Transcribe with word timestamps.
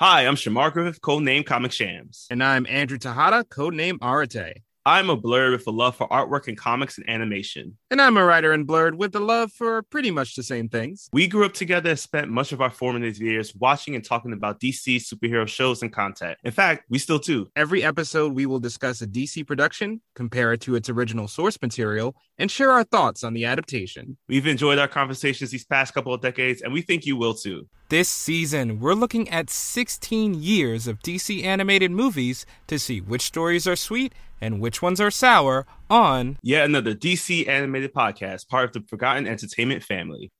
Hi, 0.00 0.28
I'm 0.28 0.36
Shamar 0.36 0.72
Griffith, 0.72 1.00
codename 1.00 1.44
Comic 1.44 1.72
Shams. 1.72 2.28
And 2.30 2.40
I'm 2.40 2.68
Andrew 2.68 2.98
Tejada, 2.98 3.42
codename 3.42 3.98
Arate. 3.98 4.62
I'm 4.86 5.10
a 5.10 5.16
blurred 5.16 5.50
with 5.50 5.66
a 5.66 5.72
love 5.72 5.96
for 5.96 6.08
artwork 6.08 6.46
and 6.46 6.56
comics 6.56 6.98
and 6.98 7.10
animation. 7.10 7.76
And 7.90 8.00
I'm 8.00 8.16
a 8.16 8.24
writer 8.24 8.52
and 8.52 8.66
Blurred 8.66 8.94
with 8.94 9.14
a 9.16 9.20
love 9.20 9.52
for 9.52 9.82
pretty 9.82 10.10
much 10.10 10.34
the 10.36 10.42
same 10.42 10.68
things. 10.68 11.10
We 11.12 11.26
grew 11.26 11.44
up 11.44 11.52
together 11.52 11.90
and 11.90 11.98
spent 11.98 12.30
much 12.30 12.52
of 12.52 12.60
our 12.60 12.70
formative 12.70 13.18
years 13.18 13.54
watching 13.54 13.96
and 13.96 14.04
talking 14.04 14.32
about 14.32 14.60
DC 14.60 14.96
superhero 14.96 15.46
shows 15.48 15.82
and 15.82 15.92
content. 15.92 16.38
In 16.44 16.52
fact, 16.52 16.84
we 16.88 16.98
still 16.98 17.18
do. 17.18 17.48
Every 17.56 17.82
episode, 17.82 18.32
we 18.32 18.46
will 18.46 18.60
discuss 18.60 19.02
a 19.02 19.06
DC 19.06 19.46
production, 19.46 20.00
compare 20.14 20.52
it 20.52 20.60
to 20.62 20.76
its 20.76 20.88
original 20.88 21.26
source 21.26 21.60
material, 21.60 22.14
and 22.38 22.50
share 22.50 22.70
our 22.70 22.84
thoughts 22.84 23.24
on 23.24 23.34
the 23.34 23.44
adaptation. 23.44 24.16
We've 24.28 24.46
enjoyed 24.46 24.78
our 24.78 24.88
conversations 24.88 25.50
these 25.50 25.64
past 25.64 25.94
couple 25.94 26.14
of 26.14 26.20
decades, 26.20 26.62
and 26.62 26.72
we 26.72 26.82
think 26.82 27.06
you 27.06 27.16
will 27.16 27.34
too. 27.34 27.68
This 27.88 28.08
season, 28.08 28.80
we're 28.80 28.94
looking 28.94 29.28
at 29.30 29.50
16 29.50 30.34
years 30.34 30.86
of 30.86 31.00
DC 31.00 31.42
animated 31.42 31.90
movies 31.90 32.46
to 32.66 32.78
see 32.78 33.00
which 33.00 33.22
stories 33.22 33.66
are 33.66 33.76
sweet 33.76 34.12
and 34.40 34.60
which 34.60 34.82
ones 34.82 35.00
are 35.00 35.10
sour 35.10 35.66
on 35.90 36.38
Yet 36.42 36.64
another 36.64 36.94
DC 36.94 37.48
animated 37.48 37.92
podcast, 37.92 38.48
part 38.48 38.64
of 38.64 38.72
the 38.72 38.88
Forgotten 38.88 39.26
Entertainment 39.26 39.82
family. 39.82 40.30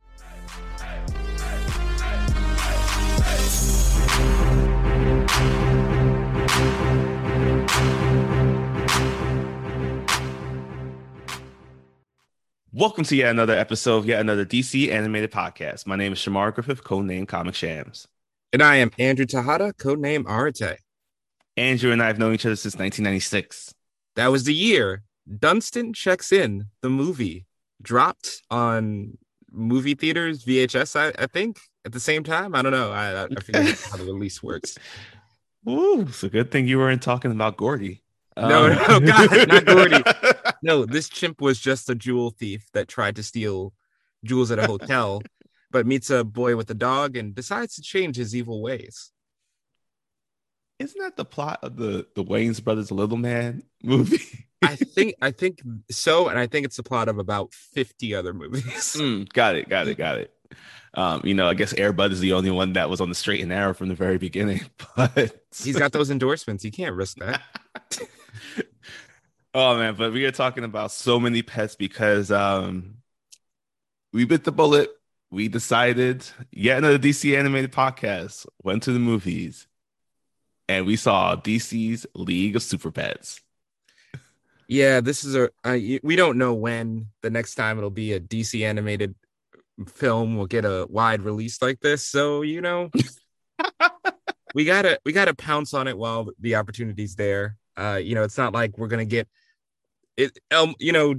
Welcome 12.79 13.03
to 13.07 13.17
yet 13.17 13.31
another 13.31 13.59
episode 13.59 13.97
of 13.97 14.07
yet 14.07 14.21
another 14.21 14.47
DC 14.47 14.93
animated 14.93 15.33
podcast. 15.33 15.85
My 15.85 15.97
name 15.97 16.13
is 16.13 16.21
Shamar 16.21 16.55
Griffith, 16.55 16.85
codename 16.85 17.27
Comic 17.27 17.57
Shams. 17.57 18.07
And 18.53 18.63
I 18.63 18.77
am 18.77 18.93
Andrew 19.01 19.27
Tejada, 19.27 19.73
codename 19.73 20.23
Arate. 20.23 20.77
Andrew 21.57 21.91
and 21.91 22.01
I 22.01 22.07
have 22.07 22.21
known 22.21 22.35
each 22.35 22.47
other 22.47 22.55
since 22.55 22.75
1996. 22.77 23.75
That 24.15 24.29
was 24.29 24.45
the 24.45 24.55
year 24.55 25.03
Dunston 25.41 25.93
Checks 25.93 26.31
In, 26.31 26.67
the 26.81 26.89
movie, 26.89 27.47
dropped 27.83 28.43
on 28.48 29.19
movie 29.51 29.95
theaters, 29.97 30.45
VHS, 30.45 30.95
I, 30.95 31.20
I 31.20 31.27
think, 31.27 31.59
at 31.85 31.91
the 31.91 31.98
same 31.98 32.23
time. 32.23 32.55
I 32.55 32.63
don't 32.63 32.70
know. 32.70 32.92
I, 32.92 33.25
I 33.25 33.27
forget 33.42 33.77
how 33.91 33.97
the 33.97 34.05
release 34.05 34.41
works. 34.41 34.79
Ooh, 35.69 36.03
it's 36.03 36.23
a 36.23 36.29
good 36.29 36.53
thing 36.53 36.69
you 36.69 36.79
weren't 36.79 37.03
talking 37.03 37.33
about 37.33 37.57
Gordy. 37.57 38.05
No, 38.37 38.67
Um, 38.89 39.05
no, 39.05 39.27
God, 39.29 39.48
not 39.48 39.67
Gordy. 39.67 40.03
No, 40.62 40.84
this 40.84 41.09
chimp 41.09 41.41
was 41.41 41.59
just 41.59 41.91
a 41.91 41.95
jewel 41.95 42.31
thief 42.31 42.67
that 42.73 42.89
tried 42.89 43.17
to 43.17 43.23
steal 43.23 43.73
jewels 44.25 44.51
at 44.51 44.59
a 44.59 44.67
hotel, 44.67 45.23
but 45.70 45.87
meets 45.87 46.11
a 46.11 46.25
boy 46.25 46.56
with 46.56 46.70
a 46.70 46.75
dog 46.75 47.17
and 47.17 47.34
decides 47.34 47.77
to 47.77 47.83
change 47.83 48.17
his 48.17 48.34
evil 48.34 48.62
ways. 48.62 49.12
Isn't 50.79 51.01
that 51.01 51.17
the 51.17 51.25
plot 51.25 51.59
of 51.62 51.77
the 51.77 52.06
the 52.14 52.23
Wayans 52.23 52.62
Brothers 52.62 52.92
Little 52.92 53.17
Man 53.17 53.64
movie? 53.83 54.47
I 54.62 54.77
think 54.77 55.14
I 55.20 55.31
think 55.31 55.61
so, 55.91 56.29
and 56.29 56.39
I 56.39 56.47
think 56.47 56.67
it's 56.67 56.77
the 56.77 56.83
plot 56.83 57.09
of 57.09 57.19
about 57.19 57.53
50 57.55 58.14
other 58.14 58.33
movies. 58.33 58.97
Mm, 58.98 59.29
got 59.33 59.56
it, 59.56 59.69
got 59.69 59.89
it, 59.89 59.97
got 59.97 60.19
it. 60.19 60.33
Um, 60.95 61.20
you 61.25 61.34
know, 61.34 61.47
I 61.47 61.55
guess 61.55 61.73
Airbud 61.75 62.12
is 62.12 62.20
the 62.20 62.33
only 62.33 62.51
one 62.51 62.73
that 62.73 62.89
was 62.89 63.01
on 63.01 63.09
the 63.09 63.14
straight 63.14 63.41
and 63.41 63.51
narrow 63.51 63.75
from 63.75 63.89
the 63.89 63.95
very 63.95 64.19
beginning, 64.19 64.62
but 64.97 65.45
He's 65.56 65.79
got 65.79 65.92
those 65.92 66.11
endorsements. 66.11 66.62
He 66.62 66.70
can't 66.70 66.95
risk 66.95 67.19
that. 67.19 67.42
oh 69.59 69.77
man, 69.77 69.95
but 69.97 70.12
we 70.12 70.25
are 70.25 70.31
talking 70.31 70.62
about 70.62 70.92
so 70.92 71.19
many 71.19 71.42
pets 71.42 71.75
because 71.75 72.31
um 72.31 72.95
we 74.12 74.25
bit 74.25 74.45
the 74.45 74.53
bullet. 74.53 74.91
We 75.31 75.48
decided 75.48 76.25
yet 76.53 76.78
another 76.78 76.98
DC 76.98 77.37
animated 77.37 77.73
podcast, 77.73 78.47
went 78.62 78.84
to 78.84 78.92
the 78.92 79.01
movies, 79.01 79.67
and 80.69 80.86
we 80.86 80.95
saw 80.97 81.34
DC's 81.36 82.06
League 82.14 82.56
of 82.56 82.62
Super 82.62 82.91
Pets. 82.91 83.41
Yeah, 84.69 85.01
this 85.01 85.25
is 85.25 85.34
a 85.34 85.51
uh, 85.64 85.77
we 86.03 86.14
don't 86.14 86.39
know 86.39 86.55
when 86.55 87.09
the 87.23 87.31
next 87.31 87.56
time 87.56 87.79
it'll 87.79 87.90
be 87.90 88.13
a 88.13 88.20
DC 88.20 88.64
animated 88.64 89.17
film 89.86 90.36
will 90.36 90.46
get 90.46 90.64
a 90.64 90.86
wide 90.89 91.23
release 91.23 91.61
like 91.61 91.80
this. 91.80 92.05
So 92.05 92.42
you 92.42 92.61
know, 92.61 92.90
we 94.55 94.64
gotta 94.64 95.01
we 95.05 95.13
gotta 95.13 95.35
pounce 95.35 95.75
on 95.75 95.89
it 95.89 95.98
while 95.98 96.30
the 96.39 96.55
opportunity's 96.55 97.17
there. 97.17 97.57
Uh, 97.77 98.01
you 98.01 98.14
know, 98.14 98.23
it's 98.23 98.39
not 98.39 98.55
like 98.55 98.79
we're 98.79 98.89
gonna 98.89 99.05
get 99.05 99.29
it. 100.18 100.39
El, 100.51 100.74
you 100.79 100.92
know, 100.92 101.14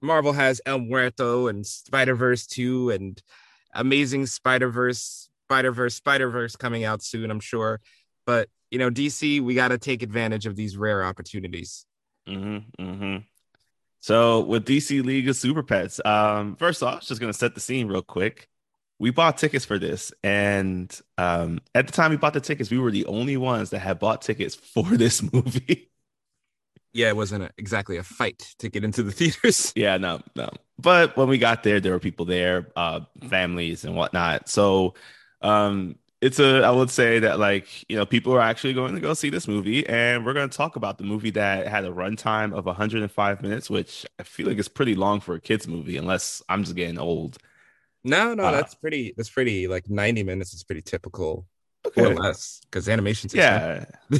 Marvel 0.00 0.32
has 0.32 0.60
El 0.64 0.78
Muerto 0.78 1.48
and 1.48 1.66
Spider 1.66 2.14
Verse 2.14 2.46
two 2.46 2.90
and 2.90 3.20
Amazing 3.74 4.26
Spider 4.26 4.70
Verse, 4.70 5.28
Spider 5.46 5.72
Verse, 5.72 5.94
Spider 5.96 6.30
Verse 6.30 6.56
coming 6.56 6.84
out 6.84 7.02
soon. 7.02 7.30
I'm 7.30 7.40
sure, 7.40 7.80
but 8.24 8.48
you 8.70 8.78
know, 8.78 8.90
DC, 8.90 9.40
we 9.40 9.54
gotta 9.54 9.78
take 9.78 10.02
advantage 10.02 10.46
of 10.46 10.56
these 10.56 10.76
rare 10.76 11.04
opportunities. 11.04 11.84
Mm-hmm, 12.26 12.82
mm-hmm. 12.82 13.16
So 14.00 14.40
with 14.40 14.64
DC 14.64 15.04
League 15.04 15.28
of 15.28 15.36
Super 15.36 15.62
Pets, 15.62 16.00
um, 16.04 16.56
first 16.56 16.82
off, 16.82 17.06
just 17.06 17.20
gonna 17.20 17.32
set 17.32 17.54
the 17.54 17.60
scene 17.60 17.88
real 17.88 18.02
quick. 18.02 18.48
We 19.00 19.10
bought 19.10 19.38
tickets 19.38 19.64
for 19.64 19.78
this, 19.78 20.12
and 20.24 20.98
um, 21.18 21.60
at 21.74 21.86
the 21.86 21.92
time 21.92 22.10
we 22.10 22.16
bought 22.16 22.32
the 22.32 22.40
tickets, 22.40 22.70
we 22.70 22.78
were 22.78 22.90
the 22.90 23.06
only 23.06 23.36
ones 23.36 23.70
that 23.70 23.78
had 23.80 23.98
bought 23.98 24.22
tickets 24.22 24.54
for 24.74 24.84
this 24.84 25.22
movie. 25.32 25.90
Yeah, 26.98 27.08
it 27.08 27.16
wasn't 27.16 27.44
a, 27.44 27.50
exactly 27.58 27.96
a 27.96 28.02
fight 28.02 28.54
to 28.58 28.68
get 28.68 28.84
into 28.84 29.02
the 29.02 29.12
theaters. 29.18 29.74
yeah, 29.74 29.96
no, 29.96 30.20
no. 30.34 30.48
But 30.78 31.16
when 31.16 31.28
we 31.28 31.38
got 31.38 31.62
there, 31.62 31.80
there 31.80 31.92
were 31.92 31.98
people 32.00 32.24
there, 32.26 32.68
uh, 32.76 33.00
families 33.28 33.84
and 33.84 33.96
whatnot. 33.96 34.48
So 34.48 34.94
um, 35.42 35.96
it's 36.20 36.38
a, 36.40 36.62
I 36.62 36.70
would 36.70 36.90
say 36.90 37.20
that 37.20 37.38
like 37.38 37.68
you 37.88 37.96
know 37.96 38.06
people 38.06 38.32
are 38.34 38.40
actually 38.40 38.74
going 38.74 38.94
to 38.94 39.00
go 39.00 39.14
see 39.14 39.30
this 39.30 39.48
movie, 39.48 39.86
and 39.88 40.24
we're 40.24 40.34
going 40.34 40.48
to 40.50 40.56
talk 40.56 40.76
about 40.76 40.98
the 40.98 41.04
movie 41.04 41.30
that 41.30 41.66
had 41.68 41.84
a 41.84 41.90
runtime 41.90 42.52
of 42.56 42.66
105 42.66 43.42
minutes, 43.42 43.70
which 43.70 44.06
I 44.18 44.22
feel 44.24 44.46
like 44.48 44.58
is 44.58 44.68
pretty 44.68 44.94
long 44.94 45.20
for 45.20 45.34
a 45.34 45.40
kids 45.40 45.66
movie, 45.68 45.96
unless 45.96 46.42
I'm 46.48 46.64
just 46.64 46.76
getting 46.76 46.98
old. 46.98 47.38
No, 48.04 48.34
no, 48.34 48.44
Uh, 48.44 48.50
that's 48.50 48.74
pretty. 48.74 49.14
That's 49.16 49.30
pretty. 49.30 49.68
Like 49.68 49.88
ninety 49.90 50.22
minutes 50.22 50.54
is 50.54 50.62
pretty 50.64 50.82
typical, 50.82 51.46
Okay. 51.96 52.04
or 52.04 52.14
less, 52.14 52.60
because 52.64 52.88
animation's 52.88 53.34
Yeah. 53.34 53.84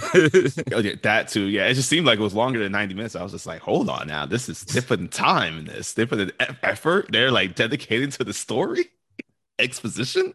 Oh, 0.72 0.78
yeah, 0.80 0.94
that 1.02 1.28
too. 1.28 1.44
Yeah, 1.44 1.66
it 1.66 1.74
just 1.74 1.88
seemed 1.88 2.06
like 2.06 2.18
it 2.18 2.22
was 2.22 2.34
longer 2.34 2.58
than 2.60 2.72
90 2.72 2.94
minutes. 2.94 3.16
I 3.16 3.22
was 3.22 3.32
just 3.32 3.46
like, 3.46 3.60
hold 3.60 3.88
on 3.88 4.06
now. 4.08 4.26
This 4.26 4.48
is 4.48 4.64
in 4.90 5.08
time 5.08 5.58
in 5.58 5.64
this. 5.66 5.92
They 5.94 6.06
put 6.06 6.20
in 6.20 6.28
e- 6.30 6.54
effort. 6.62 7.06
They're 7.10 7.30
like 7.30 7.54
dedicated 7.54 8.12
to 8.12 8.24
the 8.24 8.32
story, 8.32 8.86
exposition. 9.58 10.34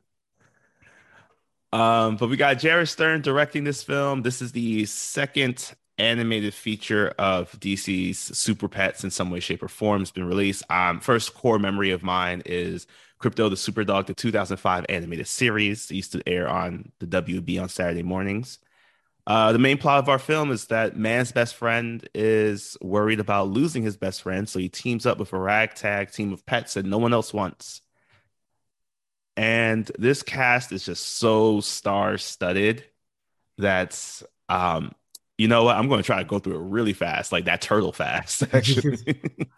Um, 1.71 2.17
but 2.17 2.29
we 2.29 2.37
got 2.37 2.59
Jared 2.59 2.87
Stern 2.87 3.21
directing 3.21 3.63
this 3.63 3.81
film. 3.83 4.21
This 4.21 4.41
is 4.41 4.51
the 4.51 4.85
second 4.85 5.73
animated 5.97 6.53
feature 6.53 7.13
of 7.17 7.51
DC's 7.59 8.19
Super 8.37 8.67
Pets 8.67 9.03
in 9.03 9.11
some 9.11 9.31
way, 9.31 9.39
shape, 9.39 9.63
or 9.63 9.67
form. 9.67 10.01
It's 10.03 10.11
been 10.11 10.27
released. 10.27 10.63
Um, 10.69 10.99
first 10.99 11.33
core 11.33 11.59
memory 11.59 11.91
of 11.91 12.03
mine 12.03 12.43
is 12.45 12.85
Krypto 13.23 13.49
the 13.49 13.57
Super 13.57 13.83
Dog, 13.83 14.07
the 14.07 14.13
2005 14.13 14.85
animated 14.89 15.27
series. 15.27 15.89
Used 15.89 16.11
to 16.11 16.27
air 16.27 16.47
on 16.47 16.91
the 16.99 17.07
WB 17.07 17.61
on 17.61 17.69
Saturday 17.69 18.03
mornings. 18.03 18.59
Uh, 19.25 19.53
the 19.53 19.59
main 19.59 19.77
plot 19.77 19.99
of 19.99 20.09
our 20.09 20.19
film 20.19 20.51
is 20.51 20.65
that 20.65 20.97
man's 20.97 21.31
best 21.31 21.55
friend 21.55 22.07
is 22.13 22.75
worried 22.81 23.21
about 23.21 23.47
losing 23.47 23.81
his 23.81 23.95
best 23.95 24.21
friend, 24.21 24.49
so 24.49 24.59
he 24.59 24.67
teams 24.67 25.05
up 25.05 25.17
with 25.17 25.31
a 25.31 25.39
ragtag 25.39 26.11
team 26.11 26.33
of 26.33 26.45
pets 26.45 26.73
that 26.73 26.85
no 26.85 26.97
one 26.97 27.13
else 27.13 27.33
wants. 27.33 27.81
And 29.37 29.89
this 29.97 30.21
cast 30.21 30.73
is 30.73 30.83
just 30.85 31.03
so 31.17 31.61
star-studded 31.61 32.83
that's 33.57 34.23
um 34.49 34.93
you 35.37 35.47
know 35.47 35.63
what? 35.63 35.75
I'm 35.75 35.87
going 35.87 35.99
to 35.99 36.05
try 36.05 36.19
to 36.19 36.23
go 36.23 36.39
through 36.39 36.55
it 36.55 36.69
really 36.69 36.93
fast, 36.93 37.31
like 37.31 37.45
that 37.45 37.61
turtle 37.61 37.91
fast, 37.91 38.43
actually. 38.53 38.97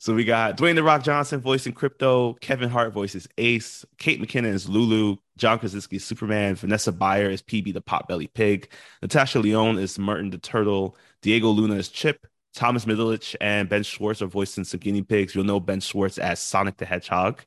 so 0.00 0.14
we 0.14 0.24
got 0.24 0.56
Dwayne 0.56 0.74
the 0.74 0.82
Rock 0.82 1.02
Johnson 1.02 1.40
voicing 1.40 1.74
Krypto, 1.74 2.40
Kevin 2.40 2.70
Hart 2.70 2.94
voices 2.94 3.28
Ace, 3.36 3.84
Kate 3.98 4.20
McKinnon 4.20 4.54
is 4.54 4.66
Lulu, 4.66 5.18
John 5.36 5.58
Krasinski 5.58 5.96
is 5.96 6.04
Superman, 6.04 6.54
Vanessa 6.54 6.90
Bayer 6.90 7.28
is 7.28 7.42
PB 7.42 7.74
the 7.74 7.82
Potbelly 7.82 8.32
Pig, 8.32 8.70
Natasha 9.02 9.38
Lyonne 9.38 9.78
is 9.78 9.98
Merton 9.98 10.30
the 10.30 10.38
Turtle, 10.38 10.96
Diego 11.20 11.48
Luna 11.48 11.74
is 11.74 11.90
Chip, 11.90 12.26
Thomas 12.54 12.86
Middleditch 12.86 13.36
and 13.42 13.68
Ben 13.68 13.82
Schwartz 13.82 14.22
are 14.22 14.26
voicing 14.26 14.64
some 14.64 14.80
guinea 14.80 15.02
pigs. 15.02 15.34
You'll 15.34 15.44
know 15.44 15.60
Ben 15.60 15.80
Schwartz 15.80 16.16
as 16.16 16.40
Sonic 16.40 16.78
the 16.78 16.86
Hedgehog, 16.86 17.44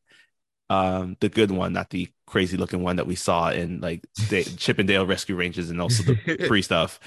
um, 0.70 1.18
the 1.22 1.30
good 1.30 1.50
one, 1.50 1.74
not 1.74 1.90
the 1.90 2.08
crazy 2.28 2.56
looking 2.56 2.84
one 2.84 2.98
that 2.98 3.08
we 3.08 3.16
saw 3.16 3.50
in 3.50 3.82
like 3.82 4.06
Da- 4.30 4.44
Chip 4.44 4.78
and 4.78 4.88
Dale 4.88 5.06
Rescue 5.08 5.36
Rangers 5.36 5.70
and 5.70 5.82
also 5.82 6.04
the 6.04 6.46
free 6.48 6.62
stuff. 6.62 7.00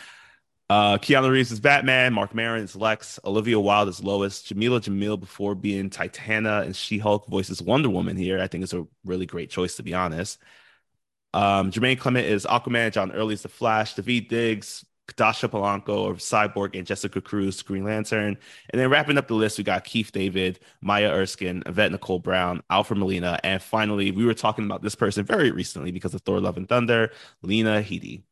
Uh, 0.68 0.98
Keanu 0.98 1.30
Reeves 1.30 1.52
is 1.52 1.60
Batman. 1.60 2.12
Marc 2.12 2.34
Maron 2.34 2.62
is 2.62 2.74
Lex. 2.74 3.20
Olivia 3.24 3.60
Wilde 3.60 3.88
is 3.88 4.02
Lois. 4.02 4.42
Jameela 4.42 4.80
Jamil, 4.80 5.18
before 5.18 5.54
being 5.54 5.90
Titana 5.90 6.64
and 6.64 6.74
She 6.74 6.98
Hulk, 6.98 7.26
voices 7.28 7.62
Wonder 7.62 7.88
Woman 7.88 8.16
here. 8.16 8.40
I 8.40 8.48
think 8.48 8.64
it's 8.64 8.72
a 8.72 8.86
really 9.04 9.26
great 9.26 9.50
choice, 9.50 9.76
to 9.76 9.82
be 9.84 9.94
honest. 9.94 10.38
Um, 11.32 11.70
Jemaine 11.70 11.98
Clement 11.98 12.26
is 12.26 12.46
Aquaman. 12.46 12.92
John 12.92 13.12
Early 13.12 13.34
is 13.34 13.42
The 13.42 13.48
Flash. 13.48 13.94
Daveed 13.94 14.28
Diggs 14.28 14.84
Dascha 15.14 15.48
Polanco 15.48 16.10
of 16.10 16.18
Cyborg 16.18 16.76
and 16.76 16.86
Jessica 16.86 17.20
Cruz, 17.20 17.62
Green 17.62 17.84
Lantern. 17.84 18.36
And 18.70 18.80
then 18.80 18.90
wrapping 18.90 19.18
up 19.18 19.28
the 19.28 19.34
list, 19.34 19.58
we 19.58 19.64
got 19.64 19.84
Keith 19.84 20.12
David, 20.12 20.58
Maya 20.80 21.10
Erskine, 21.10 21.62
Yvette 21.66 21.92
Nicole 21.92 22.18
Brown, 22.18 22.62
Alfred 22.70 22.98
Molina, 22.98 23.38
and 23.44 23.62
finally, 23.62 24.10
we 24.10 24.24
were 24.24 24.34
talking 24.34 24.64
about 24.64 24.82
this 24.82 24.94
person 24.94 25.24
very 25.24 25.50
recently 25.50 25.92
because 25.92 26.14
of 26.14 26.22
Thor 26.22 26.40
Love 26.40 26.56
and 26.56 26.68
Thunder, 26.68 27.12
Lena 27.42 27.82
Headey. 27.82 28.22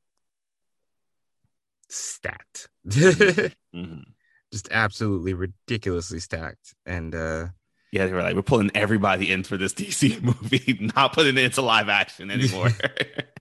Stacked. 1.94 2.68
mm-hmm. 2.88 4.00
Just 4.52 4.68
absolutely 4.70 5.32
ridiculously 5.34 6.18
stacked. 6.18 6.74
And 6.84 7.14
uh 7.14 7.46
yeah, 7.92 8.06
they 8.06 8.12
were 8.12 8.22
like, 8.22 8.34
we're 8.34 8.42
pulling 8.42 8.72
everybody 8.74 9.30
in 9.30 9.44
for 9.44 9.56
this 9.56 9.72
DC 9.72 10.20
movie, 10.22 10.90
not 10.96 11.12
putting 11.12 11.38
it 11.38 11.44
into 11.44 11.62
live 11.62 11.88
action 11.88 12.28
anymore. 12.28 12.70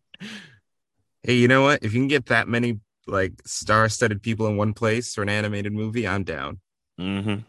hey, 1.24 1.34
you 1.34 1.48
know 1.48 1.64
what? 1.64 1.84
If 1.84 1.96
you 1.96 2.00
can 2.00 2.08
get 2.08 2.28
that 2.28 2.48
many 2.48 2.80
like 3.08 3.34
star-studded 3.46 4.22
people 4.22 4.46
in 4.46 4.56
one 4.56 4.74
place 4.74 5.16
for 5.16 5.24
an 5.24 5.30
animated 5.30 5.74
movie, 5.74 6.08
I'm 6.08 6.24
down. 6.24 6.60
Mm-hmm. 7.00 7.40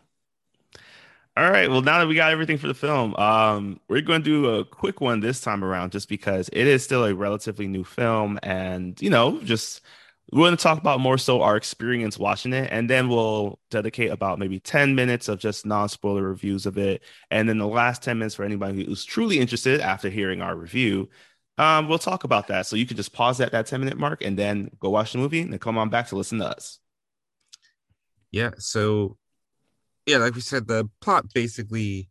All 1.36 1.50
right. 1.50 1.68
Well, 1.68 1.82
now 1.82 1.98
that 1.98 2.06
we 2.06 2.14
got 2.14 2.32
everything 2.32 2.56
for 2.56 2.68
the 2.68 2.74
film, 2.74 3.14
um, 3.16 3.80
we're 3.88 4.00
going 4.00 4.22
to 4.22 4.24
do 4.24 4.46
a 4.46 4.64
quick 4.64 5.02
one 5.02 5.20
this 5.20 5.42
time 5.42 5.62
around, 5.62 5.92
just 5.92 6.08
because 6.08 6.48
it 6.54 6.66
is 6.66 6.82
still 6.82 7.04
a 7.04 7.14
relatively 7.14 7.66
new 7.66 7.84
film, 7.84 8.38
and 8.42 9.00
you 9.02 9.10
know, 9.10 9.40
just 9.42 9.82
we're 10.34 10.46
going 10.46 10.56
to 10.56 10.62
talk 10.62 10.78
about 10.78 11.00
more 11.00 11.16
so 11.16 11.42
our 11.42 11.56
experience 11.56 12.18
watching 12.18 12.52
it, 12.52 12.68
and 12.70 12.90
then 12.90 13.08
we'll 13.08 13.58
dedicate 13.70 14.10
about 14.10 14.38
maybe 14.38 14.60
ten 14.60 14.94
minutes 14.94 15.28
of 15.28 15.38
just 15.38 15.64
non-spoiler 15.64 16.22
reviews 16.22 16.66
of 16.66 16.76
it, 16.76 17.02
and 17.30 17.48
then 17.48 17.58
the 17.58 17.66
last 17.66 18.02
ten 18.02 18.18
minutes 18.18 18.34
for 18.34 18.44
anybody 18.44 18.84
who's 18.84 19.04
truly 19.04 19.38
interested 19.38 19.80
after 19.80 20.10
hearing 20.10 20.42
our 20.42 20.54
review 20.54 21.08
um, 21.56 21.88
we'll 21.88 21.98
talk 21.98 22.24
about 22.24 22.48
that. 22.48 22.66
So 22.66 22.76
you 22.76 22.86
can 22.86 22.96
just 22.96 23.12
pause 23.12 23.40
at 23.40 23.52
that 23.52 23.66
10 23.66 23.80
minute 23.80 23.98
mark 23.98 24.22
and 24.22 24.38
then 24.38 24.70
go 24.80 24.90
watch 24.90 25.12
the 25.12 25.18
movie 25.18 25.40
and 25.40 25.52
then 25.52 25.60
come 25.60 25.78
on 25.78 25.88
back 25.88 26.08
to 26.08 26.16
listen 26.16 26.38
to 26.38 26.46
us. 26.46 26.80
Yeah. 28.30 28.50
So, 28.58 29.16
yeah, 30.06 30.16
like 30.18 30.34
we 30.34 30.40
said, 30.40 30.66
the 30.66 30.88
plot 31.00 31.26
basically, 31.32 32.08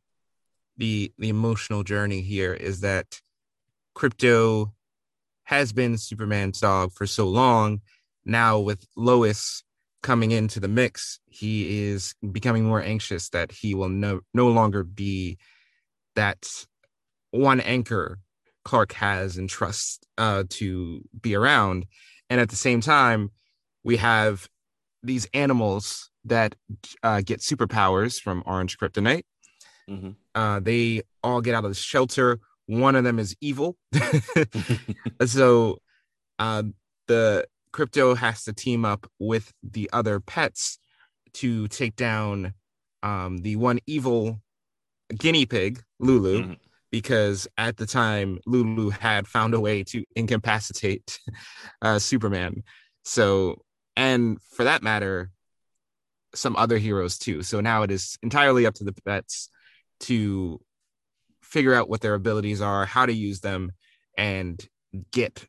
the 0.77 1.13
the 1.19 1.29
emotional 1.29 1.83
journey 1.83 2.21
here 2.21 2.53
is 2.53 2.79
that 2.79 3.21
Krypto 3.95 4.71
has 5.43 5.73
been 5.73 5.97
Superman's 5.97 6.61
dog 6.61 6.93
for 6.93 7.05
so 7.05 7.27
long. 7.27 7.81
Now 8.25 8.59
with 8.59 8.85
Lois 8.95 9.63
coming 10.01 10.31
into 10.31 10.59
the 10.59 10.67
mix, 10.67 11.19
he 11.27 11.83
is 11.87 12.13
becoming 12.31 12.65
more 12.65 12.81
anxious 12.81 13.29
that 13.29 13.51
he 13.51 13.73
will 13.73 13.89
no 13.89 14.21
no 14.33 14.49
longer 14.49 14.83
be 14.83 15.37
that 16.15 16.65
one 17.31 17.59
anchor 17.61 18.19
Clark 18.63 18.93
has 18.93 19.37
and 19.37 19.49
trusts 19.49 19.99
uh, 20.17 20.43
to 20.49 21.01
be 21.21 21.35
around. 21.35 21.85
And 22.29 22.39
at 22.39 22.49
the 22.49 22.55
same 22.55 22.81
time, 22.81 23.31
we 23.83 23.97
have 23.97 24.47
these 25.01 25.27
animals 25.33 26.09
that 26.25 26.55
uh, 27.03 27.21
get 27.21 27.41
superpowers 27.41 28.19
from 28.21 28.43
Orange 28.45 28.77
Kryptonite. 28.77 29.23
Mm-hmm. 29.89 30.11
Uh, 30.33 30.59
they 30.61 31.01
all 31.21 31.41
get 31.41 31.55
out 31.55 31.65
of 31.65 31.71
the 31.71 31.75
shelter. 31.75 32.39
One 32.67 32.95
of 32.95 33.03
them 33.03 33.19
is 33.19 33.35
evil. 33.41 33.77
so 35.25 35.81
uh, 36.39 36.63
the 37.07 37.45
Krypto 37.73 38.15
has 38.15 38.43
to 38.43 38.53
team 38.53 38.85
up 38.85 39.09
with 39.19 39.51
the 39.63 39.89
other 39.91 40.19
pets 40.19 40.79
to 41.33 41.67
take 41.67 41.95
down 41.95 42.53
um, 43.01 43.39
the 43.39 43.55
one 43.55 43.79
evil 43.87 44.41
guinea 45.17 45.45
pig, 45.45 45.83
Lulu. 45.99 46.41
Mm-hmm 46.41 46.53
because 46.93 47.47
at 47.57 47.75
the 47.75 47.87
time 47.87 48.37
Lulu 48.45 48.91
had 48.91 49.27
found 49.27 49.55
a 49.55 49.59
way 49.59 49.83
to 49.85 50.05
incapacitate 50.15 51.19
uh, 51.81 51.97
Superman. 51.97 52.61
So, 53.03 53.63
and 53.97 54.39
for 54.39 54.65
that 54.65 54.83
matter, 54.83 55.31
some 56.35 56.55
other 56.55 56.77
heroes 56.77 57.17
too. 57.17 57.41
So 57.41 57.61
now 57.61 57.81
it 57.81 57.89
is 57.89 58.15
entirely 58.21 58.67
up 58.67 58.75
to 58.75 58.83
the 58.83 58.93
pets 59.07 59.49
to 60.01 60.61
figure 61.41 61.73
out 61.73 61.89
what 61.89 62.01
their 62.01 62.13
abilities 62.13 62.61
are, 62.61 62.85
how 62.85 63.07
to 63.07 63.13
use 63.13 63.39
them, 63.39 63.71
and 64.15 64.63
get 65.11 65.47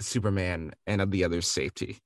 Superman 0.00 0.72
and 0.86 1.00
of 1.00 1.10
the 1.10 1.24
others 1.24 1.46
safety. 1.46 1.98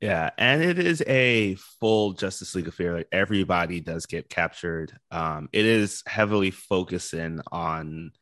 Yeah, 0.00 0.30
and 0.36 0.62
it 0.62 0.78
is 0.78 1.02
a 1.06 1.54
full 1.80 2.12
Justice 2.12 2.54
League 2.54 2.68
affair. 2.68 2.94
Like 2.94 3.08
everybody 3.10 3.80
does 3.80 4.06
get 4.06 4.28
captured. 4.28 4.92
Um, 5.10 5.48
it 5.52 5.64
is 5.64 6.02
heavily 6.06 6.50
focusing 6.50 7.40
on 7.50 8.12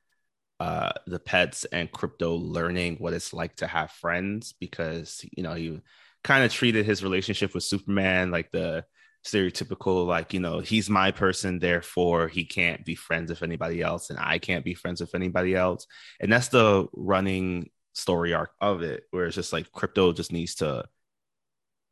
uh, 0.60 0.92
the 1.08 1.18
pets 1.18 1.64
and 1.72 1.90
Krypto 1.90 2.40
learning 2.40 2.98
what 3.00 3.14
it's 3.14 3.32
like 3.32 3.56
to 3.56 3.66
have 3.66 3.90
friends 3.90 4.54
because 4.60 5.24
you 5.36 5.42
know 5.42 5.54
he 5.54 5.80
kind 6.22 6.44
of 6.44 6.52
treated 6.52 6.86
his 6.86 7.02
relationship 7.02 7.52
with 7.52 7.64
Superman 7.64 8.30
like 8.30 8.52
the 8.52 8.84
stereotypical 9.26 10.06
like 10.06 10.32
you 10.32 10.38
know 10.38 10.60
he's 10.60 10.88
my 10.88 11.10
person 11.10 11.58
therefore 11.58 12.28
he 12.28 12.44
can't 12.44 12.84
be 12.84 12.94
friends 12.94 13.28
with 13.28 13.42
anybody 13.42 13.82
else 13.82 14.10
and 14.10 14.20
I 14.20 14.38
can't 14.38 14.64
be 14.64 14.74
friends 14.74 15.00
with 15.00 15.16
anybody 15.16 15.56
else 15.56 15.88
and 16.20 16.32
that's 16.32 16.46
the 16.48 16.86
running 16.92 17.70
story 17.92 18.34
arc 18.34 18.50
of 18.60 18.82
it 18.82 19.04
where 19.10 19.26
it's 19.26 19.36
just 19.36 19.52
like 19.52 19.70
Krypto 19.72 20.14
just 20.14 20.32
needs 20.32 20.56
to 20.56 20.84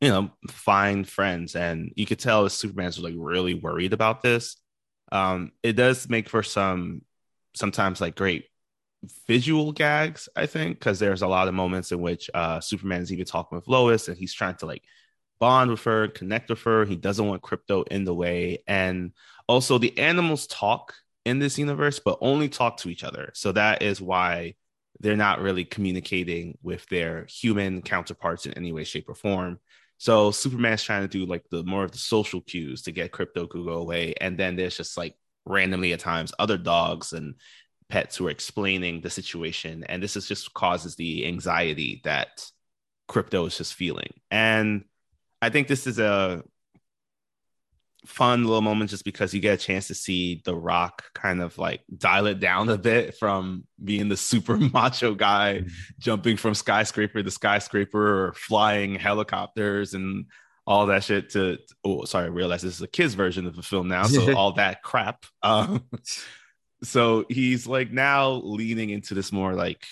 you 0.01 0.09
know, 0.09 0.31
find 0.49 1.07
friends. 1.07 1.55
And 1.55 1.93
you 1.95 2.07
could 2.07 2.19
tell 2.19 2.49
Superman's 2.49 2.99
like 2.99 3.15
really 3.17 3.55
worried 3.55 3.93
about 3.93 4.23
this. 4.23 4.57
Um, 5.13 5.53
it 5.63 5.75
does 5.75 6.09
make 6.09 6.29
for 6.29 6.43
some 6.43 7.03
sometimes 7.55 8.01
like 8.01 8.17
great 8.17 8.47
visual 9.27 9.73
gags, 9.73 10.29
I 10.37 10.47
think, 10.47 10.79
because 10.79 10.99
there's 10.99 11.23
a 11.23 11.29
lot 11.29 11.49
of 11.49 11.55
moments 11.55 11.93
in 11.93 12.01
which 12.01 12.31
uh 12.33 12.61
Superman's 12.61 13.13
even 13.13 13.25
talking 13.27 13.57
with 13.57 13.69
Lois 13.69 14.09
and 14.09 14.17
he's 14.17 14.33
trying 14.33 14.57
to 14.57 14.67
like 14.67 14.83
bond 15.39 15.71
with 15.71 15.83
her, 15.85 16.09
connect 16.09 16.51
with 16.51 16.63
her. 16.63 16.85
He 16.85 16.97
doesn't 16.97 17.27
want 17.27 17.43
Krypto 17.43 17.87
in 17.89 18.05
the 18.05 18.15
way. 18.15 18.63
And 18.67 19.13
also 19.49 19.79
the 19.79 19.99
animals 19.99 20.47
talk 20.47 20.95
in 21.25 21.39
this 21.39 21.59
universe, 21.59 21.99
but 21.99 22.19
only 22.21 22.49
talk 22.49 22.79
to 22.79 22.89
each 22.89 23.05
other. 23.05 23.31
So 23.35 23.53
that 23.53 23.83
is 23.83 24.01
why 24.01 24.55
they're 25.01 25.17
not 25.17 25.41
really 25.41 25.65
communicating 25.65 26.59
with 26.63 26.87
their 26.87 27.27
human 27.29 27.83
counterparts 27.83 28.47
in 28.47 28.53
any 28.55 28.73
way, 28.73 28.85
shape, 28.85 29.09
or 29.09 29.15
form. 29.15 29.59
So 29.99 30.31
Superman's 30.31 30.83
trying 30.83 31.03
to 31.03 31.09
do 31.09 31.27
like 31.27 31.45
the 31.51 31.63
more 31.65 31.85
of 31.85 31.93
the 31.93 31.99
social 31.99 32.41
cues 32.41 32.83
to 32.83 32.93
get 32.93 33.13
Krypto 33.13 33.51
to 33.51 33.65
go 33.65 33.73
away, 33.73 34.15
and 34.21 34.39
then 34.39 34.57
there's 34.57 34.77
just 34.77 34.97
like 34.97 35.15
randomly 35.47 35.93
at 35.93 36.01
times 36.01 36.33
other 36.39 36.59
dogs 36.59 37.13
and 37.13 37.35
pets 37.89 38.17
who 38.17 38.29
are 38.29 38.31
explaining 38.31 39.01
the 39.01 39.11
situation, 39.11 39.85
and 39.85 40.03
this 40.03 40.17
is 40.17 40.29
just 40.29 40.55
causes 40.55 40.97
the 40.97 41.27
anxiety 41.27 42.01
that 42.05 42.47
Krypto 43.09 43.47
is 43.47 43.59
just 43.59 43.75
feeling. 43.75 44.13
And 44.31 44.85
I 45.43 45.49
think 45.51 45.67
this 45.67 45.87
is 45.87 45.99
a 45.99 46.43
fun 48.07 48.45
little 48.45 48.63
moment 48.63 48.91
just 48.91 49.05
because 49.05 49.35
you 49.35 49.41
get 49.41 49.55
a 49.55 49.63
chance 49.63 49.89
to 49.89 49.95
see 49.95 50.41
The 50.45 50.55
Rock 50.55 51.05
kind 51.15 51.43
of 51.43 51.59
like 51.59 51.83
dial 51.97 52.27
it 52.27 52.41
down 52.41 52.69
a 52.69 52.79
bit 52.79 53.17
from 53.17 53.65
being 53.83 54.09
the 54.09 54.17
super 54.17 54.57
macho 54.57 55.15
guy 55.15 55.61
mm-hmm. 55.61 55.69
jumping 55.99 56.37
from 56.37 56.55
skyscraper 56.55 57.23
to 57.23 57.31
skyscraper 57.31 58.27
or 58.27 58.33
flying 58.35 58.95
helicopters 58.95 59.95
and 59.95 60.27
all 60.67 60.87
that 60.87 61.05
shit 61.05 61.31
to 61.31 61.59
oh 61.85 62.05
sorry 62.05 62.27
I 62.27 62.29
realize 62.29 62.63
this 62.63 62.77
is 62.77 62.83
a 62.83 62.89
kids 62.89 63.15
version 63.15 63.47
of 63.47 63.57
the 63.57 63.63
film 63.63 63.89
now 63.89 64.05
so 64.05 64.35
all 64.37 64.53
that 64.53 64.83
crap. 64.83 65.27
Um, 65.43 65.85
so 66.83 67.27
he's 67.29 67.67
like 67.67 67.91
now 67.91 68.31
leaning 68.31 68.91
into 68.91 69.15
this 69.15 69.33
more 69.33 69.55
like 69.55 69.85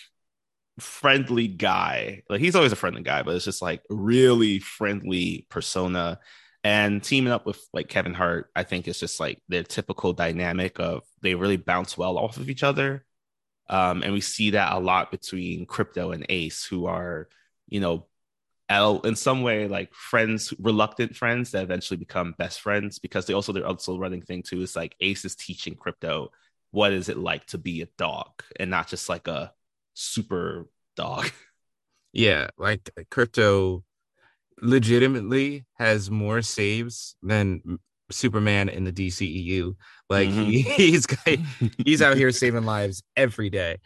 friendly 0.78 1.48
guy. 1.48 2.22
Like 2.30 2.40
he's 2.40 2.54
always 2.54 2.72
a 2.72 2.76
friendly 2.76 3.02
guy 3.02 3.22
but 3.22 3.34
it's 3.34 3.44
just 3.44 3.60
like 3.60 3.82
really 3.90 4.60
friendly 4.60 5.46
persona 5.50 6.20
and 6.64 7.02
teaming 7.02 7.32
up 7.32 7.46
with 7.46 7.60
like 7.72 7.88
Kevin 7.88 8.14
Hart, 8.14 8.50
I 8.54 8.64
think 8.64 8.88
is 8.88 8.98
just 9.00 9.20
like 9.20 9.40
their 9.48 9.62
typical 9.62 10.12
dynamic 10.12 10.78
of 10.80 11.02
they 11.22 11.34
really 11.34 11.56
bounce 11.56 11.96
well 11.96 12.18
off 12.18 12.36
of 12.36 12.50
each 12.50 12.62
other. 12.62 13.04
Um, 13.70 14.02
and 14.02 14.12
we 14.12 14.20
see 14.20 14.50
that 14.50 14.72
a 14.72 14.78
lot 14.78 15.10
between 15.10 15.66
Krypto 15.66 16.14
and 16.14 16.26
Ace, 16.28 16.64
who 16.64 16.86
are, 16.86 17.28
you 17.68 17.80
know, 17.80 18.06
L 18.68 19.00
in 19.00 19.16
some 19.16 19.42
way 19.42 19.66
like 19.68 19.94
friends, 19.94 20.52
reluctant 20.58 21.16
friends 21.16 21.52
that 21.52 21.62
eventually 21.62 21.96
become 21.96 22.34
best 22.38 22.60
friends 22.60 22.98
because 22.98 23.26
they 23.26 23.34
also 23.34 23.52
they're 23.52 23.66
also 23.66 23.98
running 23.98 24.22
thing 24.22 24.42
too. 24.42 24.62
Is 24.62 24.76
like 24.76 24.94
Ace 25.00 25.24
is 25.24 25.34
teaching 25.36 25.74
Krypto 25.74 26.28
what 26.70 26.92
is 26.92 27.08
it 27.08 27.16
like 27.16 27.46
to 27.46 27.58
be 27.58 27.82
a 27.82 27.88
dog 27.96 28.42
and 28.58 28.70
not 28.70 28.88
just 28.88 29.08
like 29.08 29.28
a 29.28 29.52
super 29.94 30.68
dog. 30.96 31.30
Yeah, 32.12 32.48
like 32.56 32.90
Krypto 33.10 33.82
legitimately 34.60 35.64
has 35.78 36.10
more 36.10 36.42
saves 36.42 37.16
than 37.22 37.78
Superman 38.10 38.68
in 38.68 38.84
the 38.84 38.92
DCEU. 38.92 39.74
Like 40.08 40.28
mm-hmm. 40.28 40.50
he, 40.50 40.62
he's 40.62 41.06
he's 41.84 42.02
out 42.02 42.16
here 42.16 42.30
saving 42.32 42.64
lives 42.64 43.02
every 43.16 43.50
day. 43.50 43.78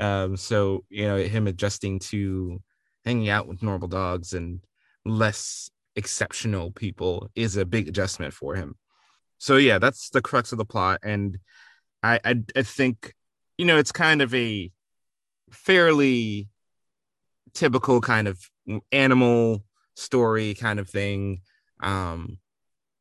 Um, 0.00 0.36
so 0.36 0.84
you 0.90 1.06
know 1.06 1.16
him 1.16 1.46
adjusting 1.46 1.98
to 2.00 2.62
hanging 3.04 3.28
out 3.28 3.48
with 3.48 3.62
normal 3.62 3.88
dogs 3.88 4.32
and 4.32 4.60
less 5.04 5.70
exceptional 5.96 6.70
people 6.70 7.30
is 7.34 7.56
a 7.56 7.64
big 7.64 7.88
adjustment 7.88 8.34
for 8.34 8.54
him. 8.54 8.76
So 9.38 9.56
yeah, 9.56 9.78
that's 9.78 10.10
the 10.10 10.22
crux 10.22 10.52
of 10.52 10.58
the 10.58 10.64
plot, 10.64 11.00
and 11.02 11.38
I 12.02 12.20
I, 12.24 12.42
I 12.56 12.62
think 12.62 13.14
you 13.56 13.64
know 13.64 13.78
it's 13.78 13.92
kind 13.92 14.22
of 14.22 14.34
a 14.34 14.70
fairly 15.50 16.48
typical 17.54 18.00
kind 18.00 18.28
of 18.28 18.38
animal 18.92 19.64
story 19.98 20.54
kind 20.54 20.78
of 20.78 20.88
thing 20.88 21.40
um 21.80 22.38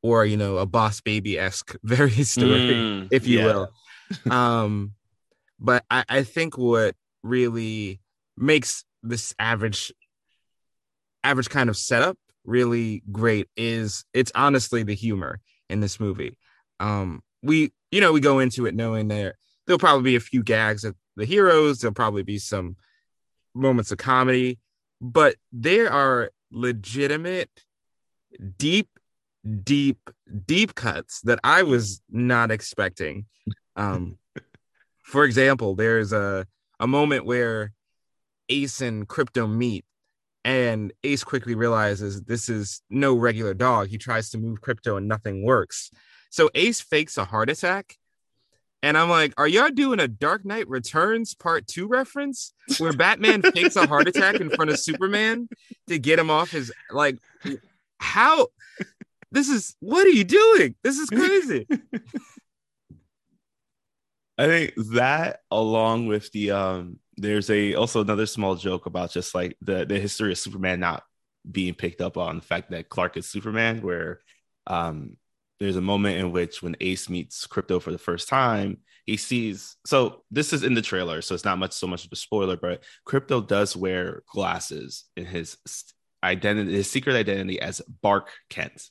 or 0.02 0.26
you 0.26 0.36
know 0.38 0.58
a 0.58 0.66
boss 0.66 1.00
baby 1.02 1.38
esque 1.38 1.76
very 1.84 2.10
story 2.24 2.60
Mm, 2.60 3.08
if 3.12 3.28
you 3.28 3.40
yeah. 3.40 3.46
will 3.46 3.74
um 4.32 4.94
but 5.60 5.84
I, 5.90 6.04
I 6.10 6.24
think 6.24 6.58
what 6.58 6.96
really 7.24 8.00
makes 8.36 8.84
this 9.04 9.34
average 9.40 9.92
average 11.24 11.50
kind 11.50 11.70
of 11.70 11.78
setup 11.78 12.18
really 12.46 13.04
great 13.12 13.48
is 13.58 14.06
it's 14.14 14.32
honestly 14.34 14.84
the 14.84 14.96
humor 14.96 15.40
in 15.70 15.82
this 15.82 16.00
movie 16.00 16.38
um 16.80 17.22
we 17.44 17.72
you 17.92 18.02
know 18.02 18.12
we 18.12 18.20
go 18.20 18.40
into 18.40 18.66
it 18.66 18.76
knowing 18.76 19.08
there 19.08 19.36
there'll 19.66 19.80
probably 19.80 20.12
be 20.12 20.16
a 20.16 20.20
few 20.22 20.42
gags 20.42 20.86
at 20.86 20.96
the 21.16 21.26
heroes 21.26 21.80
there'll 21.80 21.94
probably 21.94 22.24
be 22.24 22.38
some 22.40 22.76
moments 23.54 23.92
of 23.92 23.98
comedy 23.98 24.58
but 25.02 25.36
there 25.52 25.92
are 25.92 26.32
legitimate 26.52 27.50
deep 28.58 28.90
deep 29.64 30.10
deep 30.46 30.76
cuts 30.76 31.22
that 31.22 31.40
i 31.44 31.64
was 31.64 32.02
not 32.10 32.52
expecting. 32.52 33.26
Um 33.76 34.18
for 35.04 35.24
example 35.24 35.76
there's 35.76 36.14
a 36.14 36.46
a 36.80 36.88
moment 36.88 37.26
where 37.26 37.72
ace 38.50 38.82
and 38.82 39.08
Krypto 39.08 39.50
meet 39.50 39.86
and 40.44 40.94
ace 41.04 41.24
quickly 41.24 41.56
realizes 41.56 42.22
this 42.22 42.48
is 42.50 42.82
no 42.90 43.14
regular 43.14 43.54
dog. 43.54 43.88
He 43.88 43.98
tries 43.98 44.30
to 44.30 44.38
move 44.38 44.62
Krypto 44.62 44.98
and 44.98 45.08
nothing 45.08 45.44
works. 45.44 45.92
So 46.30 46.50
ace 46.56 46.80
fakes 46.80 47.18
a 47.18 47.26
heart 47.26 47.50
attack 47.50 47.98
and 48.84 48.98
i'm 48.98 49.10
like 49.10 49.34
are 49.38 49.48
y'all 49.48 49.70
doing 49.70 50.00
a 50.00 50.08
dark 50.08 50.46
knight 50.46 50.68
returns 50.68 51.34
part 51.34 51.68
two 51.68 51.88
reference 51.88 52.54
where 52.78 52.94
batman 52.94 53.42
fakes 53.42 53.76
a 53.76 53.88
heart 53.88 54.08
attack 54.08 54.36
in 54.36 54.50
front 54.50 54.72
of 54.72 54.80
superman 54.80 55.48
to 55.88 55.98
get 55.98 56.20
him 56.20 56.30
off 56.30 56.52
his 56.52 56.72
like 56.92 57.18
how 58.00 58.48
this 59.32 59.50
is 59.50 59.76
what 59.80 60.06
are 60.06 60.12
you 60.12 60.24
doing? 60.24 60.76
This 60.84 60.98
is 60.98 61.10
crazy. 61.10 61.68
I 64.40 64.46
think 64.46 64.74
that 64.94 65.40
along 65.50 66.06
with 66.08 66.32
the 66.32 66.52
um 66.52 67.00
there's 67.18 67.50
a 67.50 67.74
also 67.74 68.02
another 68.02 68.28
small 68.28 68.56
joke 68.56 68.86
about 68.86 69.12
just 69.12 69.34
like 69.34 69.58
the 69.62 69.86
the 69.86 70.00
history 70.00 70.32
of 70.32 70.38
Superman 70.38 70.80
not 70.80 71.04
being 71.50 71.74
picked 71.74 72.02
up 72.02 72.18
on 72.18 72.36
the 72.38 72.42
fact 72.42 72.72
that 72.72 72.90
Clark 72.90 73.18
is 73.18 73.28
Superman 73.28 73.82
where 73.82 74.20
um 74.68 75.18
there's 75.60 75.76
a 75.76 75.82
moment 75.82 76.18
in 76.18 76.32
which 76.32 76.62
when 76.62 76.76
Ace 76.82 77.10
meets 77.10 77.48
Krypto 77.48 77.82
for 77.82 77.92
the 77.92 77.98
first 77.98 78.28
time 78.28 78.78
he 79.06 79.18
sees 79.18 79.78
so 79.86 80.24
this 80.32 80.54
is 80.54 80.64
in 80.64 80.74
the 80.74 80.82
trailer 80.82 81.22
so 81.22 81.34
it's 81.34 81.46
not 81.46 81.60
much 81.60 81.74
so 81.74 81.88
much 81.88 82.06
of 82.06 82.12
a 82.12 82.16
spoiler 82.16 82.58
but 82.58 82.84
Krypto 83.08 83.46
does 83.46 83.76
wear 83.76 84.24
glasses 84.32 85.06
in 85.16 85.26
his 85.26 85.58
identity 86.24 86.74
his 86.74 86.90
secret 86.90 87.16
identity 87.16 87.60
as 87.60 87.82
Bark 88.02 88.32
Kent 88.50 88.90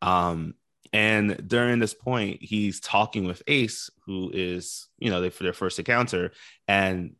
um 0.00 0.54
and 0.92 1.48
during 1.48 1.78
this 1.78 1.94
point, 1.94 2.42
he's 2.42 2.78
talking 2.78 3.24
with 3.24 3.42
Ace, 3.46 3.90
who 4.04 4.30
is, 4.32 4.88
you 4.98 5.10
know, 5.10 5.20
they 5.20 5.30
for 5.30 5.42
their 5.42 5.54
first 5.54 5.78
encounter. 5.78 6.32
And 6.68 7.16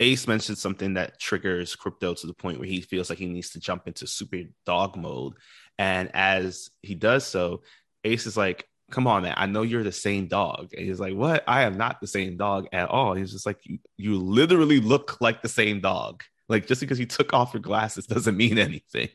Ace 0.00 0.28
mentions 0.28 0.60
something 0.60 0.94
that 0.94 1.18
triggers 1.18 1.74
Krypto 1.74 2.18
to 2.20 2.26
the 2.26 2.34
point 2.34 2.58
where 2.58 2.68
he 2.68 2.82
feels 2.82 3.08
like 3.08 3.18
he 3.18 3.26
needs 3.26 3.50
to 3.50 3.60
jump 3.60 3.88
into 3.88 4.06
super 4.06 4.42
dog 4.66 4.96
mode. 4.96 5.34
And 5.78 6.10
as 6.14 6.68
he 6.82 6.94
does 6.94 7.26
so, 7.26 7.62
Ace 8.06 8.26
is 8.26 8.36
like, 8.36 8.66
Come 8.92 9.08
on, 9.08 9.22
man. 9.24 9.34
I 9.36 9.46
know 9.46 9.62
you're 9.62 9.82
the 9.82 9.90
same 9.90 10.28
dog. 10.28 10.72
And 10.72 10.86
he's 10.86 11.00
like, 11.00 11.14
What? 11.14 11.42
I 11.48 11.62
am 11.62 11.76
not 11.76 12.00
the 12.00 12.06
same 12.06 12.36
dog 12.36 12.68
at 12.72 12.88
all. 12.88 13.14
He's 13.14 13.32
just 13.32 13.44
like, 13.46 13.58
You, 13.64 13.78
you 13.96 14.18
literally 14.18 14.80
look 14.80 15.20
like 15.20 15.42
the 15.42 15.48
same 15.48 15.80
dog. 15.80 16.22
Like, 16.48 16.66
just 16.68 16.80
because 16.80 17.00
you 17.00 17.06
took 17.06 17.34
off 17.34 17.52
your 17.52 17.60
glasses 17.60 18.06
doesn't 18.06 18.36
mean 18.36 18.58
anything. 18.58 19.08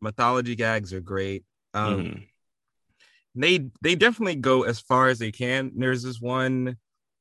mythology 0.00 0.56
gags 0.56 0.92
are 0.92 1.00
great 1.00 1.44
um 1.74 2.00
Mhm. 2.02 2.26
they 3.36 3.70
they 3.80 3.94
definitely 3.94 4.34
go 4.34 4.64
as 4.64 4.80
far 4.80 5.08
as 5.08 5.18
they 5.20 5.30
can. 5.32 5.70
There's 5.76 6.02
this 6.02 6.20
one, 6.20 6.76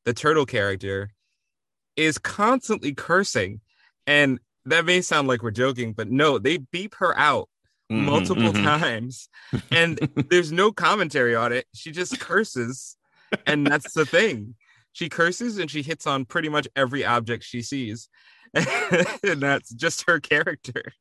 the 0.05 0.13
turtle 0.13 0.45
character 0.47 1.11
is 1.95 2.17
constantly 2.17 2.93
cursing, 2.93 3.61
and 4.07 4.39
that 4.65 4.85
may 4.85 5.01
sound 5.01 5.27
like 5.27 5.43
we're 5.43 5.51
joking, 5.51 5.93
but 5.93 6.09
no, 6.09 6.39
they 6.39 6.57
beep 6.57 6.95
her 6.95 7.17
out 7.17 7.47
Mhm, 7.91 8.05
multiple 8.05 8.53
mhm. 8.53 8.63
times, 8.63 9.27
and 9.69 9.99
there's 10.29 10.51
no 10.51 10.71
commentary 10.71 11.35
on 11.35 11.51
it. 11.51 11.65
She 11.75 11.91
just 11.91 12.19
curses, 12.19 12.95
and 13.45 13.67
that's 13.67 13.93
the 13.93 14.05
thing. 14.05 14.55
She 14.93 15.09
curses 15.09 15.57
and 15.57 15.69
she 15.69 15.81
hits 15.81 16.07
on 16.07 16.25
pretty 16.25 16.49
much 16.49 16.67
every 16.75 17.03
object 17.05 17.43
she 17.43 17.61
sees, 17.61 18.07
and 18.53 19.41
that's 19.41 19.73
just 19.73 20.05
her 20.07 20.19
character. 20.19 20.93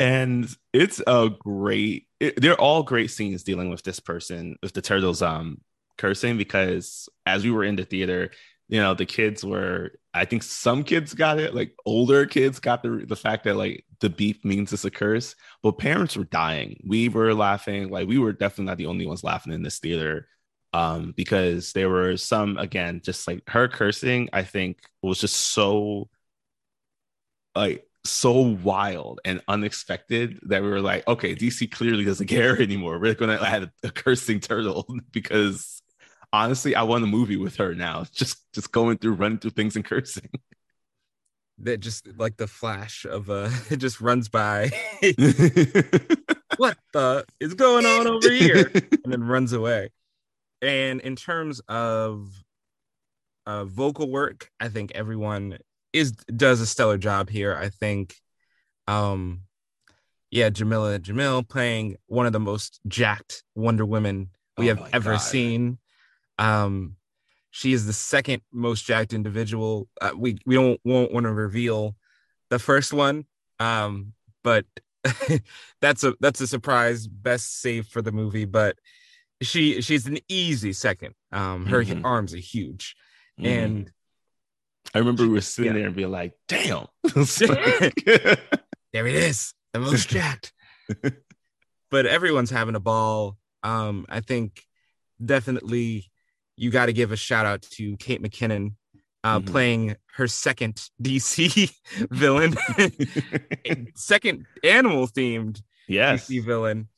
and 0.00 0.48
it's 0.72 1.00
a 1.06 1.30
great 1.38 2.06
it, 2.20 2.40
they're 2.40 2.60
all 2.60 2.82
great 2.82 3.10
scenes 3.10 3.42
dealing 3.42 3.70
with 3.70 3.82
this 3.82 4.00
person 4.00 4.56
with 4.62 4.72
the 4.72 4.82
turtles 4.82 5.22
um 5.22 5.60
cursing 5.96 6.38
because 6.38 7.08
as 7.26 7.44
we 7.44 7.50
were 7.50 7.64
in 7.64 7.76
the 7.76 7.84
theater 7.84 8.30
you 8.68 8.80
know 8.80 8.94
the 8.94 9.06
kids 9.06 9.44
were 9.44 9.92
i 10.14 10.24
think 10.24 10.42
some 10.42 10.84
kids 10.84 11.14
got 11.14 11.38
it 11.38 11.54
like 11.54 11.74
older 11.86 12.26
kids 12.26 12.60
got 12.60 12.82
the 12.82 13.04
the 13.08 13.16
fact 13.16 13.44
that 13.44 13.56
like 13.56 13.84
the 14.00 14.10
beef 14.10 14.44
means 14.44 14.72
it's 14.72 14.84
a 14.84 14.90
curse 14.90 15.34
but 15.62 15.78
parents 15.78 16.16
were 16.16 16.24
dying 16.24 16.80
we 16.86 17.08
were 17.08 17.34
laughing 17.34 17.88
like 17.90 18.06
we 18.06 18.18
were 18.18 18.32
definitely 18.32 18.66
not 18.66 18.76
the 18.78 18.86
only 18.86 19.06
ones 19.06 19.24
laughing 19.24 19.52
in 19.52 19.62
this 19.62 19.78
theater 19.78 20.28
um 20.74 21.12
because 21.16 21.72
there 21.72 21.88
were 21.88 22.16
some 22.16 22.58
again 22.58 23.00
just 23.02 23.26
like 23.26 23.42
her 23.48 23.68
cursing 23.68 24.28
i 24.32 24.42
think 24.42 24.78
was 25.02 25.18
just 25.20 25.36
so 25.36 26.08
like 27.56 27.84
so 28.04 28.32
wild 28.40 29.20
and 29.24 29.42
unexpected 29.48 30.38
that 30.44 30.62
we 30.62 30.68
were 30.68 30.80
like, 30.80 31.06
okay, 31.06 31.34
DC 31.34 31.70
clearly 31.70 32.04
doesn't 32.04 32.26
care 32.28 32.60
anymore. 32.60 32.98
We're 32.98 33.14
gonna 33.14 33.40
add 33.42 33.70
a 33.82 33.90
cursing 33.90 34.40
turtle 34.40 34.86
because 35.12 35.77
honestly, 36.32 36.74
I 36.74 36.82
want 36.82 37.04
a 37.04 37.06
movie 37.06 37.36
with 37.36 37.56
her 37.56 37.74
now. 37.74 38.04
Just 38.12 38.38
just 38.52 38.72
going 38.72 38.98
through, 38.98 39.14
running 39.14 39.38
through 39.38 39.52
things 39.52 39.76
and 39.76 39.84
cursing. 39.84 40.30
That 41.62 41.80
just 41.80 42.06
like 42.16 42.36
the 42.36 42.46
flash 42.46 43.04
of 43.04 43.28
uh, 43.28 43.50
it 43.70 43.78
just 43.78 44.00
runs 44.00 44.28
by. 44.28 44.70
what 46.56 46.78
the 46.92 47.24
is 47.40 47.54
going 47.54 47.84
on 47.84 48.06
over 48.06 48.30
here? 48.30 48.70
and 48.72 49.12
then 49.12 49.24
runs 49.24 49.52
away. 49.52 49.90
And 50.62 51.00
in 51.00 51.16
terms 51.16 51.60
of 51.66 52.30
uh, 53.44 53.64
vocal 53.64 54.08
work, 54.08 54.52
I 54.60 54.68
think 54.68 54.92
everyone 54.94 55.58
is 55.92 56.12
does 56.12 56.60
a 56.60 56.66
stellar 56.66 56.96
job 56.96 57.28
here. 57.28 57.56
I 57.56 57.70
think, 57.70 58.14
um, 58.86 59.40
yeah, 60.30 60.50
Jameela 60.50 61.00
Jamil 61.00 61.48
playing 61.48 61.96
one 62.06 62.26
of 62.26 62.32
the 62.32 62.38
most 62.38 62.78
jacked 62.86 63.42
Wonder 63.56 63.84
Women 63.84 64.30
we 64.56 64.70
Oh 64.70 64.76
have 64.76 64.90
ever 64.94 65.12
God. 65.14 65.16
seen. 65.18 65.78
Um, 66.38 66.96
she 67.50 67.72
is 67.72 67.86
the 67.86 67.92
second 67.92 68.42
most 68.52 68.84
jacked 68.84 69.12
individual. 69.12 69.88
Uh, 70.00 70.10
we 70.16 70.38
we 70.46 70.54
don't 70.54 70.80
won't 70.84 71.12
want 71.12 71.24
to 71.24 71.32
reveal 71.32 71.96
the 72.50 72.58
first 72.58 72.92
one, 72.92 73.24
um, 73.58 74.12
but 74.44 74.64
that's 75.80 76.04
a 76.04 76.14
that's 76.20 76.40
a 76.40 76.46
surprise. 76.46 77.06
Best 77.06 77.60
save 77.60 77.86
for 77.86 78.02
the 78.02 78.12
movie, 78.12 78.44
but 78.44 78.76
she 79.42 79.80
she's 79.80 80.06
an 80.06 80.18
easy 80.28 80.72
second. 80.72 81.14
Um, 81.32 81.66
her 81.66 81.82
Mhm. 81.84 82.04
arms 82.04 82.34
are 82.34 82.38
huge, 82.38 82.96
Mhm. 83.40 83.46
and 83.46 83.92
I 84.94 84.98
remember 84.98 85.22
we 85.24 85.28
were 85.30 85.40
sitting 85.40 85.72
Yeah. 85.72 85.78
there 85.78 85.86
and 85.86 85.96
being 85.96 86.10
like, 86.10 86.34
damn. 86.48 86.86
There 88.92 89.06
it 89.06 89.14
is, 89.14 89.52
the 89.74 89.80
most 89.80 90.08
jacked. 90.08 90.52
but 91.90 92.06
everyone's 92.06 92.50
having 92.50 92.74
a 92.74 92.80
ball. 92.80 93.36
Um, 93.62 94.06
I 94.08 94.20
think 94.20 94.64
definitely 95.24 96.07
you 96.58 96.70
got 96.70 96.86
to 96.86 96.92
give 96.92 97.12
a 97.12 97.16
shout 97.16 97.46
out 97.46 97.62
to 97.62 97.96
Kate 97.98 98.22
McKinnon 98.22 98.74
uh, 99.24 99.40
Mhm. 99.40 99.46
playing 99.46 99.96
her 100.14 100.26
second 100.28 100.88
DC 101.02 101.70
villain, 102.10 102.54
second 103.94 104.46
animal 104.62 105.06
themed 105.08 105.62
yes. 105.88 106.28
DC 106.28 106.44
villain, 106.44 106.88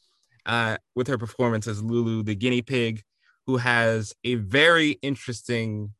uh, 0.46 0.76
with 0.94 1.08
her 1.08 1.18
performance 1.18 1.66
as 1.66 1.82
Lulu, 1.82 2.22
the 2.22 2.34
guinea 2.34 2.62
pig, 2.62 3.02
who 3.46 3.56
has 3.58 4.14
a 4.24 4.34
very 4.36 4.92
interesting 5.02 5.94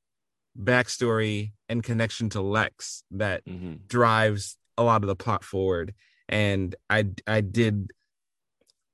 backstory 0.59 1.53
and 1.69 1.83
connection 1.83 2.29
to 2.31 2.41
Lex 2.41 3.03
that 3.13 3.45
Mhm. 3.47 3.87
drives 3.87 4.57
a 4.77 4.83
lot 4.83 5.03
of 5.03 5.09
the 5.09 5.17
plot 5.17 5.45
forward. 5.45 5.95
And 6.29 6.75
I 6.89 7.07
I 7.27 7.41
did 7.41 7.91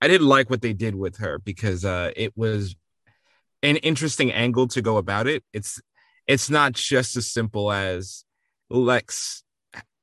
I 0.01 0.09
did 0.09 0.21
like 0.21 0.51
what 0.51 0.61
they 0.63 0.73
did 0.75 0.95
with 0.95 1.17
her 1.19 1.39
because 1.39 1.85
uh, 1.85 2.13
it 2.17 2.37
was 2.37 2.77
an 3.67 3.77
interesting 3.79 4.33
angle 4.33 4.69
to 4.69 4.81
go 4.81 4.97
about 4.97 5.27
it. 5.27 5.43
It's 5.53 5.81
it's 6.27 6.49
not 6.51 6.73
just 6.73 7.17
as 7.17 7.31
simple 7.31 7.71
as 7.73 8.25
Lex 8.71 9.43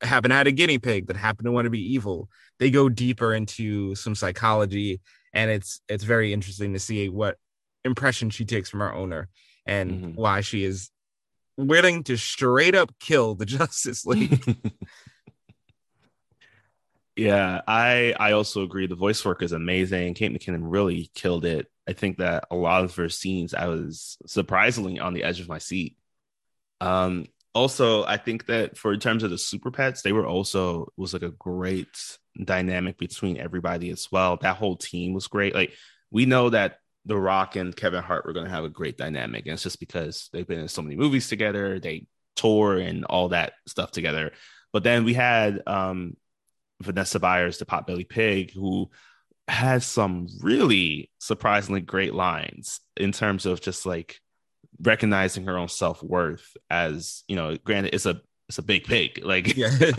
happened 0.02 0.34
had 0.34 0.48
a 0.48 0.52
guinea 0.52 0.80
pig 0.80 1.08
that 1.08 1.16
happened 1.16 1.46
to 1.46 1.52
want 1.52 1.66
to 1.66 1.70
be 1.70 1.94
evil. 1.94 2.30
They 2.60 2.70
go 2.70 2.90
deeper 2.90 3.34
into 3.34 3.96
some 3.96 4.16
psychology, 4.16 5.02
and 5.34 5.50
it's 5.50 5.82
it's 5.88 6.04
very 6.04 6.34
interesting 6.34 6.74
to 6.74 6.80
see 6.80 7.10
what 7.10 7.38
impression 7.86 8.30
she 8.30 8.46
takes 8.46 8.70
from 8.70 8.82
her 8.82 8.94
owner 8.94 9.30
and 9.66 9.92
Mhm. 9.92 10.16
why 10.16 10.42
she 10.42 10.64
is 10.66 10.90
willing 11.58 12.04
to 12.04 12.18
straight 12.18 12.76
up 12.76 12.92
kill 13.00 13.36
the 13.36 13.46
Justice 13.58 14.06
League. 14.06 14.44
Yeah, 17.16 17.62
I 17.68 18.14
I 18.20 18.32
also 18.32 18.64
agree. 18.64 18.88
The 18.88 18.96
voice 18.96 19.24
work 19.24 19.44
is 19.44 19.52
amazing. 19.52 20.16
Kate 20.16 20.32
McKinnon 20.34 20.62
really 20.64 21.12
killed 21.14 21.46
it. 21.46 21.68
I 21.88 21.94
think 21.94 22.18
that 22.18 22.46
a 22.50 22.56
lot 22.56 22.84
of 22.84 22.96
her 22.96 23.10
scenes, 23.10 23.54
I 23.54 23.68
was 23.68 24.18
surprisingly 24.26 25.00
on 25.00 25.14
the 25.14 25.24
edge 25.24 25.40
of 25.40 25.48
my 25.50 25.60
seat. 25.60 25.98
Um, 26.82 27.28
also, 27.56 28.04
I 28.06 28.18
think 28.18 28.48
that 28.48 28.78
for 28.78 28.94
in 28.94 29.00
terms 29.00 29.24
of 29.24 29.32
the 29.32 29.38
super 29.38 29.72
pets, 29.72 30.02
they 30.02 30.14
were 30.14 30.28
also 30.28 30.88
was 30.98 31.14
like 31.14 31.24
a 31.24 31.32
great 31.32 31.90
dynamic 32.44 32.98
between 32.98 33.38
everybody 33.38 33.92
as 33.92 34.12
well. 34.12 34.38
That 34.38 34.58
whole 34.58 34.78
team 34.78 35.14
was 35.14 35.28
great. 35.28 35.56
Like 35.56 35.74
we 36.12 36.26
know 36.26 36.50
that 36.52 36.78
The 37.06 37.18
Rock 37.18 37.56
and 37.58 37.76
Kevin 37.76 38.04
Hart 38.04 38.26
were 38.26 38.34
going 38.34 38.46
to 38.46 38.52
have 38.52 38.64
a 38.66 38.70
great 38.70 38.98
dynamic, 38.98 39.46
and 39.46 39.54
it's 39.54 39.64
just 39.64 39.80
because 39.80 40.30
they've 40.34 40.48
been 40.48 40.60
in 40.62 40.68
so 40.70 40.82
many 40.82 40.96
movies 40.96 41.30
together, 41.30 41.80
they 41.80 42.08
tour 42.36 42.78
and 42.80 43.06
all 43.06 43.30
that 43.30 43.54
stuff 43.68 43.92
together. 43.92 44.32
But 44.74 44.84
then 44.84 45.04
we 45.04 45.14
had 45.14 45.62
um, 45.68 46.18
Vanessa 46.82 47.20
Byers, 47.20 47.58
the 47.58 47.66
Potbelly 47.66 48.08
Pig, 48.08 48.52
who 48.52 48.90
has 49.48 49.86
some 49.86 50.28
really 50.42 51.10
surprisingly 51.20 51.82
great 51.82 52.14
lines 52.14 52.80
in 52.96 53.12
terms 53.12 53.46
of 53.46 53.62
just 53.62 53.86
like 53.86 54.20
recognizing 54.82 55.46
her 55.46 55.58
own 55.58 55.68
self-worth 55.68 56.56
as 56.70 57.24
you 57.28 57.36
know 57.36 57.56
granted 57.64 57.94
it's 57.94 58.06
a 58.06 58.22
it's 58.48 58.58
a 58.58 58.64
big 58.64 58.86
pig 58.86 59.20
like 59.24 59.56
yeah. 59.56 59.92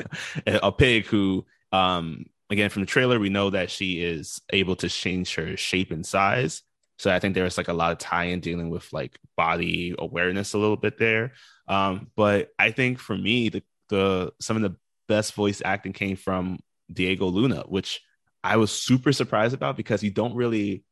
a 0.46 0.72
pig 0.72 1.06
who 1.06 1.44
um 1.72 2.24
again 2.50 2.70
from 2.70 2.82
the 2.82 2.86
trailer 2.86 3.18
we 3.18 3.28
know 3.28 3.50
that 3.50 3.70
she 3.70 4.02
is 4.02 4.40
able 4.50 4.76
to 4.76 4.88
change 4.88 5.34
her 5.34 5.56
shape 5.56 5.90
and 5.90 6.06
size 6.06 6.62
so 6.98 7.12
i 7.12 7.18
think 7.18 7.34
there's 7.34 7.58
like 7.58 7.68
a 7.68 7.72
lot 7.72 7.92
of 7.92 7.98
tie-in 7.98 8.40
dealing 8.40 8.70
with 8.70 8.90
like 8.92 9.18
body 9.36 9.94
awareness 9.98 10.54
a 10.54 10.58
little 10.58 10.76
bit 10.76 10.98
there 10.98 11.32
um 11.68 12.08
but 12.16 12.48
i 12.58 12.70
think 12.70 12.98
for 12.98 13.16
me 13.16 13.48
the 13.48 13.62
the 13.90 14.32
some 14.40 14.56
of 14.56 14.62
the 14.62 14.76
best 15.08 15.34
voice 15.34 15.62
acting 15.64 15.92
came 15.92 16.16
from 16.16 16.58
diego 16.92 17.26
luna 17.26 17.64
which 17.68 18.00
i 18.42 18.56
was 18.56 18.70
super 18.70 19.12
surprised 19.12 19.54
about 19.54 19.76
because 19.76 20.02
you 20.02 20.10
don't 20.10 20.34
really 20.34 20.84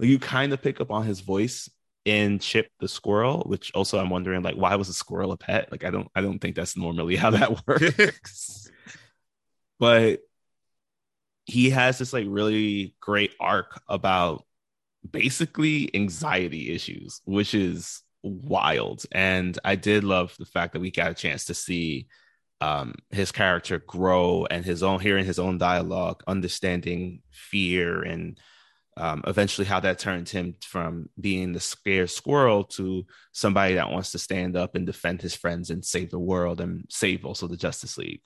you 0.00 0.18
kind 0.18 0.52
of 0.52 0.62
pick 0.62 0.80
up 0.80 0.90
on 0.90 1.04
his 1.04 1.20
voice 1.20 1.68
in 2.04 2.38
Chip 2.38 2.70
the 2.80 2.88
squirrel, 2.88 3.42
which 3.46 3.72
also 3.74 3.98
I'm 3.98 4.10
wondering 4.10 4.42
like 4.42 4.54
why 4.54 4.74
was 4.76 4.88
a 4.88 4.94
squirrel 4.94 5.32
a 5.32 5.36
pet? 5.36 5.70
Like 5.70 5.84
I 5.84 5.90
don't 5.90 6.08
I 6.14 6.22
don't 6.22 6.38
think 6.38 6.56
that's 6.56 6.76
normally 6.76 7.16
how 7.16 7.30
that 7.30 7.66
works. 7.66 8.70
but 9.78 10.20
he 11.44 11.70
has 11.70 11.98
this 11.98 12.12
like 12.12 12.26
really 12.28 12.94
great 13.00 13.32
arc 13.40 13.80
about 13.88 14.44
basically 15.08 15.94
anxiety 15.94 16.74
issues, 16.74 17.20
which 17.24 17.54
is 17.54 18.02
wild. 18.22 19.04
And 19.12 19.58
I 19.64 19.76
did 19.76 20.04
love 20.04 20.34
the 20.38 20.44
fact 20.44 20.72
that 20.72 20.80
we 20.80 20.90
got 20.90 21.10
a 21.10 21.14
chance 21.14 21.46
to 21.46 21.54
see 21.54 22.08
um, 22.60 22.94
his 23.10 23.30
character 23.32 23.78
grow 23.78 24.46
and 24.50 24.64
his 24.64 24.82
own 24.82 25.00
hearing 25.00 25.24
his 25.24 25.38
own 25.38 25.58
dialogue, 25.58 26.22
understanding 26.26 27.22
fear 27.30 28.02
and 28.02 28.38
um, 28.98 29.22
eventually 29.28 29.64
how 29.64 29.78
that 29.80 30.00
turned 30.00 30.28
him 30.28 30.56
from 30.60 31.08
being 31.20 31.52
the 31.52 31.60
scared 31.60 32.10
squirrel 32.10 32.64
to 32.64 33.06
somebody 33.30 33.74
that 33.74 33.90
wants 33.90 34.10
to 34.10 34.18
stand 34.18 34.56
up 34.56 34.74
and 34.74 34.86
defend 34.86 35.22
his 35.22 35.36
friends 35.36 35.70
and 35.70 35.84
save 35.84 36.10
the 36.10 36.18
world 36.18 36.60
and 36.60 36.84
save 36.88 37.24
also 37.24 37.46
the 37.46 37.56
Justice 37.56 37.96
League. 37.96 38.22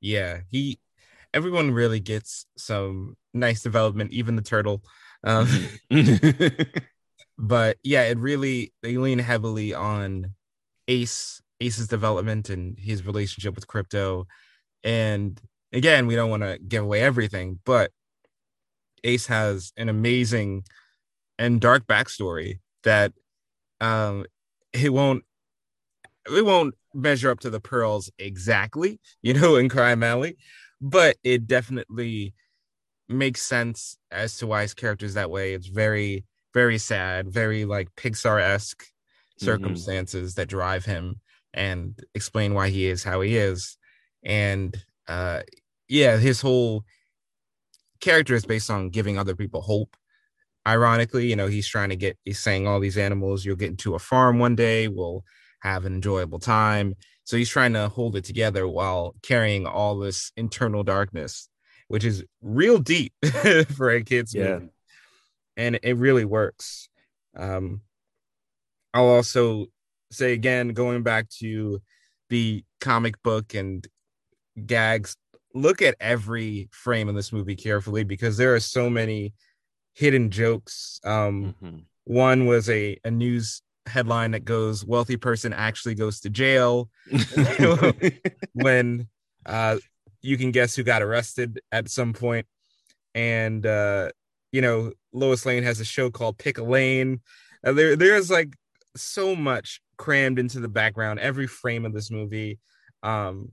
Yeah, 0.00 0.40
he 0.50 0.78
everyone 1.32 1.70
really 1.70 2.00
gets 2.00 2.44
some 2.58 3.16
nice 3.32 3.62
development, 3.62 4.12
even 4.12 4.36
the 4.36 4.42
turtle. 4.42 4.82
Um, 5.24 5.48
but 7.38 7.78
yeah, 7.82 8.02
it 8.02 8.18
really 8.18 8.74
they 8.82 8.98
lean 8.98 9.20
heavily 9.20 9.72
on 9.72 10.34
Ace, 10.86 11.40
Ace's 11.64 11.88
development 11.88 12.50
and 12.50 12.78
his 12.78 13.06
relationship 13.06 13.54
with 13.54 13.66
Krypto. 13.66 14.26
And 14.82 15.40
again, 15.72 16.06
we 16.06 16.14
don't 16.14 16.30
want 16.30 16.42
to 16.42 16.58
give 16.58 16.84
away 16.84 17.00
everything, 17.00 17.60
but 17.64 17.90
Ace 19.02 19.26
has 19.26 19.72
an 19.76 19.88
amazing 19.88 20.64
and 21.38 21.60
dark 21.60 21.86
backstory 21.86 22.60
that 22.84 23.12
um 23.80 24.24
it 24.72 24.92
won't 24.92 25.24
it 26.34 26.44
won't 26.44 26.74
measure 26.94 27.30
up 27.30 27.40
to 27.40 27.50
the 27.50 27.60
pearls 27.60 28.10
exactly, 28.18 29.00
you 29.22 29.34
know, 29.34 29.56
in 29.56 29.68
Crime 29.68 30.02
Alley, 30.02 30.36
but 30.80 31.16
it 31.22 31.46
definitely 31.46 32.34
makes 33.08 33.42
sense 33.42 33.98
as 34.10 34.38
to 34.38 34.46
why 34.46 34.62
his 34.62 34.74
character 34.74 35.04
is 35.04 35.14
that 35.14 35.30
way. 35.30 35.52
It's 35.52 35.66
very, 35.66 36.24
very 36.54 36.78
sad, 36.78 37.28
very 37.28 37.64
like 37.64 37.94
Pixar 37.96 38.40
esque 38.40 38.82
mm-hmm. 38.82 39.44
circumstances 39.44 40.32
mm-hmm. 40.32 40.40
that 40.40 40.48
drive 40.48 40.84
him 40.84 41.20
and 41.54 41.98
explain 42.14 42.52
why 42.52 42.68
he 42.68 42.86
is 42.86 43.02
how 43.02 43.20
he 43.22 43.36
is. 43.36 43.78
And 44.22 44.76
uh 45.08 45.40
yeah, 45.88 46.16
his 46.18 46.40
whole 46.40 46.84
character 48.00 48.34
is 48.34 48.44
based 48.44 48.70
on 48.70 48.90
giving 48.90 49.18
other 49.18 49.34
people 49.34 49.62
hope. 49.62 49.96
Ironically, 50.66 51.26
you 51.26 51.36
know, 51.36 51.46
he's 51.46 51.68
trying 51.68 51.90
to 51.90 51.96
get, 51.96 52.16
he's 52.24 52.38
saying 52.38 52.66
all 52.66 52.80
these 52.80 52.96
animals, 52.96 53.44
you'll 53.44 53.56
get 53.56 53.70
into 53.70 53.94
a 53.94 53.98
farm 53.98 54.38
one 54.38 54.56
day, 54.56 54.88
we'll 54.88 55.24
have 55.60 55.84
an 55.84 55.94
enjoyable 55.94 56.38
time. 56.38 56.94
So 57.24 57.36
he's 57.36 57.48
trying 57.48 57.72
to 57.74 57.88
hold 57.88 58.16
it 58.16 58.24
together 58.24 58.68
while 58.68 59.14
carrying 59.22 59.66
all 59.66 59.98
this 59.98 60.32
internal 60.36 60.82
darkness, 60.82 61.48
which 61.88 62.04
is 62.04 62.24
real 62.42 62.78
deep 62.78 63.12
for 63.74 63.90
a 63.90 64.02
kid's 64.02 64.34
yeah. 64.34 64.54
movie. 64.54 64.68
And 65.56 65.78
it 65.82 65.96
really 65.96 66.24
works. 66.24 66.88
Um, 67.36 67.82
I'll 68.92 69.06
also 69.06 69.66
say 70.14 70.32
again, 70.32 70.68
going 70.68 71.02
back 71.02 71.28
to 71.40 71.80
the 72.30 72.64
comic 72.80 73.22
book 73.22 73.54
and 73.54 73.86
gags 74.66 75.16
look 75.54 75.80
at 75.80 75.94
every 76.00 76.68
frame 76.72 77.08
in 77.08 77.14
this 77.14 77.32
movie 77.32 77.56
carefully 77.56 78.04
because 78.04 78.36
there 78.36 78.54
are 78.54 78.60
so 78.60 78.90
many 78.90 79.32
hidden 79.94 80.30
jokes. 80.30 81.00
Um, 81.04 81.54
mm-hmm. 81.62 81.78
One 82.04 82.46
was 82.46 82.68
a, 82.68 82.98
a 83.04 83.10
news 83.10 83.62
headline 83.86 84.32
that 84.32 84.44
goes, 84.44 84.84
Wealthy 84.84 85.16
person 85.16 85.52
actually 85.52 85.94
goes 85.94 86.20
to 86.20 86.30
jail. 86.30 86.90
when 88.52 89.08
uh, 89.46 89.78
you 90.20 90.36
can 90.36 90.50
guess 90.50 90.74
who 90.74 90.82
got 90.82 91.02
arrested 91.02 91.60
at 91.70 91.88
some 91.88 92.12
point. 92.12 92.46
And, 93.14 93.64
uh, 93.64 94.10
you 94.52 94.60
know, 94.60 94.92
Lois 95.12 95.46
Lane 95.46 95.62
has 95.62 95.80
a 95.80 95.84
show 95.84 96.10
called 96.10 96.38
Pick 96.38 96.58
a 96.58 96.64
Lane. 96.64 97.20
Uh, 97.64 97.72
there, 97.72 97.94
there's 97.96 98.30
like 98.30 98.54
so 98.96 99.36
much 99.36 99.80
crammed 99.96 100.38
into 100.38 100.60
the 100.60 100.68
background. 100.68 101.20
Every 101.20 101.46
frame 101.46 101.84
of 101.84 101.92
this 101.92 102.10
movie 102.10 102.58
um, 103.02 103.52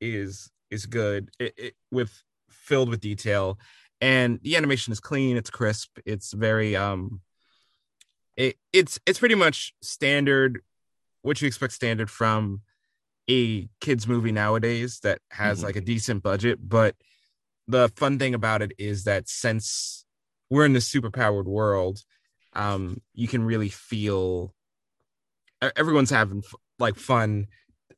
is 0.00 0.50
is 0.70 0.86
good. 0.86 1.30
It, 1.38 1.54
it, 1.56 1.74
with 1.90 2.22
filled 2.50 2.88
with 2.88 3.00
detail. 3.00 3.58
And 4.00 4.38
the 4.42 4.56
animation 4.56 4.92
is 4.92 5.00
clean. 5.00 5.36
It's 5.36 5.50
crisp. 5.50 5.98
It's 6.04 6.32
very 6.32 6.76
um 6.76 7.20
it, 8.36 8.56
it's 8.72 9.00
it's 9.06 9.18
pretty 9.18 9.34
much 9.34 9.74
standard 9.82 10.60
what 11.22 11.40
you 11.40 11.48
expect 11.48 11.72
standard 11.72 12.10
from 12.10 12.62
a 13.28 13.68
kids 13.80 14.06
movie 14.06 14.32
nowadays 14.32 15.00
that 15.02 15.20
has 15.30 15.58
mm-hmm. 15.58 15.66
like 15.66 15.76
a 15.76 15.80
decent 15.80 16.22
budget. 16.22 16.58
But 16.62 16.94
the 17.66 17.88
fun 17.96 18.18
thing 18.18 18.34
about 18.34 18.62
it 18.62 18.72
is 18.78 19.04
that 19.04 19.28
since 19.28 20.04
we're 20.48 20.64
in 20.64 20.72
the 20.72 20.80
super 20.80 21.10
powered 21.10 21.46
world 21.46 22.02
um 22.54 23.02
you 23.12 23.28
can 23.28 23.42
really 23.44 23.68
feel 23.68 24.54
everyone's 25.76 26.10
having 26.10 26.42
like 26.78 26.96
fun 26.96 27.46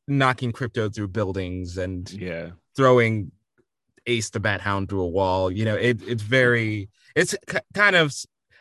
knocking 0.07 0.53
Krypto 0.53 0.92
through 0.92 1.09
buildings 1.09 1.79
and 1.79 2.11
yeah 2.12 2.51
throwing 2.77 3.33
ace 4.07 4.31
the 4.31 4.40
bat 4.40 4.61
hound 4.61 4.88
through 4.88 5.03
a 5.03 5.09
wall 5.09 5.51
you 5.51 5.64
know 5.64 5.77
it, 5.77 6.01
it's 6.07 6.23
very 6.23 6.88
it's 7.14 7.35
kind 7.75 7.96
of 7.96 8.12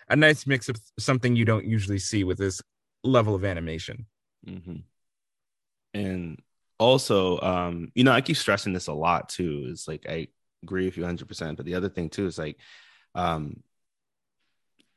a 0.09 0.15
nice 0.15 0.45
mix 0.45 0.69
of 0.69 0.75
something 0.97 1.35
you 1.35 1.45
don't 1.45 1.65
usually 1.65 1.99
see 1.99 2.23
with 2.23 2.37
this 2.37 2.61
level 3.03 3.35
of 3.35 3.45
animation 3.45 4.05
mm-hmm. 4.45 4.77
and 5.93 6.39
also 6.77 7.39
um 7.41 7.91
you 7.95 8.03
know 8.03 8.11
i 8.11 8.21
keep 8.21 8.35
stressing 8.35 8.73
this 8.73 8.87
a 8.87 8.93
lot 8.93 9.29
too 9.29 9.65
is 9.67 9.87
like 9.87 10.05
i 10.09 10.27
agree 10.63 10.85
with 10.85 10.97
you 10.97 11.03
100% 11.03 11.55
but 11.55 11.65
the 11.65 11.75
other 11.75 11.89
thing 11.89 12.09
too 12.09 12.25
is 12.25 12.37
like 12.37 12.57
um 13.15 13.63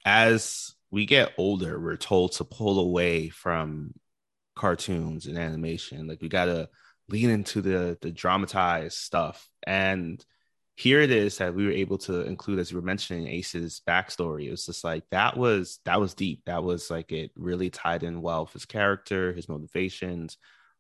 as 0.04 0.74
we 0.92 1.06
get 1.06 1.32
older 1.38 1.80
we're 1.80 1.96
told 1.96 2.32
to 2.32 2.44
pull 2.44 2.78
away 2.78 3.30
from 3.30 3.92
cartoons 4.54 5.26
and 5.26 5.38
animation. 5.38 6.06
Like 6.06 6.20
we 6.22 6.28
gotta 6.28 6.68
lean 7.08 7.30
into 7.30 7.62
the 7.62 7.98
the 8.00 8.12
dramatized 8.12 8.98
stuff. 8.98 9.48
And 9.66 10.24
here 10.76 11.00
it 11.00 11.10
is 11.10 11.38
that 11.38 11.54
we 11.54 11.66
were 11.66 11.72
able 11.72 11.98
to 11.98 12.22
include 12.22 12.58
as 12.58 12.70
you 12.70 12.76
were 12.76 12.82
mentioning 12.82 13.26
ace's 13.26 13.80
backstory. 13.88 14.46
It 14.46 14.50
was 14.50 14.66
just 14.66 14.84
like 14.84 15.04
that 15.10 15.36
was 15.36 15.80
that 15.84 16.00
was 16.00 16.14
deep. 16.14 16.42
That 16.46 16.62
was 16.62 16.90
like 16.90 17.10
it 17.10 17.30
really 17.36 17.70
tied 17.70 18.02
in 18.02 18.22
well 18.22 18.44
with 18.44 18.52
his 18.52 18.66
character 18.66 19.32
his 19.32 19.48
motivations 19.48 20.36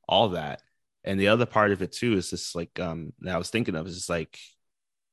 all 0.08 0.30
that. 0.30 0.62
And 1.04 1.18
the 1.18 1.28
other 1.28 1.46
part 1.46 1.72
of 1.72 1.82
it 1.82 1.92
too 1.92 2.14
is 2.14 2.30
just 2.30 2.54
like 2.54 2.78
um 2.78 3.12
that 3.20 3.34
i 3.34 3.38
was 3.38 3.50
thinking 3.50 3.74
of 3.74 3.86
is 3.86 3.96
just 3.96 4.10
like 4.10 4.38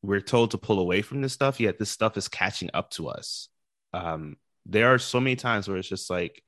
we're 0.02 0.22
told 0.22 0.52
to 0.52 0.58
pull 0.58 0.80
away 0.80 1.02
from 1.02 1.22
this 1.22 1.34
stuff 1.34 1.60
yet 1.60 1.78
this 1.80 1.90
stuff 1.92 2.18
is 2.18 2.28
catching 2.28 2.70
up 2.74 2.92
to 2.92 3.08
us. 3.10 3.50
Um 3.94 4.38
there 4.66 4.94
are 4.94 5.00
so 5.00 5.20
many 5.20 5.36
times 5.36 5.68
where 5.68 5.78
it's 5.78 5.88
just 5.88 6.10
like 6.10 6.44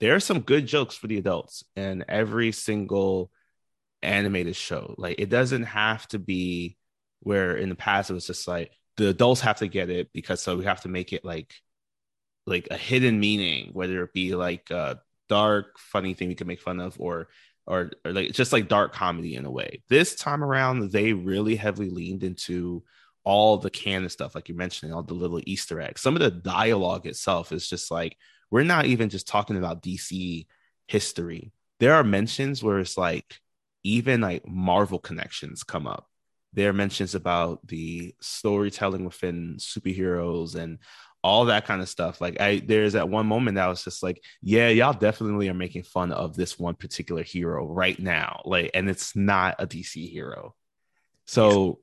there 0.00 0.14
are 0.14 0.20
some 0.20 0.40
good 0.40 0.66
jokes 0.66 0.96
for 0.96 1.06
the 1.06 1.18
adults 1.18 1.64
and 1.76 2.04
every 2.08 2.52
single 2.52 3.30
animated 4.02 4.56
show. 4.56 4.94
Like 4.98 5.20
it 5.20 5.30
doesn't 5.30 5.64
have 5.64 6.06
to 6.08 6.18
be 6.18 6.76
where 7.20 7.56
in 7.56 7.68
the 7.68 7.74
past 7.74 8.10
it 8.10 8.14
was 8.14 8.26
just 8.26 8.48
like 8.48 8.72
the 8.96 9.08
adults 9.08 9.40
have 9.42 9.58
to 9.58 9.68
get 9.68 9.90
it 9.90 10.12
because 10.12 10.42
so 10.42 10.56
we 10.56 10.64
have 10.64 10.80
to 10.82 10.88
make 10.88 11.12
it 11.12 11.24
like 11.24 11.54
like 12.46 12.68
a 12.70 12.76
hidden 12.76 13.20
meaning, 13.20 13.70
whether 13.72 14.02
it 14.02 14.12
be 14.12 14.34
like 14.34 14.70
a 14.70 15.00
dark, 15.28 15.78
funny 15.78 16.14
thing 16.14 16.28
we 16.28 16.34
can 16.34 16.46
make 16.46 16.60
fun 16.60 16.80
of, 16.80 16.96
or 17.00 17.28
or, 17.66 17.92
or 18.04 18.12
like 18.12 18.32
just 18.32 18.52
like 18.52 18.68
dark 18.68 18.92
comedy 18.92 19.36
in 19.36 19.46
a 19.46 19.50
way. 19.50 19.82
This 19.88 20.16
time 20.16 20.42
around, 20.42 20.90
they 20.90 21.12
really 21.12 21.54
heavily 21.56 21.90
leaned 21.90 22.24
into 22.24 22.82
all 23.24 23.58
the 23.58 23.70
canon 23.70 24.08
stuff, 24.08 24.34
like 24.34 24.48
you 24.48 24.54
mentioned, 24.54 24.92
all 24.92 25.02
the 25.02 25.14
little 25.14 25.40
Easter 25.46 25.80
eggs. 25.80 26.00
Some 26.00 26.16
of 26.16 26.22
the 26.22 26.30
dialogue 26.30 27.06
itself 27.06 27.52
is 27.52 27.68
just 27.68 27.90
like 27.90 28.16
we're 28.50 28.64
not 28.64 28.86
even 28.86 29.08
just 29.08 29.26
talking 29.26 29.56
about 29.56 29.82
DC 29.82 30.46
history. 30.88 31.52
There 31.80 31.94
are 31.94 32.04
mentions 32.04 32.62
where 32.62 32.78
it's 32.78 32.98
like 32.98 33.38
even 33.84 34.20
like 34.20 34.46
Marvel 34.46 34.98
connections 34.98 35.62
come 35.62 35.86
up. 35.86 36.06
There 36.52 36.68
are 36.68 36.74
mentions 36.74 37.14
about 37.14 37.66
the 37.66 38.14
storytelling 38.20 39.04
within 39.04 39.56
superheroes 39.58 40.54
and 40.54 40.78
all 41.24 41.46
that 41.46 41.66
kind 41.66 41.80
of 41.80 41.88
stuff. 41.88 42.20
Like 42.20 42.40
I 42.40 42.58
there's 42.58 42.92
that 42.94 43.08
one 43.08 43.26
moment 43.26 43.54
that 43.54 43.68
was 43.68 43.84
just 43.84 44.02
like, 44.02 44.22
yeah, 44.42 44.68
y'all 44.68 44.92
definitely 44.92 45.48
are 45.48 45.54
making 45.54 45.84
fun 45.84 46.12
of 46.12 46.36
this 46.36 46.58
one 46.58 46.74
particular 46.74 47.22
hero 47.22 47.66
right 47.66 47.98
now. 47.98 48.42
Like, 48.44 48.72
and 48.74 48.90
it's 48.90 49.16
not 49.16 49.56
a 49.58 49.66
DC 49.66 50.10
hero. 50.10 50.54
So 51.26 51.78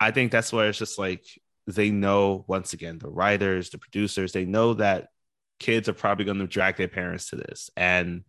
I 0.00 0.10
think 0.10 0.32
that's 0.32 0.52
where 0.52 0.68
it's 0.68 0.78
just 0.78 0.98
like 0.98 1.24
they 1.66 1.90
know 1.90 2.44
once 2.46 2.72
again, 2.72 2.98
the 2.98 3.10
writers, 3.10 3.70
the 3.70 3.78
producers, 3.78 4.32
they 4.32 4.44
know 4.44 4.74
that 4.74 5.08
kids 5.58 5.88
are 5.88 5.94
probably 5.94 6.24
going 6.24 6.38
to 6.38 6.46
drag 6.46 6.76
their 6.76 6.88
parents 6.88 7.30
to 7.30 7.36
this. 7.36 7.70
And 7.76 8.24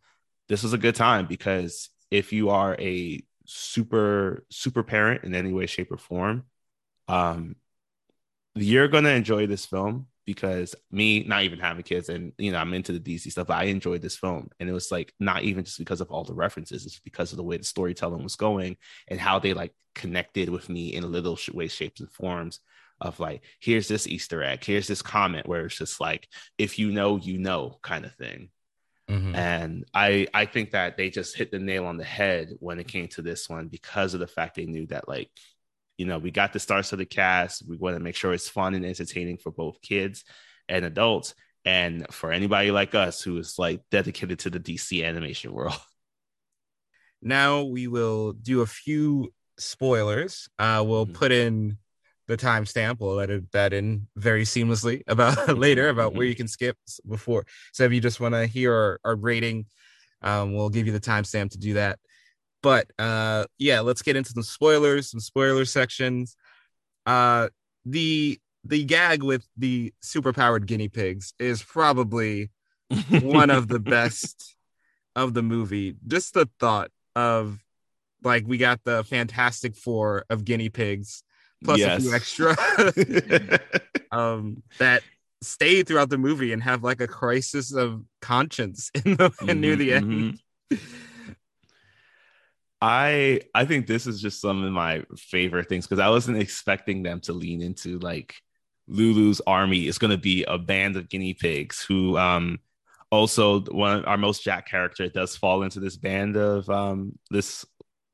this 0.47 0.63
was 0.63 0.73
a 0.73 0.77
good 0.77 0.95
time 0.95 1.27
because 1.27 1.89
if 2.11 2.33
you 2.33 2.49
are 2.49 2.75
a 2.79 3.23
super, 3.45 4.45
super 4.49 4.83
parent 4.83 5.23
in 5.23 5.35
any 5.35 5.53
way, 5.53 5.67
shape, 5.67 5.91
or 5.91 5.97
form, 5.97 6.43
um, 7.07 7.55
you're 8.55 8.87
going 8.87 9.03
to 9.03 9.11
enjoy 9.11 9.47
this 9.47 9.65
film 9.65 10.07
because 10.29 10.75
me 10.91 11.23
not 11.23 11.41
even 11.41 11.57
having 11.57 11.81
kids 11.81 12.07
and 12.07 12.33
you 12.37 12.51
know 12.51 12.59
I'm 12.59 12.75
into 12.75 12.91
the 12.91 12.99
DC 12.99 13.31
stuff, 13.31 13.47
but 13.47 13.57
I 13.57 13.63
enjoyed 13.63 14.03
this 14.03 14.15
film. 14.15 14.47
And 14.59 14.69
it 14.69 14.73
was 14.73 14.91
like 14.91 15.11
not 15.19 15.41
even 15.41 15.63
just 15.63 15.79
because 15.79 16.01
of 16.01 16.11
all 16.11 16.23
the 16.23 16.35
references, 16.35 16.85
it's 16.85 16.99
because 16.99 17.31
of 17.31 17.37
the 17.37 17.43
way 17.43 17.57
the 17.57 17.63
storytelling 17.63 18.21
was 18.21 18.35
going 18.35 18.77
and 19.07 19.19
how 19.19 19.39
they 19.39 19.55
like 19.55 19.73
connected 19.95 20.49
with 20.49 20.69
me 20.69 20.93
in 20.93 21.11
little 21.11 21.35
ways, 21.51 21.73
shapes, 21.73 21.99
and 21.99 22.11
forms 22.11 22.59
of 23.01 23.19
like, 23.19 23.41
here's 23.59 23.87
this 23.87 24.05
Easter 24.05 24.43
egg, 24.43 24.63
here's 24.63 24.85
this 24.85 25.01
comment 25.01 25.47
where 25.47 25.65
it's 25.65 25.79
just 25.79 25.99
like, 25.99 26.27
if 26.59 26.77
you 26.77 26.91
know, 26.91 27.17
you 27.17 27.39
know, 27.39 27.79
kind 27.81 28.05
of 28.05 28.13
thing. 28.13 28.51
Mm-hmm. 29.09 29.33
And 29.33 29.85
I 29.95 30.27
I 30.31 30.45
think 30.45 30.71
that 30.71 30.95
they 30.95 31.09
just 31.09 31.35
hit 31.35 31.49
the 31.49 31.57
nail 31.57 31.87
on 31.87 31.97
the 31.97 32.03
head 32.03 32.49
when 32.59 32.79
it 32.79 32.87
came 32.87 33.07
to 33.07 33.23
this 33.23 33.49
one 33.49 33.67
because 33.67 34.13
of 34.13 34.19
the 34.19 34.27
fact 34.27 34.57
they 34.57 34.67
knew 34.67 34.85
that 34.87 35.07
like 35.07 35.31
you 35.99 36.05
know, 36.05 36.17
we 36.17 36.31
got 36.31 36.53
the 36.53 36.59
stars 36.59 36.93
of 36.93 36.97
the 36.97 37.05
cast. 37.05 37.67
We 37.67 37.75
want 37.75 37.97
to 37.97 37.99
make 38.01 38.15
sure 38.15 38.33
it's 38.33 38.47
fun 38.47 38.73
and 38.73 38.85
entertaining 38.85 39.37
for 39.37 39.51
both 39.51 39.81
kids 39.81 40.23
and 40.69 40.85
adults. 40.85 41.35
And 41.65 42.07
for 42.09 42.31
anybody 42.31 42.71
like 42.71 42.95
us 42.95 43.21
who 43.21 43.37
is 43.37 43.59
like 43.59 43.81
dedicated 43.91 44.39
to 44.39 44.49
the 44.49 44.61
DC 44.61 45.05
animation 45.05 45.53
world. 45.53 45.77
Now 47.21 47.63
we 47.63 47.87
will 47.87 48.31
do 48.31 48.61
a 48.61 48.65
few 48.65 49.33
spoilers. 49.57 50.47
Uh, 50.57 50.81
we'll 50.87 51.05
mm-hmm. 51.05 51.15
put 51.15 51.33
in 51.33 51.77
the 52.27 52.37
timestamp. 52.37 53.01
We'll 53.01 53.19
edit 53.19 53.51
that 53.51 53.73
in 53.73 54.07
very 54.15 54.43
seamlessly 54.43 55.03
about 55.07 55.57
later 55.57 55.89
about 55.89 56.13
where 56.13 56.21
mm-hmm. 56.21 56.29
you 56.29 56.35
can 56.35 56.47
skip 56.47 56.77
before. 57.05 57.45
So 57.73 57.83
if 57.83 57.91
you 57.91 57.99
just 57.99 58.21
want 58.21 58.35
to 58.35 58.47
hear 58.47 58.73
our, 58.73 58.99
our 59.03 59.15
rating, 59.17 59.65
um, 60.21 60.53
we'll 60.53 60.69
give 60.69 60.85
you 60.85 60.93
the 60.93 60.99
timestamp 61.01 61.51
to 61.51 61.57
do 61.57 61.73
that. 61.73 61.99
But 62.61 62.91
uh, 62.99 63.45
yeah, 63.57 63.79
let's 63.81 64.01
get 64.01 64.15
into 64.15 64.31
some 64.31 64.43
spoilers, 64.43 65.11
some 65.11 65.19
spoiler 65.19 65.65
sections. 65.65 66.35
Uh, 67.05 67.49
the 67.85 68.39
the 68.65 68.83
gag 68.83 69.23
with 69.23 69.47
the 69.57 69.93
superpowered 70.03 70.65
guinea 70.65 70.89
pigs 70.89 71.33
is 71.39 71.63
probably 71.63 72.51
one 73.21 73.49
of 73.49 73.67
the 73.67 73.79
best 73.79 74.55
of 75.15 75.33
the 75.33 75.41
movie. 75.41 75.95
Just 76.07 76.33
the 76.33 76.49
thought 76.59 76.91
of 77.15 77.59
like 78.23 78.45
we 78.45 78.57
got 78.57 78.83
the 78.83 79.03
Fantastic 79.05 79.75
Four 79.75 80.25
of 80.29 80.43
guinea 80.43 80.69
pigs 80.69 81.23
plus 81.63 81.79
yes. 81.79 81.99
a 81.99 82.01
few 82.01 82.13
extra 82.13 82.55
um, 84.11 84.63
that 84.77 85.03
stay 85.41 85.83
throughout 85.83 86.09
the 86.09 86.17
movie 86.17 86.53
and 86.53 86.63
have 86.63 86.83
like 86.83 87.01
a 87.01 87.07
crisis 87.07 87.73
of 87.73 88.03
conscience 88.21 88.91
in 89.05 89.15
the 89.15 89.29
mm-hmm, 89.29 89.59
near 89.59 89.75
the 89.75 89.93
end. 89.93 90.39
Mm-hmm. 90.71 90.75
I 92.81 93.41
I 93.53 93.65
think 93.65 93.87
this 93.87 94.07
is 94.07 94.21
just 94.21 94.41
some 94.41 94.63
of 94.63 94.71
my 94.71 95.03
favorite 95.17 95.67
things 95.67 95.85
because 95.85 95.99
I 95.99 96.09
wasn't 96.09 96.37
expecting 96.37 97.03
them 97.03 97.19
to 97.21 97.33
lean 97.33 97.61
into 97.61 97.99
like 97.99 98.35
Lulu's 98.87 99.41
army 99.45 99.87
is 99.87 99.97
going 99.97 100.11
to 100.11 100.17
be 100.17 100.43
a 100.45 100.57
band 100.57 100.95
of 100.95 101.09
guinea 101.09 101.33
pigs 101.33 101.83
who 101.83 102.17
um 102.17 102.59
also 103.11 103.61
one 103.61 104.05
our 104.05 104.17
most 104.17 104.43
Jack 104.43 104.67
character 104.69 105.09
does 105.09 105.35
fall 105.35 105.63
into 105.63 105.79
this 105.79 105.97
band 105.97 106.37
of 106.37 106.69
um 106.69 107.17
this 107.29 107.65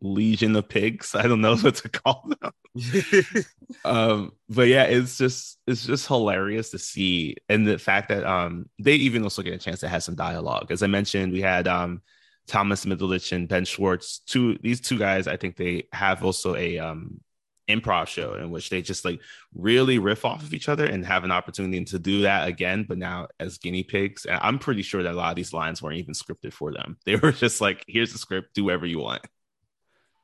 legion 0.01 0.55
of 0.55 0.67
pigs. 0.67 1.15
I 1.15 1.27
don't 1.27 1.41
know 1.41 1.55
what 1.57 1.75
to 1.75 1.89
call 1.89 2.27
them. 2.41 2.51
um 3.85 4.31
but 4.49 4.67
yeah, 4.67 4.83
it's 4.85 5.17
just 5.17 5.59
it's 5.67 5.85
just 5.85 6.07
hilarious 6.07 6.71
to 6.71 6.79
see 6.79 7.35
and 7.49 7.67
the 7.67 7.77
fact 7.77 8.09
that 8.09 8.23
um 8.25 8.67
they 8.79 8.93
even 8.95 9.23
also 9.23 9.43
get 9.43 9.53
a 9.53 9.57
chance 9.59 9.81
to 9.81 9.87
have 9.89 10.03
some 10.03 10.15
dialogue. 10.15 10.71
As 10.71 10.81
I 10.81 10.87
mentioned, 10.87 11.33
we 11.33 11.41
had 11.41 11.67
um 11.67 12.01
Thomas 12.47 12.85
Middleditch 12.85 13.31
and 13.31 13.47
Ben 13.47 13.65
Schwartz. 13.65 14.19
Two 14.19 14.57
these 14.61 14.81
two 14.81 14.97
guys, 14.97 15.27
I 15.27 15.37
think 15.37 15.55
they 15.55 15.87
have 15.91 16.23
also 16.23 16.55
a 16.55 16.79
um 16.79 17.21
improv 17.67 18.07
show 18.07 18.35
in 18.35 18.51
which 18.51 18.69
they 18.69 18.81
just 18.81 19.05
like 19.05 19.19
really 19.53 19.97
riff 19.97 20.25
off 20.25 20.43
of 20.43 20.53
each 20.53 20.69
other 20.69 20.85
and 20.85 21.05
have 21.05 21.23
an 21.23 21.31
opportunity 21.31 21.83
to 21.83 21.99
do 21.99 22.21
that 22.21 22.47
again, 22.47 22.85
but 22.87 22.97
now 22.97 23.27
as 23.39 23.57
guinea 23.57 23.83
pigs. 23.83 24.25
And 24.25 24.39
I'm 24.41 24.59
pretty 24.59 24.81
sure 24.81 25.03
that 25.03 25.13
a 25.13 25.17
lot 25.17 25.31
of 25.31 25.35
these 25.35 25.53
lines 25.53 25.81
weren't 25.81 25.97
even 25.97 26.13
scripted 26.13 26.53
for 26.53 26.71
them. 26.71 26.97
They 27.05 27.15
were 27.15 27.31
just 27.31 27.61
like, 27.61 27.83
here's 27.87 28.11
the 28.13 28.19
script, 28.19 28.53
do 28.55 28.65
whatever 28.65 28.85
you 28.85 28.99
want. 28.99 29.23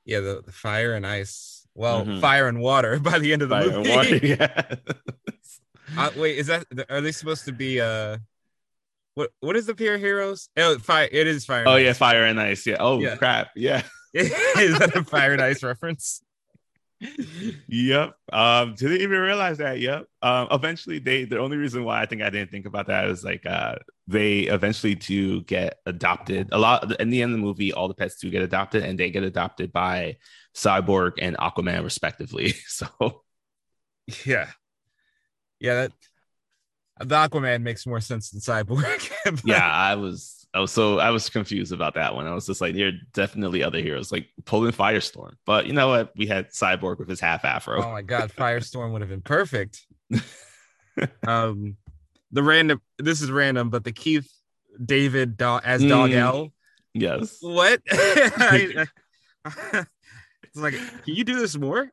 Yeah, 0.06 0.20
the, 0.20 0.42
the 0.44 0.52
fire 0.52 0.94
and 0.94 1.06
ice. 1.06 1.68
Well, 1.74 2.06
mm-hmm. 2.06 2.20
fire 2.20 2.48
and 2.48 2.60
water 2.60 3.00
by 3.04 3.20
the 3.20 3.34
end 3.34 3.42
of 3.42 3.50
the 3.50 3.56
fire 3.56 3.72
movie. 3.72 3.90
Water, 3.90 4.16
yeah. 4.26 4.76
uh, 5.98 6.12
wait, 6.18 6.38
is 6.38 6.48
that 6.48 6.66
are 6.90 7.02
they 7.02 7.12
supposed 7.12 7.46
to 7.46 7.52
be 7.52 7.80
uh 7.80 8.18
what 9.16 9.32
what 9.40 9.56
is 9.56 9.66
the 9.66 9.76
pair 9.76 9.98
heroes? 9.98 10.50
Oh, 10.58 10.78
fire! 10.80 11.10
It 11.12 11.28
is 11.28 11.46
fire. 11.46 11.66
Oh 11.68 11.76
yeah, 11.76 11.94
fire 11.94 12.26
and 12.26 12.40
ice. 12.40 12.66
Yeah. 12.66 12.78
Oh 12.80 13.00
yeah. 13.00 13.16
crap. 13.16 13.50
Yeah. 13.56 13.84
is 14.14 14.78
that 14.78 14.94
a 14.96 15.04
fire 15.04 15.32
and 15.32 15.42
ice 15.42 15.64
reference? 15.64 16.22
yep. 17.68 18.14
Um, 18.32 18.76
didn't 18.76 19.02
even 19.02 19.20
realize 19.20 19.58
that. 19.58 19.80
Yep. 19.80 20.06
Um, 20.22 20.48
eventually 20.52 21.00
they 21.00 21.24
the 21.24 21.40
only 21.40 21.58
reason 21.58 21.84
why 21.84 22.02
I 22.02 22.06
think 22.06 22.22
I 22.22 22.30
didn't 22.30 22.52
think 22.52 22.66
about 22.66 22.88
that 22.88 23.06
is 23.06 23.24
like 23.24 23.46
uh 23.46 23.76
they 24.08 24.42
eventually 24.42 24.96
do 24.96 25.42
get 25.42 25.80
adopted. 25.86 26.50
A 26.52 26.60
lot 26.60 27.00
in 27.00 27.10
the 27.10 27.22
end 27.22 27.34
of 27.34 27.40
the 27.40 27.46
movie, 27.46 27.74
all 27.74 27.88
the 27.88 27.94
pets 27.94 28.18
do 28.18 28.30
get 28.30 28.44
adopted 28.44 28.84
and 28.84 29.00
they 29.00 29.10
get 29.10 29.24
adopted 29.24 29.72
by 29.72 30.18
Cyborg 30.56 31.14
and 31.20 31.38
Aquaman 31.38 31.84
respectively. 31.84 32.54
So 32.68 33.24
yeah. 34.26 34.50
Yeah, 35.60 35.76
that 35.76 35.92
the 37.04 37.16
Aquaman 37.16 37.62
makes 37.62 37.86
more 37.86 38.02
sense 38.02 38.32
than 38.32 38.42
Cyborg. 38.42 39.12
yeah, 39.46 39.66
I 39.66 39.96
was 39.96 40.48
I 40.54 40.60
was 40.60 40.72
so 40.72 41.00
I 41.00 41.12
was 41.12 41.30
confused 41.30 41.72
about 41.72 41.94
that 41.96 42.14
one. 42.14 42.28
I 42.28 42.34
was 42.34 42.46
just 42.46 42.62
like, 42.62 42.76
there 42.76 42.88
are 42.88 43.00
definitely 43.14 43.64
other 43.64 43.80
heroes 43.80 44.12
like 44.12 44.28
pulling 44.46 44.72
Firestorm, 44.72 45.34
but 45.46 45.66
you 45.66 45.74
know 45.74 45.88
what? 45.88 46.12
We 46.18 46.28
had 46.28 46.50
Cyborg 46.50 47.00
with 47.00 47.10
his 47.10 47.20
half 47.20 47.46
afro. 47.46 47.84
Oh 47.84 47.92
my 47.92 48.02
god, 48.02 48.32
Firestorm 48.32 48.92
would 48.92 49.02
have 49.02 49.10
been 49.10 49.22
perfect. 49.22 49.86
um, 51.28 51.78
the 52.32 52.44
random. 52.44 52.82
This 52.98 53.22
is 53.22 53.32
random, 53.32 53.70
but 53.70 53.84
the 53.84 53.92
Keith 53.92 54.30
David 54.84 55.38
do- 55.38 55.60
as 55.64 55.84
Dog 55.84 56.12
mm, 56.12 56.16
L. 56.16 56.54
Yes. 56.94 57.38
What? 57.42 57.82
I, 57.92 58.86
I, 59.46 59.86
it's 60.44 60.56
like, 60.56 60.74
can 60.74 61.16
you 61.16 61.24
do 61.24 61.40
this 61.40 61.58
more? 61.58 61.90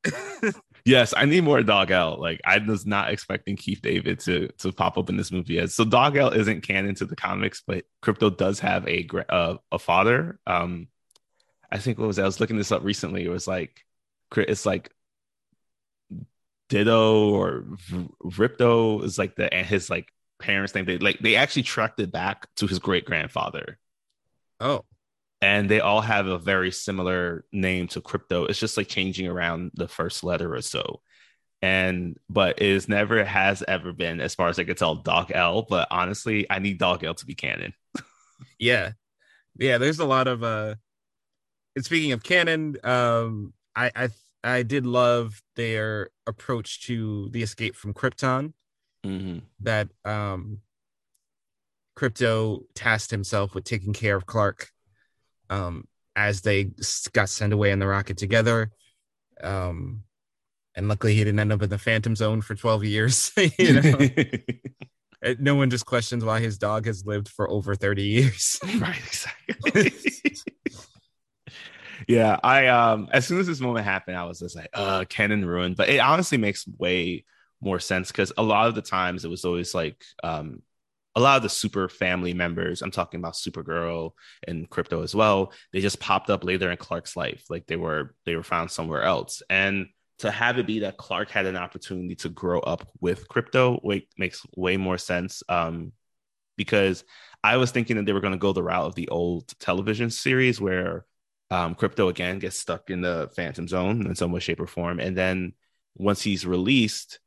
Yes, 0.89 1.13
I 1.15 1.27
need 1.27 1.45
more 1.45 1.63
Dog-El. 1.63 2.19
Like 2.19 2.41
I 2.47 2.57
was 2.57 2.87
not 2.87 3.11
expecting 3.11 3.57
Keith 3.57 3.83
David 3.83 4.21
to 4.21 4.49
to 4.57 4.73
pop 4.73 4.97
up 4.97 5.11
in 5.11 5.19
this 5.19 5.31
movie. 5.31 5.55
Yet. 5.55 5.71
So 5.71 5.85
Dog-El 5.85 6.31
isn't 6.31 6.63
canon 6.63 6.95
to 6.95 7.05
the 7.05 7.15
comics, 7.15 7.63
but 7.67 7.85
Krypto 8.03 8.35
does 8.35 8.61
have 8.61 8.89
a 8.89 9.07
uh, 9.29 9.59
a 9.71 9.79
father. 9.79 10.41
Um, 10.47 10.89
I 11.71 11.77
think 11.77 11.99
what 11.99 12.07
was 12.07 12.17
that? 12.17 12.23
I 12.23 12.25
was 12.25 12.41
looking 12.41 12.57
this 12.57 12.73
up 12.73 12.85
recently. 12.85 13.23
It 13.23 13.29
was 13.29 13.47
like 13.47 13.85
it's 14.35 14.65
like 14.65 14.91
Ditto 16.71 17.35
or 17.35 17.67
Ripto 18.25 19.05
is 19.05 19.19
like 19.19 19.37
the 19.37 19.51
his 19.53 19.91
like 19.91 20.09
parents' 20.39 20.75
name. 20.75 20.87
They 20.87 20.97
like 20.97 21.19
they 21.19 21.37
actually 21.37 21.65
tracked 21.65 22.01
it 22.01 22.11
back 22.11 22.49
to 22.57 22.67
his 22.67 22.79
great 22.79 23.05
grandfather. 23.05 23.79
Oh, 24.59 24.87
and 25.41 25.69
they 25.69 25.81
all 25.81 26.01
have 26.01 26.27
a 26.27 26.39
very 26.39 26.71
similar 26.71 27.45
name 27.53 27.87
to 27.89 28.01
Krypto. 28.01 28.49
It's 28.49 28.59
just 28.59 28.77
like 28.77 28.89
changing 28.89 29.29
around 29.29 29.71
the 29.75 29.89
first 29.89 30.25
letter 30.25 30.55
or 30.55 30.63
so. 30.63 31.01
And 31.61 32.17
but 32.29 32.61
it 32.63 32.69
is 32.69 32.89
never 32.89 33.25
has 33.25 33.65
ever 33.67 33.93
been, 33.93 34.21
as 34.21 34.35
far 34.35 34.49
as 34.49 34.59
I 34.59 34.65
could 34.65 34.77
tell, 34.77 34.95
Dog-El. 34.97 35.63
But 35.63 35.89
honestly, 35.91 36.47
I 36.51 36.59
need 36.61 36.79
Dog-El 36.79 37.15
to 37.15 37.27
be 37.27 37.35
canon. 37.35 37.75
yeah. 38.59 38.93
Yeah, 39.57 39.79
there's 39.79 39.99
a 39.99 40.05
lot 40.05 40.29
of 40.29 40.43
uh 40.43 40.77
and 41.75 41.85
speaking 41.85 42.13
of 42.13 42.23
canon, 42.23 42.77
um 42.85 43.53
I 43.75 43.91
I 43.95 44.09
I 44.45 44.63
did 44.63 44.87
love 44.87 45.43
their 45.57 46.11
approach 46.27 46.87
to 46.87 47.29
the 47.31 47.43
escape 47.43 47.75
from 47.75 47.93
Krypton. 47.93 48.53
Mhm. 49.05 49.43
That 49.61 49.89
um, 50.05 50.61
Krypto 51.97 52.65
tasked 52.75 53.11
himself 53.11 53.55
with 53.55 53.65
taking 53.65 53.93
care 53.93 54.17
of 54.17 54.27
Clark 54.27 54.71
um, 55.51 55.87
as 56.17 56.41
they 56.41 56.71
got 57.13 57.29
sent 57.29 57.53
away 57.53 57.71
in 57.71 57.79
the 57.79 57.87
rocket 57.87 58.17
together. 58.17 58.71
Um, 59.43 60.03
and 60.75 60.89
luckily, 60.89 61.15
he 61.15 61.25
didn't 61.25 61.41
end 61.41 61.53
up 61.53 61.63
in 61.63 61.71
the 61.71 61.79
Phantom 61.79 62.15
Zone 62.15 62.41
for 62.41 62.55
12 62.55 62.85
years. 62.85 63.33
you 63.59 63.81
know, 63.81 63.99
no 65.39 65.55
one 65.55 65.71
just 65.71 65.87
questions 65.87 66.25
why 66.25 66.41
his 66.41 66.59
dog 66.59 66.87
has 66.87 67.05
lived 67.05 67.29
for 67.29 67.51
over 67.51 67.75
30 67.75 68.03
years. 68.03 68.61
right, 68.79 68.99
exactly. 68.99 69.93
yeah, 72.07 72.39
I 72.43 72.69
um 72.69 73.09
as 73.13 73.27
soon 73.27 73.41
as 73.41 73.47
this 73.47 73.61
moment 73.61 73.85
happened, 73.85 74.17
I 74.17 74.25
was 74.25 74.39
just 74.39 74.57
like, 74.57 74.71
uh, 74.75 75.05
canon 75.09 75.45
ruined. 75.45 75.77
But 75.77 75.89
it 75.89 75.99
honestly 75.99 76.39
makes 76.39 76.67
way 76.79 77.25
more 77.61 77.81
sense 77.81 78.13
because 78.13 78.33
a 78.39 78.43
lot 78.43 78.69
of 78.69 78.77
the 78.77 78.83
times 78.83 79.25
it 79.25 79.31
was 79.31 79.45
always 79.45 79.75
like 79.75 80.05
um 80.23 80.63
a 81.19 81.21
lot 81.21 81.37
of 81.37 81.43
the 81.43 81.49
super 81.49 81.89
family 81.89 82.33
members, 82.33 82.81
I'm 82.81 82.93
talking 82.93 83.19
about 83.19 83.35
Supergirl 83.35 84.13
and 84.47 84.71
Krypto 84.71 85.03
as 85.03 85.17
well, 85.17 85.53
they 85.73 85.81
just 85.81 85.99
popped 85.99 86.31
up 86.31 86.45
later 86.45 86.71
in 86.71 86.77
Clark's 86.77 87.17
life. 87.17 87.45
Like 87.51 87.67
they 87.67 87.75
were 87.75 88.15
they 88.25 88.37
were 88.37 88.45
found 88.45 88.71
somewhere 88.71 89.03
else. 89.03 89.43
And 89.51 89.89
to 90.21 90.31
have 90.31 90.59
it 90.59 90.67
be 90.67 90.81
that 90.81 90.97
Clark 90.97 91.31
had 91.31 91.47
an 91.47 91.57
opportunity 91.57 92.15
to 92.17 92.29
grow 92.29 92.61
up 92.61 92.89
with 93.01 93.27
Krypto 93.29 93.81
wait, 93.83 94.09
makes 94.17 94.47
way 94.57 94.77
more 94.77 94.97
sense. 94.97 95.43
Um, 95.49 95.91
because 96.57 97.03
I 97.43 97.57
was 97.57 97.73
thinking 97.73 97.97
that 97.97 98.07
they 98.07 98.13
were 98.13 98.21
going 98.21 98.33
to 98.33 98.39
go 98.39 98.53
the 98.53 98.63
route 98.63 98.87
of 98.87 98.95
the 98.95 99.09
old 99.09 99.59
television 99.59 100.11
series 100.11 100.61
where 100.61 101.05
um, 101.51 101.75
Krypto 101.75 102.11
again 102.11 102.39
gets 102.39 102.61
stuck 102.61 102.91
in 102.91 103.01
the 103.01 103.29
Phantom 103.35 103.67
Zone 103.67 104.07
in 104.07 104.15
some 104.15 104.31
way, 104.31 104.39
shape, 104.39 104.61
or 104.61 104.69
form, 104.69 105.01
and 105.01 105.17
then 105.17 105.55
once 105.97 106.23
he's 106.23 106.47
released, 106.47 107.19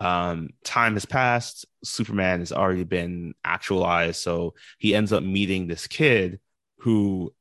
um, 0.00 0.50
time 0.64 0.94
has 0.94 1.06
passed. 1.06 1.66
Superman 1.84 2.40
has 2.40 2.52
already 2.52 2.84
been 2.84 3.34
actualized, 3.44 4.20
so 4.20 4.54
he 4.78 4.94
ends 4.94 5.12
up 5.12 5.22
meeting 5.22 5.66
this 5.66 5.86
kid 5.86 6.40
who, 6.78 7.32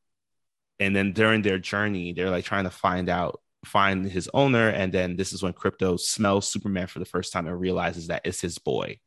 and 0.80 0.96
then 0.96 1.14
during 1.14 1.42
their 1.42 1.60
journey, 1.60 2.14
they're 2.14 2.30
like 2.30 2.46
trying 2.46 2.64
to 2.64 2.70
find 2.70 3.10
out 3.10 3.42
find 3.66 4.06
his 4.06 4.30
owner. 4.34 4.70
And 4.70 4.94
then 4.94 5.16
this 5.16 5.34
is 5.34 5.44
when 5.44 5.54
Krypto 5.54 6.00
smells 6.00 6.48
superman 6.48 6.88
for 6.88 7.00
the 7.00 7.06
first 7.06 7.34
time 7.34 7.48
and 7.48 7.60
realizes 7.60 8.08
that 8.08 8.22
it's 8.24 8.40
his 8.40 8.58
boy. 8.58 9.00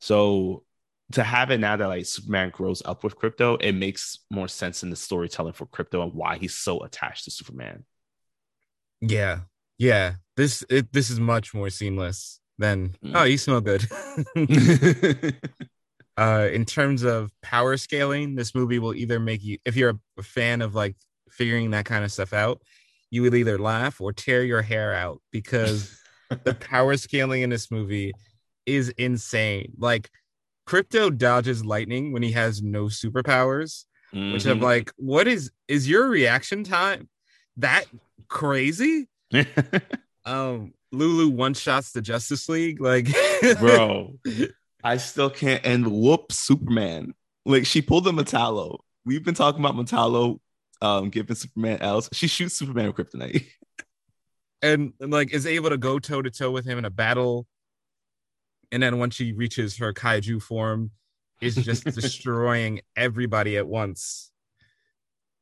So 0.00 0.64
to 1.12 1.22
have 1.22 1.50
it 1.50 1.58
now 1.58 1.76
that 1.76 1.86
like 1.86 2.06
superman 2.06 2.50
grows 2.50 2.82
up 2.84 3.02
with 3.02 3.18
Krypto 3.18 3.60
it 3.60 3.72
makes 3.72 4.20
more 4.30 4.46
sense 4.46 4.82
in 4.82 4.90
the 4.90 4.96
storytelling 4.96 5.52
for 5.52 5.66
Krypto 5.66 6.02
and 6.04 6.14
why 6.14 6.38
he's 6.38 6.54
so 6.54 6.80
attached 6.80 7.24
to 7.24 7.30
superman. 7.30 7.84
Yeah, 9.00 9.40
yeah. 9.78 10.14
This 10.36 10.64
it, 10.70 10.92
this 10.92 11.10
is 11.10 11.20
much 11.20 11.52
more 11.54 11.70
seamless 11.70 12.40
than 12.60 12.94
Mm. 13.04 13.12
oh, 13.14 13.24
you 13.24 13.38
smell 13.38 13.60
good. 13.60 13.84
uh, 16.16 16.48
in 16.52 16.64
terms 16.64 17.02
of 17.02 17.30
power 17.42 17.76
scaling, 17.76 18.34
this 18.36 18.54
movie 18.54 18.78
will 18.78 18.94
either 18.94 19.18
make 19.18 19.42
you, 19.42 19.58
if 19.64 19.76
you're 19.76 19.98
a 20.18 20.22
fan 20.22 20.62
of 20.62 20.74
like 20.74 20.96
figuring 21.30 21.70
that 21.70 21.86
kind 21.86 22.04
of 22.04 22.12
stuff 22.12 22.32
out, 22.32 22.60
you 23.10 23.22
will 23.22 23.34
either 23.34 23.58
laugh 23.58 24.00
or 24.00 24.12
tear 24.12 24.44
your 24.44 24.62
hair 24.62 24.94
out 24.94 25.20
because 25.32 25.98
the 26.44 26.54
power 26.54 26.96
scaling 26.96 27.42
in 27.42 27.50
this 27.50 27.70
movie 27.70 28.12
is 28.66 28.90
insane. 28.90 29.72
Like, 29.78 30.10
Krypto 30.68 31.16
dodges 31.16 31.64
lightning 31.64 32.12
when 32.12 32.22
he 32.22 32.30
has 32.32 32.62
no 32.62 32.84
superpowers, 32.84 33.86
which 34.12 34.44
I'm 34.44 34.60
Mhm. 34.60 34.62
like, 34.62 34.92
what 34.96 35.26
is 35.26 35.50
is 35.66 35.88
your 35.88 36.06
reaction 36.08 36.62
time 36.62 37.08
that 37.56 37.86
crazy? 38.28 39.08
um 40.24 40.72
Lulu 40.92 41.28
one 41.28 41.54
shots 41.54 41.92
the 41.92 42.02
Justice 42.02 42.48
League. 42.48 42.80
Like 42.80 43.08
bro 43.58 44.14
i 44.82 44.96
still 44.96 45.30
can't 45.30 45.64
and 45.64 45.86
whoop 45.86 46.32
superman 46.32 47.12
like 47.44 47.66
she 47.66 47.82
pulled 47.82 48.04
the 48.04 48.12
metallo 48.12 48.78
we've 49.04 49.24
been 49.24 49.34
talking 49.34 49.60
about 49.60 49.74
metallo 49.74 50.38
um 50.80 51.10
giving 51.10 51.36
superman 51.36 51.80
else 51.82 52.08
she 52.12 52.26
shoots 52.26 52.54
superman 52.54 52.86
with 52.86 52.96
kryptonite 52.96 53.46
and, 54.62 54.92
and, 55.00 55.10
like 55.10 55.32
is 55.32 55.46
able 55.46 55.70
to 55.70 55.78
go 55.78 55.98
toe 55.98 56.22
to 56.22 56.30
toe 56.30 56.50
with 56.50 56.66
him 56.66 56.78
in 56.78 56.84
a 56.84 56.90
battle. 56.90 57.46
And 58.72 58.82
then 58.82 58.98
once 58.98 59.14
she 59.16 59.32
reaches 59.32 59.78
her 59.78 59.92
kaiju 59.92 60.42
form, 60.42 60.92
is 61.40 61.54
just 61.54 61.84
destroying 61.94 62.80
everybody 62.96 63.56
at 63.56 63.66
once. 63.66 64.30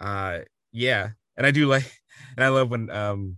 Uh 0.00 0.40
yeah. 0.72 1.10
And 1.36 1.46
I 1.46 1.50
do 1.50 1.66
like 1.66 2.00
and 2.36 2.44
I 2.44 2.48
love 2.48 2.70
when 2.70 2.90
um 2.90 3.36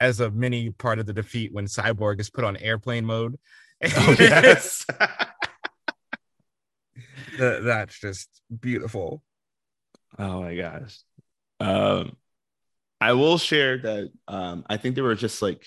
as 0.00 0.20
a 0.20 0.30
mini 0.30 0.70
part 0.70 0.98
of 0.98 1.06
the 1.06 1.12
defeat 1.12 1.52
when 1.52 1.66
Cyborg 1.66 2.20
is 2.20 2.30
put 2.30 2.44
on 2.44 2.56
airplane 2.56 3.04
mode. 3.04 3.38
oh 3.84 4.16
yes 4.18 4.86
Th- 7.36 7.62
that's 7.62 7.98
just 8.00 8.40
beautiful. 8.60 9.22
Oh 10.18 10.42
my 10.42 10.56
gosh. 10.56 10.98
Um, 11.60 12.16
I 13.00 13.12
will 13.12 13.38
share 13.38 13.78
that 13.78 14.10
um, 14.26 14.64
I 14.68 14.78
think 14.78 14.94
there 14.94 15.04
were 15.04 15.14
just 15.14 15.42
like 15.42 15.64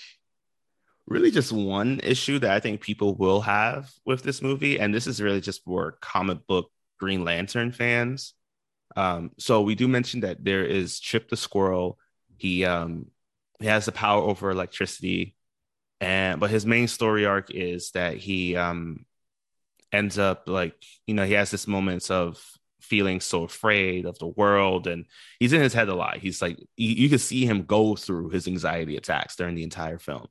really 1.06 1.30
just 1.30 1.52
one 1.52 2.00
issue 2.02 2.38
that 2.40 2.50
I 2.50 2.60
think 2.60 2.80
people 2.80 3.14
will 3.14 3.40
have 3.42 3.90
with 4.04 4.22
this 4.22 4.42
movie, 4.42 4.80
and 4.80 4.92
this 4.94 5.06
is 5.06 5.20
really 5.22 5.40
just 5.40 5.62
for 5.64 5.98
comic 6.00 6.46
book 6.46 6.70
Green 6.98 7.24
Lantern 7.24 7.72
fans. 7.72 8.34
Um, 8.96 9.30
so 9.38 9.62
we 9.62 9.76
do 9.76 9.86
mention 9.86 10.20
that 10.20 10.44
there 10.44 10.64
is 10.64 10.98
Chip 10.98 11.28
the 11.28 11.36
Squirrel. 11.36 11.98
He 12.36 12.64
um, 12.64 13.06
he 13.60 13.66
has 13.66 13.84
the 13.84 13.92
power 13.92 14.22
over 14.22 14.50
electricity, 14.50 15.36
and 16.00 16.40
but 16.40 16.50
his 16.50 16.66
main 16.66 16.88
story 16.88 17.26
arc 17.26 17.50
is 17.50 17.90
that 17.92 18.16
he 18.16 18.56
um, 18.56 19.04
ends 19.92 20.18
up 20.18 20.44
like 20.48 20.74
you 21.06 21.14
know 21.14 21.24
he 21.24 21.34
has 21.34 21.50
this 21.50 21.66
moments 21.66 22.10
of 22.10 22.42
feeling 22.80 23.20
so 23.20 23.44
afraid 23.44 24.06
of 24.06 24.18
the 24.18 24.26
world 24.26 24.86
and 24.86 25.06
he's 25.38 25.52
in 25.52 25.60
his 25.60 25.74
head 25.74 25.88
a 25.88 25.94
lot. 25.94 26.16
He's 26.16 26.40
like 26.42 26.58
you, 26.76 26.88
you 26.88 27.08
can 27.08 27.18
see 27.18 27.44
him 27.44 27.64
go 27.64 27.94
through 27.94 28.30
his 28.30 28.48
anxiety 28.48 28.96
attacks 28.96 29.36
during 29.36 29.54
the 29.54 29.62
entire 29.62 29.98
film. 29.98 30.26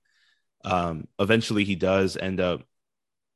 Um 0.66 1.08
eventually 1.20 1.64
he 1.64 1.76
does 1.76 2.18
end 2.18 2.40
up 2.40 2.64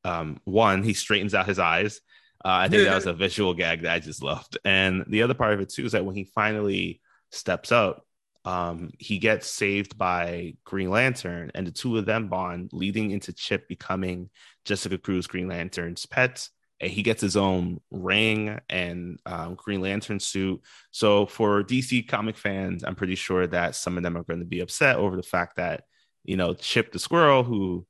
um 0.03 0.41
one 0.43 0.83
he 0.83 0.93
straightens 0.93 1.33
out 1.33 1.47
his 1.47 1.59
eyes. 1.59 2.01
Uh, 2.45 2.67
i 2.67 2.67
think 2.67 2.83
that 2.83 2.95
was 2.95 3.05
a 3.05 3.13
visual 3.13 3.53
gag 3.53 3.83
that 3.83 3.93
i 3.93 3.99
just 3.99 4.21
loved. 4.21 4.57
And 4.65 5.05
the 5.07 5.23
other 5.23 5.33
part 5.33 5.53
of 5.53 5.61
it 5.61 5.69
too 5.69 5.85
is 5.85 5.93
that 5.93 6.03
when 6.03 6.15
he 6.15 6.25
finally 6.25 6.99
steps 7.31 7.71
up 7.71 8.05
um 8.45 8.91
he 8.99 9.19
gets 9.19 9.49
saved 9.49 9.97
by 9.97 10.53
green 10.65 10.89
lantern 10.89 11.51
and 11.55 11.65
the 11.65 11.71
two 11.71 11.97
of 11.97 12.05
them 12.05 12.27
bond 12.27 12.69
leading 12.73 13.11
into 13.11 13.31
chip 13.31 13.67
becoming 13.67 14.29
jessica 14.65 14.97
cruz 14.97 15.27
green 15.27 15.47
lantern's 15.47 16.05
pet 16.05 16.49
and 16.83 16.91
he 16.91 17.01
gets 17.01 17.21
his 17.21 17.37
own 17.37 17.79
ring 17.91 18.59
and 18.69 19.17
um, 19.25 19.55
Green 19.55 19.79
Lantern 19.79 20.19
suit. 20.19 20.61
So 20.91 21.25
for 21.25 21.63
DC 21.63 22.09
comic 22.09 22.37
fans, 22.37 22.83
I'm 22.83 22.95
pretty 22.95 23.15
sure 23.15 23.47
that 23.47 23.75
some 23.75 23.95
of 23.95 24.03
them 24.03 24.17
are 24.17 24.23
going 24.23 24.41
to 24.41 24.45
be 24.45 24.59
upset 24.59 24.97
over 24.97 25.15
the 25.15 25.23
fact 25.23 25.55
that 25.55 25.85
you 26.25 26.35
know 26.35 26.53
Chip 26.53 26.91
the 26.91 26.99
Squirrel, 26.99 27.43
who 27.43 27.87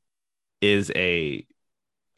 is 0.61 0.91
a 0.95 1.45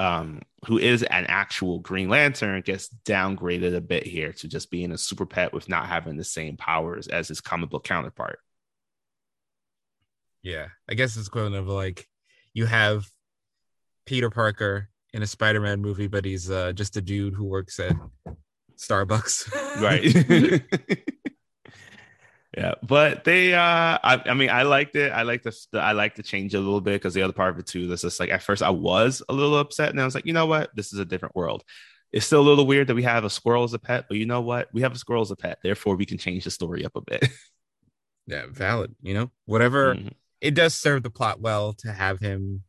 um, 0.02 0.41
who 0.65 0.78
is 0.78 1.04
an 1.04 1.25
actual 1.28 1.80
Green 1.80 2.10
Lantern, 2.10 2.62
gets 2.62 2.89
downgraded 3.06 3.75
a 3.75 3.82
bit 3.82 4.06
here 4.06 4.34
to 4.34 4.47
just 4.47 4.71
being 4.71 4.91
a 4.91 4.97
super 4.97 5.25
pet 5.25 5.54
with 5.54 5.69
not 5.69 5.88
having 5.88 6.17
the 6.17 6.23
same 6.23 6.58
powers 6.58 7.08
as 7.08 7.28
his 7.28 7.41
comic 7.41 7.69
book 7.69 7.84
counterpart. 7.84 8.39
Yeah, 10.41 10.67
I 10.89 10.93
guess 10.93 11.17
it's 11.17 11.28
equivalent 11.28 11.56
of 11.56 11.67
like 11.67 12.08
you 12.54 12.65
have 12.65 13.06
Peter 14.06 14.30
Parker 14.30 14.89
in 15.13 15.21
a 15.21 15.28
Spider-Man 15.28 15.82
movie, 15.82 16.08
but 16.08 16.25
he's 16.25 16.49
uh, 16.49 16.71
just 16.73 16.97
a 16.97 17.01
dude 17.01 17.34
who 17.34 17.45
works 17.45 17.80
at 17.80 17.95
Starbucks. 18.78 19.82
right 19.82 20.63
yeah 22.55 22.73
but 22.81 23.23
they 23.23 23.53
uh 23.53 23.59
I, 24.03 24.21
I 24.25 24.33
mean 24.33 24.49
i 24.49 24.63
liked 24.63 24.95
it 24.95 25.11
i 25.11 25.23
like 25.23 25.43
the 25.43 25.55
i 25.73 25.91
like 25.91 26.15
the 26.15 26.23
change 26.23 26.53
a 26.53 26.59
little 26.59 26.81
bit 26.81 26.93
because 26.93 27.13
the 27.13 27.21
other 27.21 27.33
part 27.33 27.53
of 27.53 27.59
it 27.59 27.65
too 27.65 27.87
this 27.87 28.03
is 28.03 28.19
like 28.19 28.29
at 28.29 28.43
first 28.43 28.63
i 28.63 28.69
was 28.69 29.21
a 29.27 29.33
little 29.33 29.57
upset 29.57 29.89
and 29.89 30.01
i 30.01 30.05
was 30.05 30.15
like 30.15 30.25
you 30.25 30.33
know 30.33 30.45
what 30.45 30.69
this 30.75 30.93
is 30.93 30.99
a 30.99 31.05
different 31.05 31.35
world 31.35 31.63
it's 32.11 32.25
still 32.25 32.41
a 32.41 32.47
little 32.47 32.65
weird 32.65 32.87
that 32.87 32.95
we 32.95 33.03
have 33.03 33.25
a 33.25 33.29
squirrel 33.29 33.63
as 33.63 33.73
a 33.73 33.79
pet 33.79 34.05
but 34.07 34.17
you 34.17 34.25
know 34.25 34.41
what 34.41 34.69
we 34.73 34.81
have 34.81 34.93
a 34.93 34.97
squirrel 34.97 35.21
as 35.21 35.31
a 35.31 35.35
pet 35.35 35.59
therefore 35.63 35.95
we 35.95 36.05
can 36.05 36.17
change 36.17 36.45
the 36.45 36.51
story 36.51 36.85
up 36.85 36.95
a 36.95 37.01
bit 37.01 37.27
yeah, 38.27 38.45
valid. 38.49 38.95
You 39.01 39.13
know, 39.13 39.31
whatever. 39.45 39.95
Mhm. 39.95 40.13
It 40.41 40.53
does 40.53 40.75
serve 40.75 41.03
the 41.03 41.09
plot 41.09 41.39
well 41.39 41.73
to 41.73 41.91
have 41.91 42.19
him, 42.19 42.63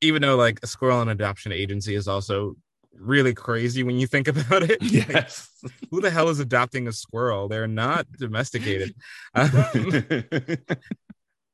even 0.00 0.22
though 0.22 0.36
like 0.36 0.60
a 0.62 0.66
squirrel 0.66 1.00
and 1.00 1.10
adoption 1.10 1.52
agency 1.52 1.94
is 1.94 2.08
also 2.08 2.56
really 2.98 3.34
crazy 3.34 3.82
when 3.82 3.98
you 3.98 4.06
think 4.06 4.28
about 4.28 4.62
it. 4.62 4.80
Like, 4.82 4.92
yes 4.92 5.48
who 5.90 6.00
the 6.00 6.10
hell 6.10 6.28
is 6.28 6.40
adopting 6.40 6.88
a 6.88 6.92
squirrel? 6.92 7.48
They're 7.48 7.66
not 7.66 8.10
domesticated. 8.12 8.94
Um, 9.34 10.02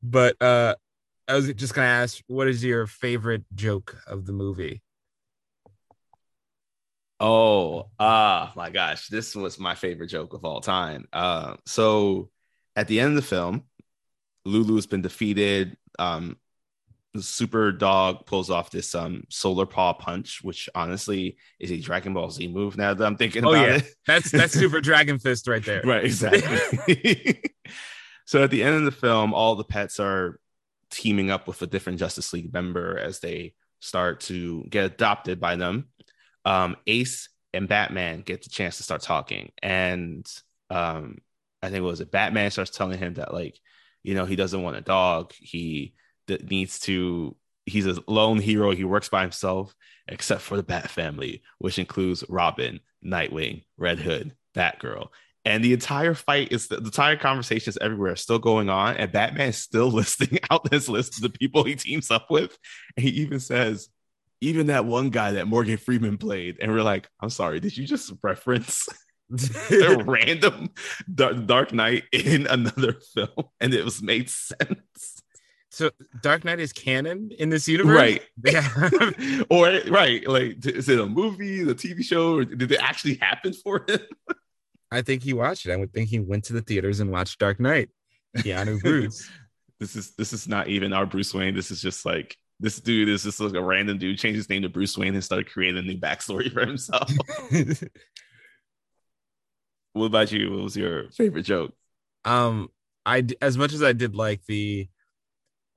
but 0.03 0.41
uh 0.41 0.75
I 1.29 1.35
was 1.35 1.53
just 1.55 1.75
gonna 1.75 1.87
ask, 1.87 2.23
what 2.27 2.49
is 2.49 2.65
your 2.65 2.87
favorite 2.87 3.45
joke 3.55 3.97
of 4.07 4.27
the 4.27 4.33
movie? 4.33 4.83
Oh, 7.21 7.91
ah, 7.99 8.53
my 8.57 8.71
gosh, 8.71 9.09
this 9.09 9.37
was 9.37 9.59
my 9.59 9.75
favorite 9.75 10.09
joke 10.09 10.33
of 10.35 10.45
all 10.45 10.61
time. 10.61 11.07
Uh, 11.13 11.57
so 11.67 12.31
at 12.75 12.89
the 12.89 12.99
end 12.99 13.11
of 13.11 13.17
the 13.17 13.23
film, 13.23 13.65
Lulu's 14.45 14.87
been 14.87 15.03
defeated. 15.03 15.77
Um, 15.99 16.39
super 17.19 17.73
dog 17.73 18.25
pulls 18.27 18.51
off 18.51 18.71
this 18.71 18.95
um 18.95 19.25
solar 19.29 19.67
paw 19.67 19.93
punch, 19.93 20.41
which 20.43 20.69
honestly 20.75 21.37
is 21.59 21.71
a 21.71 21.79
Dragon 21.79 22.15
Ball 22.15 22.31
Z 22.31 22.47
move. 22.49 22.77
Now 22.77 22.95
that 22.95 23.05
I'm 23.05 23.17
thinking 23.17 23.45
Oh 23.45 23.53
yeah, 23.53 23.77
it, 23.77 23.95
that's 24.07 24.31
that's 24.31 24.53
Super 24.53 24.81
Dragon 24.81 25.19
Fist 25.19 25.49
right 25.49 25.65
there. 25.65 25.83
right? 25.85 26.05
Exactly. 26.05 27.43
so 28.25 28.45
at 28.45 28.51
the 28.51 28.63
end 28.63 28.77
of 28.77 28.85
the 28.85 28.93
film, 28.93 29.35
all 29.35 29.57
the 29.57 29.65
pets 29.65 29.99
are 29.99 30.39
teaming 30.91 31.31
up 31.31 31.49
with 31.49 31.63
a 31.63 31.67
different 31.67 31.99
Justice 31.99 32.33
League 32.33 32.53
member 32.53 32.99
as 32.99 33.21
they 33.21 33.55
start 33.81 34.21
to 34.21 34.65
get 34.69 34.85
adopted 34.85 35.41
by 35.41 35.57
them. 35.57 35.89
Um, 36.45 36.77
Ace 36.87 37.29
and 37.53 37.69
Batman 37.69 38.21
get 38.21 38.43
the 38.43 38.51
chance 38.51 38.77
to 38.77 38.83
start 38.83 39.03
talking, 39.03 39.51
and 39.63 40.27
um, 40.71 41.19
I 41.63 41.67
think 41.67 41.79
it 41.79 41.83
was 41.83 42.01
it? 42.01 42.13
Batman 42.13 42.51
starts 42.51 42.71
telling 42.71 42.99
him 42.99 43.15
that 43.15 43.35
like, 43.35 43.59
you 44.03 44.15
know, 44.15 44.25
he 44.25 44.37
doesn't 44.37 44.63
want 44.63 44.77
a 44.77 44.81
dog. 44.81 45.33
He 45.37 45.95
that 46.31 46.51
needs 46.51 46.81
to. 46.81 47.37
He's 47.67 47.87
a 47.87 48.03
lone 48.09 48.41
hero. 48.41 48.73
He 48.73 48.85
works 48.85 49.09
by 49.09 49.23
himself, 49.23 49.75
except 50.09 50.41
for 50.41 50.57
the 50.57 50.63
Bat 50.63 50.91
family, 50.91 51.43
which 51.59 51.79
includes 51.79 52.25
Robin, 52.29 52.81
Nightwing, 53.05 53.65
Red 53.77 54.01
Hood, 54.01 54.35
Batgirl. 54.57 55.09
And 55.45 55.65
the 55.65 55.73
entire 55.73 56.15
fight 56.15 56.53
is 56.53 56.69
the, 56.69 56.77
the 56.77 56.87
entire 56.87 57.17
conversation 57.17 57.71
is 57.71 57.79
everywhere, 57.81 58.15
still 58.17 58.39
going 58.39 58.69
on, 58.69 58.97
and 58.97 59.11
Batman 59.11 59.49
is 59.49 59.59
still 59.59 59.89
listing 59.91 60.39
out 60.51 60.71
this 60.71 60.89
list 60.89 61.17
of 61.17 61.23
the 61.23 61.39
people 61.39 61.65
he 61.65 61.77
teams 61.77 62.11
up 62.11 62.27
with. 62.31 62.57
And 62.97 63.05
he 63.05 63.11
even 63.23 63.41
says, 63.41 63.89
even 64.41 64.69
that 64.69 64.85
one 64.85 65.11
guy 65.11 65.33
that 65.33 65.47
Morgan 65.47 65.77
Freeman 65.77 66.19
played, 66.19 66.59
and 66.61 66.73
we're 66.73 66.83
like, 66.83 67.09
I'm 67.21 67.31
sorry, 67.31 67.61
did 67.61 67.77
you 67.77 67.87
just 67.87 68.13
reference 68.23 68.89
a 69.71 70.03
random 70.05 70.71
Dark, 71.13 71.47
Dark 71.47 71.73
Knight 71.73 72.05
in 72.13 72.47
another 72.47 72.95
film? 73.15 73.49
And 73.61 73.73
it 73.73 73.85
was 73.85 74.03
made 74.03 74.29
sense, 74.29 75.20
so 75.71 75.91
Dark 76.21 76.45
Knight 76.45 76.59
is 76.59 76.73
canon 76.73 77.31
in 77.39 77.49
this 77.49 77.69
universe, 77.69 77.97
right? 77.97 78.23
Yeah. 78.45 78.91
or 79.51 79.81
right, 79.89 80.27
like 80.27 80.67
is 80.67 80.89
it 80.89 80.99
a 80.99 81.07
movie, 81.07 81.63
the 81.63 81.75
TV 81.75 82.05
show, 82.05 82.37
or 82.37 82.45
did 82.45 82.73
it 82.73 82.83
actually 82.83 83.15
happen 83.15 83.53
for 83.53 83.85
him? 83.89 84.01
I 84.91 85.03
think 85.03 85.23
he 85.23 85.33
watched 85.33 85.67
it. 85.67 85.73
I 85.73 85.77
would 85.77 85.93
think 85.93 86.09
he 86.09 86.19
went 86.19 86.45
to 86.45 86.53
the 86.53 86.61
theaters 86.61 86.99
and 86.99 87.13
watched 87.13 87.39
Dark 87.39 87.61
Knight. 87.61 87.91
Keanu 88.39 88.81
Bruce. 88.83 89.31
this 89.79 89.95
is 89.95 90.11
this 90.17 90.33
is 90.33 90.49
not 90.49 90.69
even 90.69 90.93
our 90.93 91.07
Bruce 91.07 91.33
Wayne. 91.33 91.55
This 91.55 91.71
is 91.71 91.81
just 91.81 92.05
like 92.05 92.37
this 92.59 92.81
dude 92.81 93.09
is 93.09 93.23
just 93.23 93.39
like 93.41 93.55
a 93.55 93.63
random 93.63 93.99
dude 93.99 94.19
changed 94.19 94.37
his 94.37 94.49
name 94.51 94.63
to 94.63 94.69
Bruce 94.69 94.99
Wayne 94.99 95.15
and 95.15 95.25
started 95.25 95.51
creating 95.51 95.79
a 95.79 95.83
new 95.83 95.99
backstory 95.99 96.53
for 96.53 96.67
himself. 96.67 97.11
what 99.93 100.07
about 100.07 100.33
you? 100.33 100.51
What 100.51 100.65
was 100.65 100.77
your 100.77 101.11
favorite 101.13 101.45
joke? 101.45 101.73
um, 102.25 102.69
I 103.07 103.27
as 103.41 103.57
much 103.57 103.73
as 103.73 103.83
I 103.83 103.93
did 103.93 104.15
like 104.15 104.45
the 104.47 104.89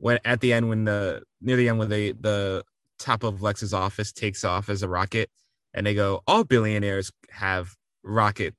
when 0.03 0.19
at 0.25 0.41
the 0.41 0.51
end 0.51 0.67
when 0.67 0.83
the 0.83 1.23
near 1.41 1.55
the 1.55 1.69
end 1.69 1.79
when 1.79 1.87
they 1.89 2.11
the 2.11 2.61
top 2.99 3.23
of 3.23 3.41
Lex's 3.41 3.73
office 3.73 4.11
takes 4.11 4.43
off 4.43 4.67
as 4.67 4.83
a 4.83 4.89
rocket 4.89 5.29
and 5.73 5.85
they 5.85 5.93
go 5.93 6.21
all 6.27 6.43
billionaires 6.43 7.09
have 7.29 7.73
rocket 8.03 8.53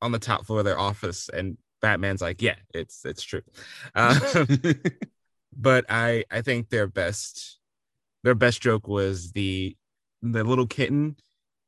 on 0.00 0.12
the 0.12 0.18
top 0.18 0.46
floor 0.46 0.60
of 0.60 0.64
their 0.64 0.78
office. 0.78 1.28
And 1.28 1.58
Batman's 1.82 2.22
like 2.22 2.40
yeah 2.40 2.56
it's 2.72 3.04
it's 3.04 3.22
true. 3.22 3.42
Uh, 3.94 4.46
but 5.56 5.84
I 5.90 6.24
I 6.30 6.40
think 6.40 6.70
their 6.70 6.86
best 6.86 7.58
their 8.24 8.34
best 8.34 8.62
joke 8.62 8.88
was 8.88 9.32
the 9.32 9.76
the 10.22 10.42
little 10.42 10.66
kitten 10.66 11.16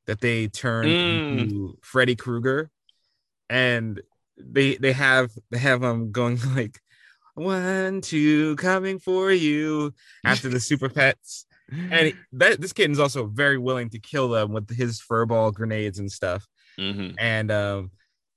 that 0.07 0.21
they 0.23 0.49
turned 0.49 0.97
Mm. 0.97 1.41
into 1.41 1.79
Freddy 1.83 2.17
Krueger, 2.17 2.71
and 3.51 4.01
they 4.39 4.77
they 4.77 4.93
have 4.93 5.33
they 5.51 5.59
have 5.59 5.85
um 5.85 6.13
going 6.13 6.39
like 6.57 6.81
one 7.39 8.01
two 8.01 8.57
coming 8.57 8.99
for 8.99 9.31
you 9.33 9.95
after 10.25 10.49
the 10.49 10.61
super 10.61 10.89
pets. 10.89 11.47
And 11.71 12.07
he- 12.09 12.15
that 12.33 12.61
this 12.61 12.73
kitten's 12.73 12.99
also 12.99 13.27
very 13.27 13.59
willing 13.59 13.91
to 13.91 13.99
kill 13.99 14.29
them 14.29 14.53
with 14.53 14.75
his 14.75 15.01
furball 15.01 15.53
grenades 15.53 15.99
and 15.99 16.11
stuff. 16.11 16.47
Mhm. 16.79 17.15
and 17.19 17.51
um 17.51 17.91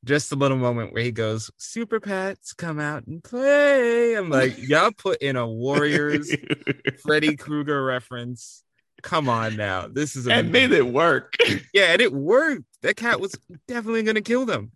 just 0.03 0.31
a 0.31 0.35
little 0.35 0.57
moment 0.57 0.93
where 0.93 1.03
he 1.03 1.11
goes 1.11 1.51
super 1.57 1.99
pets 1.99 2.53
come 2.53 2.79
out 2.79 3.05
and 3.05 3.23
play. 3.23 4.15
I'm 4.15 4.29
like 4.31 4.57
y'all 4.57 4.91
put 4.91 5.21
in 5.21 5.35
a 5.35 5.47
warriors 5.47 6.35
freddy 7.03 7.35
krueger 7.35 7.85
reference. 7.85 8.63
Come 9.03 9.29
on 9.29 9.55
now. 9.57 9.87
This 9.87 10.15
is 10.15 10.27
and 10.27 10.51
made 10.51 10.71
it 10.71 10.87
work. 10.87 11.35
yeah 11.73 11.91
and 11.93 12.01
it 12.01 12.11
worked. 12.13 12.65
That 12.81 12.95
cat 12.95 13.19
was 13.19 13.35
definitely 13.67 14.01
gonna 14.03 14.21
kill 14.21 14.45
them 14.45 14.71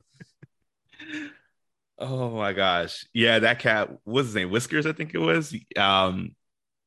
Oh 1.98 2.30
my 2.32 2.54
gosh. 2.54 3.06
Yeah, 3.14 3.40
that 3.40 3.60
cat, 3.60 3.90
what's 4.04 4.28
his 4.28 4.36
name? 4.36 4.52
Whiskers, 4.52 4.86
I 4.86 4.92
think 4.92 5.14
it 5.14 5.20
was. 5.20 5.56
Um, 5.78 6.36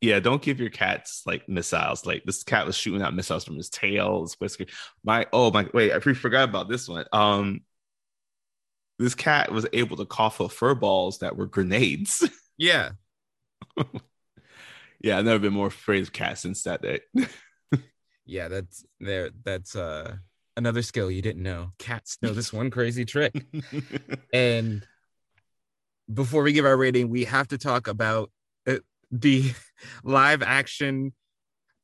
yeah, 0.00 0.20
don't 0.20 0.42
give 0.42 0.60
your 0.60 0.70
cats 0.70 1.22
like 1.26 1.48
missiles. 1.48 2.06
Like 2.06 2.24
this 2.24 2.44
cat 2.44 2.66
was 2.66 2.76
shooting 2.76 3.02
out 3.02 3.14
missiles 3.14 3.44
from 3.44 3.56
his 3.56 3.70
tail, 3.70 4.22
his 4.22 4.34
whisker. 4.34 4.66
My 5.04 5.26
oh 5.32 5.50
my 5.50 5.68
wait, 5.74 5.92
I 5.92 6.00
forgot 6.00 6.48
about 6.48 6.68
this 6.68 6.88
one. 6.88 7.06
Um 7.12 7.62
this 8.98 9.14
cat 9.14 9.52
was 9.52 9.66
able 9.72 9.96
to 9.96 10.04
cough 10.06 10.40
up 10.40 10.52
fur 10.52 10.74
balls 10.74 11.18
that 11.18 11.36
were 11.36 11.46
grenades. 11.46 12.28
yeah 12.58 12.90
yeah, 15.00 15.18
I've 15.18 15.24
never 15.24 15.38
been 15.38 15.52
more 15.52 15.68
afraid 15.68 16.02
of 16.02 16.12
cats 16.12 16.42
since 16.42 16.62
that 16.64 16.82
day. 16.82 17.00
yeah 18.26 18.48
that's 18.48 18.84
there 19.00 19.30
that's 19.44 19.74
uh 19.74 20.16
another 20.56 20.82
skill 20.82 21.10
you 21.10 21.22
didn't 21.22 21.42
know 21.42 21.72
cats 21.78 22.18
know 22.20 22.34
this 22.34 22.52
one 22.52 22.70
crazy 22.70 23.04
trick 23.04 23.32
And 24.32 24.86
before 26.12 26.42
we 26.42 26.52
give 26.52 26.64
our 26.64 26.76
rating, 26.76 27.08
we 27.08 27.24
have 27.24 27.48
to 27.48 27.58
talk 27.58 27.86
about 27.88 28.30
uh, 28.66 28.76
the 29.10 29.52
live 30.02 30.42
action 30.42 31.12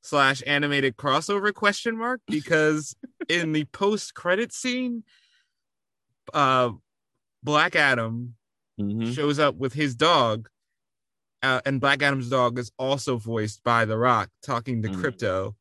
slash 0.02 0.42
animated 0.46 0.96
crossover 0.96 1.52
question 1.52 1.96
mark 1.98 2.20
because 2.28 2.94
in 3.28 3.52
the 3.52 3.64
post 3.66 4.14
credit 4.14 4.52
scene, 4.52 5.04
uh, 6.32 6.70
Black 7.42 7.76
Adam 7.76 8.36
Mhm. 8.80 9.14
shows 9.14 9.38
up 9.38 9.54
with 9.54 9.72
his 9.72 9.94
dog, 9.94 10.48
uh, 11.42 11.60
and 11.64 11.80
Black 11.80 12.02
Adam's 12.02 12.28
dog 12.28 12.58
is 12.58 12.72
also 12.78 13.18
voiced 13.18 13.62
by 13.62 13.84
The 13.84 13.96
Rock 13.96 14.30
talking 14.42 14.82
to 14.82 14.88
Mm. 14.88 15.00
Krypto, 15.00 15.54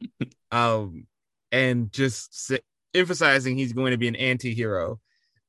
um, 0.50 1.06
and 1.50 1.90
just 1.90 2.52
emphasizing 2.92 3.56
he's 3.56 3.72
going 3.72 3.92
to 3.92 3.96
be 3.96 4.08
an 4.08 4.16
anti-hero. 4.16 5.00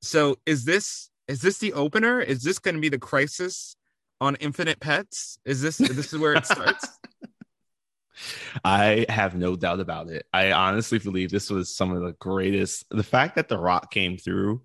So 0.01 0.37
is 0.45 0.63
this 0.63 1.09
is 1.27 1.41
this 1.41 1.57
the 1.57 1.73
opener? 1.73 2.21
Is 2.21 2.43
this 2.43 2.59
going 2.59 2.75
to 2.75 2.81
be 2.81 2.89
the 2.89 2.99
crisis 2.99 3.75
on 4.21 4.35
Infinite 4.35 4.79
Pets? 4.79 5.39
Is 5.45 5.61
this 5.61 5.77
this 5.77 6.13
is 6.13 6.19
where 6.19 6.33
it 6.33 6.45
starts? 6.45 6.87
I 8.63 9.05
have 9.09 9.35
no 9.35 9.55
doubt 9.55 9.79
about 9.79 10.09
it. 10.09 10.25
I 10.33 10.51
honestly 10.51 10.99
believe 10.99 11.31
this 11.31 11.49
was 11.49 11.75
some 11.75 11.91
of 11.91 12.01
the 12.01 12.13
greatest. 12.13 12.85
The 12.89 13.03
fact 13.03 13.35
that 13.35 13.49
The 13.49 13.57
Rock 13.57 13.91
came 13.91 14.17
through 14.17 14.61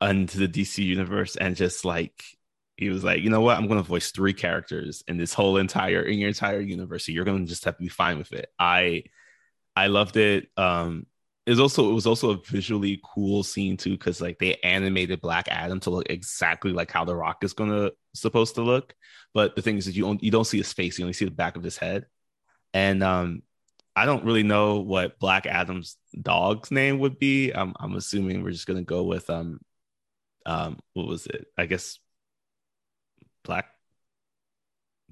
into 0.00 0.38
the 0.38 0.48
DC 0.48 0.84
universe 0.84 1.36
and 1.36 1.56
just 1.56 1.84
like 1.84 2.22
he 2.76 2.88
was 2.88 3.04
like, 3.04 3.22
you 3.22 3.30
know 3.30 3.40
what, 3.40 3.56
I'm 3.56 3.68
going 3.68 3.80
to 3.80 3.88
voice 3.88 4.10
three 4.10 4.32
characters 4.32 5.04
in 5.06 5.16
this 5.16 5.32
whole 5.32 5.56
entire 5.56 6.02
in 6.02 6.18
your 6.18 6.28
entire 6.28 6.60
universe. 6.60 7.06
So 7.06 7.12
you're 7.12 7.24
going 7.24 7.44
to 7.44 7.48
just 7.48 7.64
have 7.64 7.76
to 7.76 7.82
be 7.82 7.88
fine 7.88 8.18
with 8.18 8.32
it. 8.32 8.50
I 8.58 9.04
I 9.76 9.88
loved 9.88 10.16
it. 10.16 10.48
Um, 10.56 11.06
it 11.46 11.50
was 11.50 11.60
also 11.60 11.90
it 11.90 11.94
was 11.94 12.06
also 12.06 12.30
a 12.30 12.38
visually 12.42 13.00
cool 13.04 13.42
scene 13.42 13.76
too 13.76 13.90
because 13.90 14.20
like 14.20 14.38
they 14.38 14.56
animated 14.56 15.20
Black 15.20 15.46
Adam 15.48 15.78
to 15.80 15.90
look 15.90 16.08
exactly 16.08 16.72
like 16.72 16.90
how 16.90 17.04
The 17.04 17.14
Rock 17.14 17.44
is 17.44 17.52
gonna 17.52 17.90
supposed 18.14 18.54
to 18.54 18.62
look. 18.62 18.94
But 19.34 19.54
the 19.54 19.62
thing 19.62 19.76
is 19.76 19.84
that 19.86 19.94
you 19.94 20.04
don't 20.04 20.22
you 20.22 20.30
don't 20.30 20.46
see 20.46 20.58
his 20.58 20.72
face, 20.72 20.98
you 20.98 21.04
only 21.04 21.12
see 21.12 21.26
the 21.26 21.30
back 21.30 21.56
of 21.56 21.62
his 21.62 21.76
head. 21.76 22.06
And 22.72 23.02
um, 23.02 23.42
I 23.94 24.06
don't 24.06 24.24
really 24.24 24.42
know 24.42 24.80
what 24.80 25.18
Black 25.18 25.46
Adam's 25.46 25.96
dog's 26.20 26.70
name 26.70 26.98
would 27.00 27.18
be. 27.18 27.50
I'm 27.50 27.74
I'm 27.78 27.94
assuming 27.94 28.42
we're 28.42 28.50
just 28.50 28.66
gonna 28.66 28.82
go 28.82 29.02
with 29.02 29.28
um 29.28 29.60
um 30.46 30.78
what 30.94 31.06
was 31.06 31.26
it? 31.26 31.46
I 31.58 31.66
guess 31.66 31.98
Black 33.44 33.66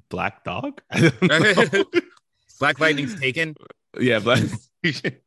Black 0.08 0.44
Dog. 0.44 0.80
I 0.90 1.10
don't 1.10 1.72
know. 1.72 1.84
Black 2.58 2.80
Lightning's 2.80 3.20
taken. 3.20 3.54
yeah, 4.00 4.18
Black. 4.18 4.42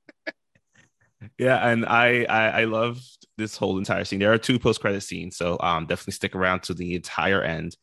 yeah, 1.37 1.67
and 1.67 1.85
I, 1.85 2.25
I 2.29 2.61
I 2.61 2.63
loved 2.65 3.03
this 3.37 3.57
whole 3.57 3.77
entire 3.77 4.05
scene. 4.05 4.19
There 4.19 4.33
are 4.33 4.37
two 4.37 4.59
post 4.59 4.81
credit 4.81 5.01
scenes, 5.01 5.37
so 5.37 5.57
um 5.59 5.85
definitely 5.85 6.13
stick 6.13 6.35
around 6.35 6.63
to 6.63 6.73
the 6.73 6.95
entire 6.95 7.41
end. 7.41 7.75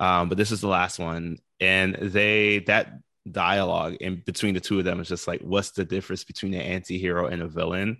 Um, 0.00 0.28
but 0.28 0.38
this 0.38 0.50
is 0.50 0.60
the 0.60 0.68
last 0.68 0.98
one, 0.98 1.38
and 1.60 1.94
they 1.94 2.60
that 2.60 2.92
dialogue 3.30 3.94
in 4.00 4.22
between 4.24 4.54
the 4.54 4.60
two 4.60 4.78
of 4.78 4.84
them 4.84 5.00
is 5.00 5.08
just 5.08 5.26
like, 5.26 5.40
what's 5.40 5.70
the 5.70 5.84
difference 5.84 6.24
between 6.24 6.54
an 6.54 6.60
anti-hero 6.60 7.26
and 7.26 7.42
a 7.42 7.48
villain? 7.48 7.98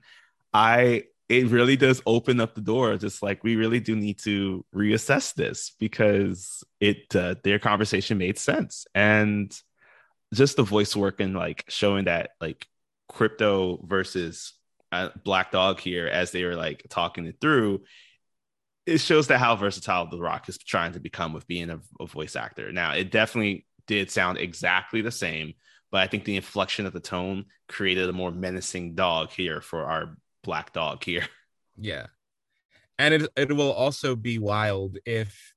I 0.53 1.05
it 1.29 1.49
really 1.49 1.77
does 1.77 2.03
open 2.07 2.41
up 2.41 2.55
the 2.55 2.61
door. 2.61 2.97
Just 2.97 3.23
like 3.23 3.43
we 3.43 3.57
really 3.57 3.81
do 3.81 3.97
need 3.97 4.19
to 4.21 4.65
reassess 4.75 5.35
this 5.35 5.73
because 5.79 6.63
it 6.81 7.15
uh, 7.17 7.37
their 7.43 7.59
conversation 7.59 8.19
made 8.19 8.39
sense 8.39 8.87
and 8.95 9.57
just 10.33 10.57
the 10.57 10.63
voice 10.63 10.95
work 10.95 11.21
and 11.21 11.35
like 11.35 11.65
showing 11.69 12.05
that 12.05 12.31
like 12.41 12.67
Krypto 13.11 13.87
versus 13.87 14.53
Uh, 14.93 15.09
black 15.25 15.51
dog 15.51 15.81
here 15.81 16.07
as 16.07 16.31
they 16.31 16.45
were 16.45 16.55
like 16.55 16.87
talking 16.89 17.27
it 17.27 17.37
through 17.41 17.83
it 18.87 18.99
shows 18.99 19.29
that 19.29 19.39
how 19.39 19.57
versatile 19.57 20.09
The 20.09 20.21
Rock 20.21 20.49
is 20.49 20.59
trying 20.59 20.93
to 20.93 21.01
become 21.01 21.33
with 21.33 21.47
being 21.47 21.71
a, 21.71 21.81
a 22.01 22.07
voice 22.07 22.37
actor. 22.37 22.71
Now, 22.71 22.93
it 22.93 23.11
definitely 23.11 23.67
did 23.87 24.11
sound 24.11 24.39
exactly 24.39 25.01
the 25.01 25.11
same, 25.11 25.55
but 25.91 26.03
I 26.03 26.07
think 26.07 26.25
the 26.25 26.37
inflection 26.37 26.87
of 26.87 26.93
the 26.93 27.01
tone 27.01 27.47
created 27.69 28.09
a 28.09 28.13
more 28.13 28.31
menacing 28.31 28.95
dog 28.95 29.31
here 29.31 29.61
for 29.61 29.85
our 29.85 30.17
black 30.43 30.73
dog 30.73 31.05
here. 31.05 31.27
Yeah. 31.77 32.07
And 33.01 33.15
it 33.15 33.29
it 33.35 33.53
will 33.53 33.73
also 33.73 34.15
be 34.15 34.39
wild 34.39 34.97
if 35.05 35.53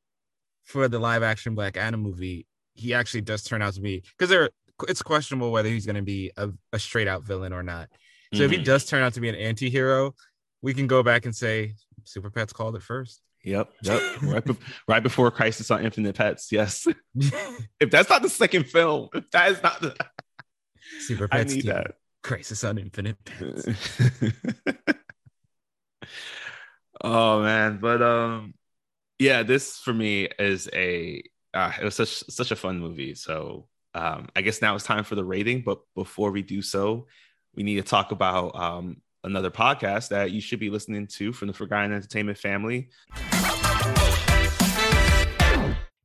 for 0.64 0.88
the 0.88 0.98
live 0.98 1.22
action 1.22 1.54
Black 1.54 1.78
Adam 1.78 2.00
movie, 2.00 2.48
he 2.74 2.96
actually 2.96 3.22
does 3.22 3.44
turn 3.44 3.62
out 3.62 3.76
to 3.76 3.82
be 3.82 4.04
because 4.18 4.30
there 4.30 4.50
it's 4.88 5.04
questionable 5.04 5.52
whether 5.52 5.70
he's 5.70 5.86
going 5.86 5.98
to 5.98 6.02
be 6.02 6.32
a, 6.36 6.50
a, 6.74 6.80
straight 6.80 7.08
out 7.08 7.22
villain 7.22 7.54
or 7.54 7.62
not. 7.62 7.90
So 8.34 8.38
mm-hmm. 8.38 8.46
if 8.46 8.52
he 8.52 8.58
mm-hmm. 8.58 8.64
does 8.66 8.86
turn 8.86 9.04
out 9.04 9.14
to 9.14 9.22
be 9.22 9.30
an 9.30 9.36
anti-hero, 9.36 10.14
we 10.62 10.74
can 10.74 10.88
go 10.88 11.04
back 11.04 11.26
and 11.26 11.36
say 11.36 11.76
Super 12.04 12.30
Pets 12.30 12.54
called 12.54 12.76
it 12.76 12.84
first. 12.84 13.22
Yep, 13.44 13.70
yep. 13.84 14.02
right, 14.22 14.44
be- 14.44 14.58
right 14.88 15.04
before 15.04 15.32
Crisis 15.32 15.72
on 15.72 15.86
Infinite 15.86 16.16
Pets. 16.16 16.52
Yes. 16.52 16.88
if 17.16 17.90
that's 17.92 18.10
not 18.10 18.22
the 18.22 18.30
second 18.30 18.66
film, 18.66 19.10
if 19.14 19.30
that 19.32 19.52
is 19.52 19.64
not 19.64 19.82
the 19.82 19.96
Super 21.00 21.28
Pets, 21.28 21.54
I 21.54 21.56
need 21.56 21.66
that. 21.66 21.92
Crisis 22.24 22.64
on 22.64 22.78
Infinite 22.78 23.18
Pets. 23.24 23.68
oh 27.02 27.42
man, 27.42 27.78
but 27.82 28.02
um, 28.02 28.54
yeah, 29.20 29.44
this 29.44 29.78
for 29.78 29.94
me 29.94 30.28
is 30.40 30.68
a 30.74 31.24
uh, 31.54 31.72
it 31.80 31.86
was 31.86 31.96
such 31.96 32.24
such 32.30 32.52
a 32.52 32.56
fun 32.56 32.80
movie. 32.80 33.16
So 33.16 33.68
um, 33.94 34.28
I 34.36 34.42
guess 34.42 34.62
now 34.62 34.76
it's 34.76 34.84
time 34.84 35.04
for 35.04 35.16
the 35.16 35.24
rating. 35.24 35.62
But 35.62 35.80
before 35.96 36.32
we 36.32 36.42
do 36.42 36.62
so, 36.62 37.08
we 37.58 37.64
need 37.64 37.76
to 37.76 37.82
talk 37.82 38.12
about 38.12 38.56
um, 38.56 39.02
another 39.24 39.50
podcast 39.50 40.10
that 40.10 40.32
you 40.32 40.40
should 40.40 40.60
be 40.60 40.70
listening 40.70 41.08
to 41.08 41.34
from 41.34 41.48
the 41.48 41.54
Forgotten 41.54 41.92
Entertainment 41.92 42.38
family. 42.38 42.90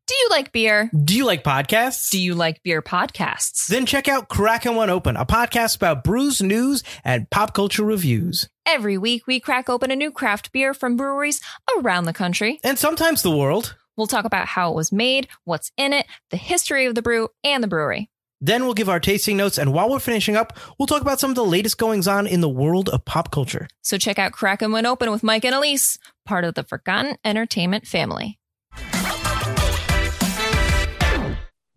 Do 0.06 0.14
you 0.14 0.28
like 0.30 0.50
beer? 0.50 0.90
Do 1.04 1.14
you 1.14 1.26
like 1.26 1.44
podcasts? 1.44 2.10
Do 2.10 2.18
you 2.18 2.34
like 2.34 2.62
beer 2.62 2.80
podcasts? 2.80 3.66
Then 3.66 3.84
check 3.84 4.08
out 4.08 4.28
Crackin' 4.30 4.74
One 4.74 4.88
Open, 4.88 5.16
a 5.16 5.26
podcast 5.26 5.76
about 5.76 6.02
brews, 6.02 6.42
news, 6.42 6.82
and 7.04 7.28
pop 7.28 7.52
culture 7.54 7.84
reviews. 7.84 8.48
Every 8.64 8.96
week, 8.96 9.26
we 9.26 9.38
crack 9.38 9.68
open 9.68 9.90
a 9.90 9.96
new 9.96 10.10
craft 10.10 10.52
beer 10.52 10.72
from 10.72 10.96
breweries 10.96 11.42
around 11.78 12.06
the 12.06 12.12
country. 12.14 12.60
And 12.64 12.78
sometimes 12.78 13.22
the 13.22 13.36
world. 13.36 13.76
We'll 13.96 14.06
talk 14.06 14.24
about 14.24 14.46
how 14.46 14.70
it 14.70 14.76
was 14.76 14.90
made, 14.90 15.28
what's 15.44 15.70
in 15.76 15.92
it, 15.92 16.06
the 16.30 16.38
history 16.38 16.86
of 16.86 16.94
the 16.94 17.02
brew, 17.02 17.28
and 17.44 17.62
the 17.62 17.68
brewery. 17.68 18.08
Then 18.44 18.64
we'll 18.64 18.74
give 18.74 18.88
our 18.88 18.98
tasting 18.98 19.36
notes, 19.36 19.56
and 19.56 19.72
while 19.72 19.88
we're 19.88 20.00
finishing 20.00 20.34
up, 20.34 20.58
we'll 20.76 20.88
talk 20.88 21.00
about 21.00 21.20
some 21.20 21.30
of 21.30 21.36
the 21.36 21.44
latest 21.44 21.78
goings 21.78 22.08
on 22.08 22.26
in 22.26 22.40
the 22.40 22.48
world 22.48 22.88
of 22.88 23.04
pop 23.04 23.30
culture. 23.30 23.68
So 23.82 23.98
check 23.98 24.18
out 24.18 24.32
Crackin' 24.32 24.72
One 24.72 24.84
Open 24.84 25.12
with 25.12 25.22
Mike 25.22 25.44
and 25.44 25.54
Elise, 25.54 25.96
part 26.26 26.42
of 26.42 26.54
the 26.54 26.64
Forgotten 26.64 27.18
Entertainment 27.24 27.86
family. 27.86 28.40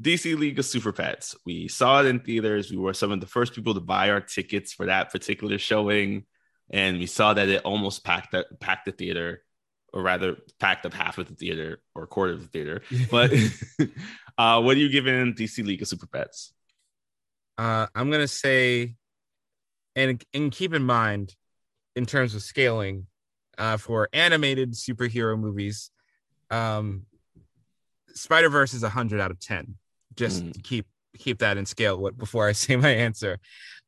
DC 0.01 0.37
League 0.37 0.57
of 0.57 0.65
Super 0.65 0.91
Pets. 0.91 1.35
We 1.45 1.67
saw 1.67 2.01
it 2.01 2.07
in 2.07 2.19
theaters. 2.19 2.71
We 2.71 2.77
were 2.77 2.95
some 2.95 3.11
of 3.11 3.21
the 3.21 3.27
first 3.27 3.53
people 3.53 3.75
to 3.75 3.79
buy 3.79 4.09
our 4.09 4.21
tickets 4.21 4.73
for 4.73 4.87
that 4.87 5.11
particular 5.11 5.59
showing, 5.59 6.25
and 6.71 6.97
we 6.97 7.05
saw 7.05 7.35
that 7.35 7.47
it 7.47 7.63
almost 7.63 8.03
packed 8.03 8.31
the, 8.31 8.43
packed 8.59 8.85
the 8.85 8.91
theater 8.91 9.43
or 9.93 10.01
rather 10.01 10.35
packed 10.59 10.87
up 10.87 10.93
half 10.93 11.19
of 11.19 11.27
the 11.27 11.35
theater 11.35 11.79
or 11.93 12.03
a 12.03 12.07
quarter 12.07 12.33
of 12.33 12.41
the 12.41 12.47
theater. 12.47 12.81
But 13.11 13.31
uh, 14.39 14.61
what 14.63 14.75
are 14.75 14.79
you 14.79 14.89
giving 14.89 15.35
DC 15.35 15.63
League 15.63 15.83
of 15.83 15.87
Super 15.87 16.07
Pets? 16.07 16.53
Uh, 17.57 17.87
I'm 17.95 18.11
gonna 18.11 18.27
say, 18.27 18.95
and 19.95 20.23
and 20.33 20.51
keep 20.51 20.73
in 20.73 20.83
mind, 20.83 21.35
in 21.95 22.05
terms 22.05 22.35
of 22.35 22.41
scaling, 22.41 23.07
uh, 23.57 23.77
for 23.77 24.09
animated 24.13 24.73
superhero 24.73 25.39
movies, 25.39 25.91
um, 26.51 27.05
Spider 28.13 28.49
Verse 28.49 28.73
is 28.73 28.83
a 28.83 28.89
hundred 28.89 29.21
out 29.21 29.31
of 29.31 29.39
ten. 29.39 29.75
Just 30.15 30.43
mm. 30.43 30.63
keep 30.63 30.85
keep 31.17 31.39
that 31.39 31.57
in 31.57 31.65
scale. 31.65 31.97
What 31.97 32.17
before 32.17 32.47
I 32.49 32.51
say 32.51 32.75
my 32.75 32.89
answer, 32.89 33.39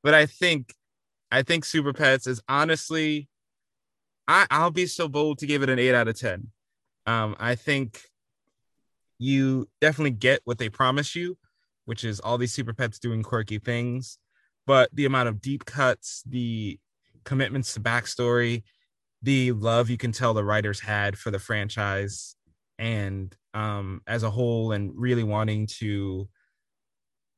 but 0.03 0.13
I 0.13 0.26
think 0.26 0.74
I 1.32 1.43
think 1.43 1.65
Super 1.65 1.93
Pets 1.93 2.28
is 2.28 2.41
honestly 2.47 3.28
I, 4.28 4.45
I'll 4.51 4.72
be 4.72 4.86
so 4.86 5.07
bold 5.07 5.39
to 5.39 5.45
give 5.45 5.63
it 5.63 5.70
an 5.70 5.80
eight 5.80 5.95
out 5.95 6.07
of 6.07 6.20
10. 6.20 6.47
Um, 7.05 7.36
I 7.39 7.55
think 7.55 8.01
you 9.18 9.68
definitely 9.80 10.11
get 10.11 10.41
what 10.43 10.57
they 10.57 10.70
promise 10.70 11.15
you, 11.15 11.38
which 11.88 12.03
is 12.03 12.19
all 12.19 12.38
these 12.38 12.51
super 12.51 12.73
pets 12.73 12.99
doing 12.99 13.23
quirky 13.23 13.59
things. 13.59 14.19
But 14.65 14.89
the 14.93 15.05
amount 15.05 15.29
of 15.29 15.39
deep 15.41 15.63
cuts, 15.63 16.21
the 16.27 16.77
commitments 17.23 17.73
to 17.73 17.79
backstory, 17.79 18.63
the 19.21 19.53
love 19.53 19.89
you 19.89 19.95
can 19.95 20.11
tell 20.11 20.33
the 20.33 20.43
writers 20.43 20.81
had 20.81 21.17
for 21.17 21.31
the 21.31 21.39
franchise 21.39 22.35
and 22.77 23.33
um, 23.53 24.01
as 24.05 24.23
a 24.23 24.29
whole, 24.29 24.73
and 24.73 24.91
really 24.95 25.23
wanting 25.23 25.65
to 25.79 26.27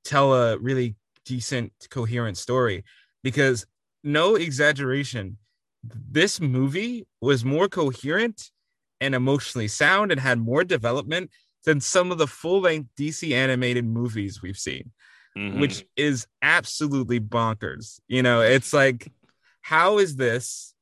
tell 0.04 0.34
a 0.34 0.58
really 0.58 0.96
decent, 1.26 1.72
coherent 1.92 2.36
story. 2.36 2.84
Because 3.24 3.68
no 4.04 4.34
exaggeration, 4.36 5.38
this 5.84 6.42
movie 6.42 7.08
was 7.22 7.46
more 7.46 7.70
coherent 7.70 8.50
and 9.00 9.14
emotionally 9.14 9.68
sound 9.68 10.12
and 10.12 10.20
had 10.20 10.40
more 10.40 10.64
development 10.64 11.30
than 11.66 11.82
some 11.82 12.12
of 12.12 12.18
the 12.18 12.28
full 12.28 12.62
length 12.62 12.90
DC 12.98 13.34
animated 13.34 13.86
movies 13.86 14.42
we've 14.42 14.58
seen, 14.58 14.92
mm-hmm. 15.38 15.60
which 15.60 15.86
is 15.96 16.28
absolutely 16.42 17.20
bonkers. 17.20 18.00
You 18.08 18.24
know, 18.24 18.42
it's 18.42 18.74
like, 18.74 19.12
how 19.62 19.98
is 19.98 20.16
this 20.16 20.74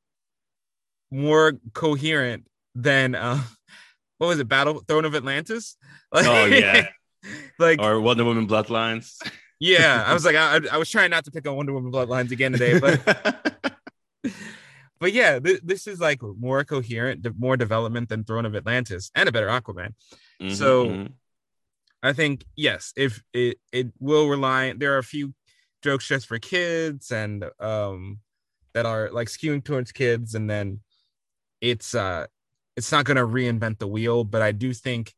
more 1.11 1.53
coherent 1.73 2.47
than, 2.75 3.15
uh, 3.15 3.41
what 4.17 4.27
was 4.27 4.39
it, 4.39 4.47
Battle 4.47 4.81
Throne 4.87 5.05
of 5.05 5.15
Atlantis? 5.15 5.77
oh, 6.11 6.45
yeah. 6.45 6.87
like, 7.59 7.81
or 7.81 7.99
Wonder 7.99 8.25
Woman 8.25 8.47
Bloodlines. 8.47 9.17
yeah. 9.59 10.03
I 10.05 10.13
was 10.13 10.25
like, 10.25 10.35
I, 10.35 10.59
I 10.71 10.77
was 10.77 10.89
trying 10.89 11.09
not 11.09 11.25
to 11.25 11.31
pick 11.31 11.47
on 11.47 11.55
Wonder 11.55 11.73
Woman 11.73 11.91
Bloodlines 11.91 12.31
again 12.31 12.51
today, 12.51 12.79
but. 12.79 13.63
but 14.99 15.13
yeah, 15.13 15.39
th- 15.39 15.61
this 15.63 15.87
is 15.87 15.99
like 15.99 16.21
more 16.21 16.63
coherent, 16.63 17.25
more 17.37 17.57
development 17.57 18.09
than 18.09 18.23
Throne 18.23 18.45
of 18.45 18.55
Atlantis 18.55 19.11
and 19.15 19.27
a 19.27 19.31
better 19.31 19.47
Aquaman. 19.47 19.93
Mm-hmm, 20.41 20.53
so 20.53 20.85
mm-hmm. 20.85 21.13
I 22.03 22.13
think 22.13 22.45
yes, 22.55 22.93
if 22.95 23.23
it 23.33 23.57
it 23.71 23.87
will 23.99 24.27
rely, 24.27 24.73
there 24.73 24.93
are 24.93 24.99
a 24.99 25.03
few 25.03 25.33
jokes 25.83 26.07
just 26.07 26.27
for 26.27 26.39
kids 26.39 27.11
and 27.11 27.45
um 27.59 28.19
that 28.73 28.85
are 28.85 29.09
like 29.11 29.27
skewing 29.27 29.63
towards 29.63 29.91
kids, 29.91 30.35
and 30.35 30.49
then 30.49 30.81
it's 31.61 31.95
uh 31.95 32.27
it's 32.75 32.91
not 32.91 33.05
going 33.05 33.17
to 33.17 33.25
reinvent 33.25 33.79
the 33.79 33.87
wheel, 33.87 34.23
but 34.23 34.43
I 34.43 34.51
do 34.51 34.71
think 34.71 35.15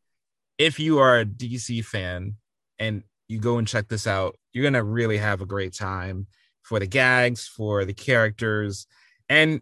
if 0.57 0.79
you 0.79 0.99
are 0.99 1.19
a 1.19 1.25
DC 1.25 1.83
fan 1.83 2.35
and 2.79 3.03
you 3.27 3.39
go 3.39 3.57
and 3.57 3.67
check 3.67 3.89
this 3.89 4.07
out, 4.07 4.37
you're 4.53 4.63
going 4.63 4.73
to 4.73 4.83
really 4.83 5.17
have 5.17 5.41
a 5.41 5.45
great 5.45 5.73
time 5.73 6.27
for 6.63 6.79
the 6.79 6.87
gags, 6.87 7.47
for 7.47 7.83
the 7.83 7.93
characters, 7.93 8.87
and 9.27 9.61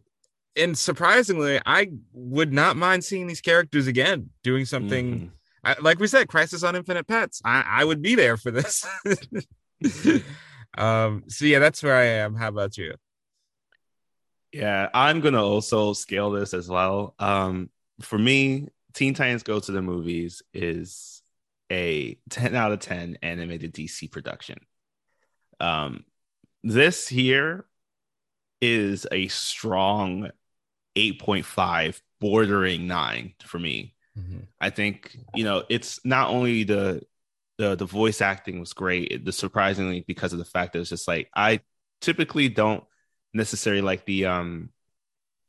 and 0.55 0.77
surprisingly, 0.77 1.59
I 1.65 1.91
would 2.13 2.51
not 2.51 2.77
mind 2.77 3.03
seeing 3.03 3.27
these 3.27 3.41
characters 3.41 3.87
again 3.87 4.31
doing 4.43 4.65
something. 4.65 5.13
Mm-hmm. 5.13 5.27
I, 5.67 5.75
like 5.81 5.99
we 5.99 6.07
said, 6.07 6.29
Crisis 6.29 6.63
on 6.63 6.77
Infinite 6.77 7.07
Pets. 7.07 7.41
I, 7.43 7.63
I 7.67 7.83
would 7.83 8.01
be 8.01 8.15
there 8.15 8.37
for 8.37 8.51
this. 8.51 8.87
um. 10.77 11.23
So 11.27 11.45
yeah, 11.45 11.59
that's 11.59 11.83
where 11.83 11.95
I 11.95 12.05
am. 12.05 12.35
How 12.35 12.47
about 12.47 12.77
you? 12.77 12.93
Yeah, 14.53 14.89
I'm 14.93 15.19
gonna 15.19 15.43
also 15.43 15.91
scale 15.91 16.31
this 16.31 16.53
as 16.53 16.69
well. 16.69 17.15
Um, 17.19 17.69
for 17.99 18.17
me, 18.17 18.69
Teen 18.93 19.13
Titans 19.13 19.43
Go 19.43 19.59
to 19.59 19.71
the 19.73 19.81
Movies 19.81 20.41
is 20.53 21.21
a 21.69 22.17
10 22.29 22.55
out 22.55 22.71
of 22.71 22.79
10 22.79 23.17
animated 23.21 23.73
DC 23.73 24.09
production. 24.09 24.59
Um, 25.59 26.05
this 26.63 27.09
here 27.09 27.65
is 28.61 29.05
a 29.11 29.27
strong 29.27 30.29
8.5 30.95 32.01
bordering 32.21 32.87
9 32.87 33.33
for 33.43 33.59
me 33.59 33.93
mm-hmm. 34.17 34.39
i 34.59 34.69
think 34.69 35.17
you 35.35 35.43
know 35.43 35.63
it's 35.69 36.03
not 36.05 36.29
only 36.29 36.63
the 36.63 37.01
the 37.57 37.75
the 37.75 37.85
voice 37.85 38.21
acting 38.21 38.59
was 38.59 38.73
great 38.73 39.25
the 39.25 39.31
surprisingly 39.31 40.03
because 40.07 40.33
of 40.33 40.39
the 40.39 40.45
fact 40.45 40.73
that 40.73 40.79
it's 40.79 40.89
just 40.89 41.07
like 41.07 41.29
i 41.35 41.59
typically 42.01 42.49
don't 42.49 42.83
necessarily 43.33 43.81
like 43.81 44.05
the 44.05 44.25
um 44.25 44.69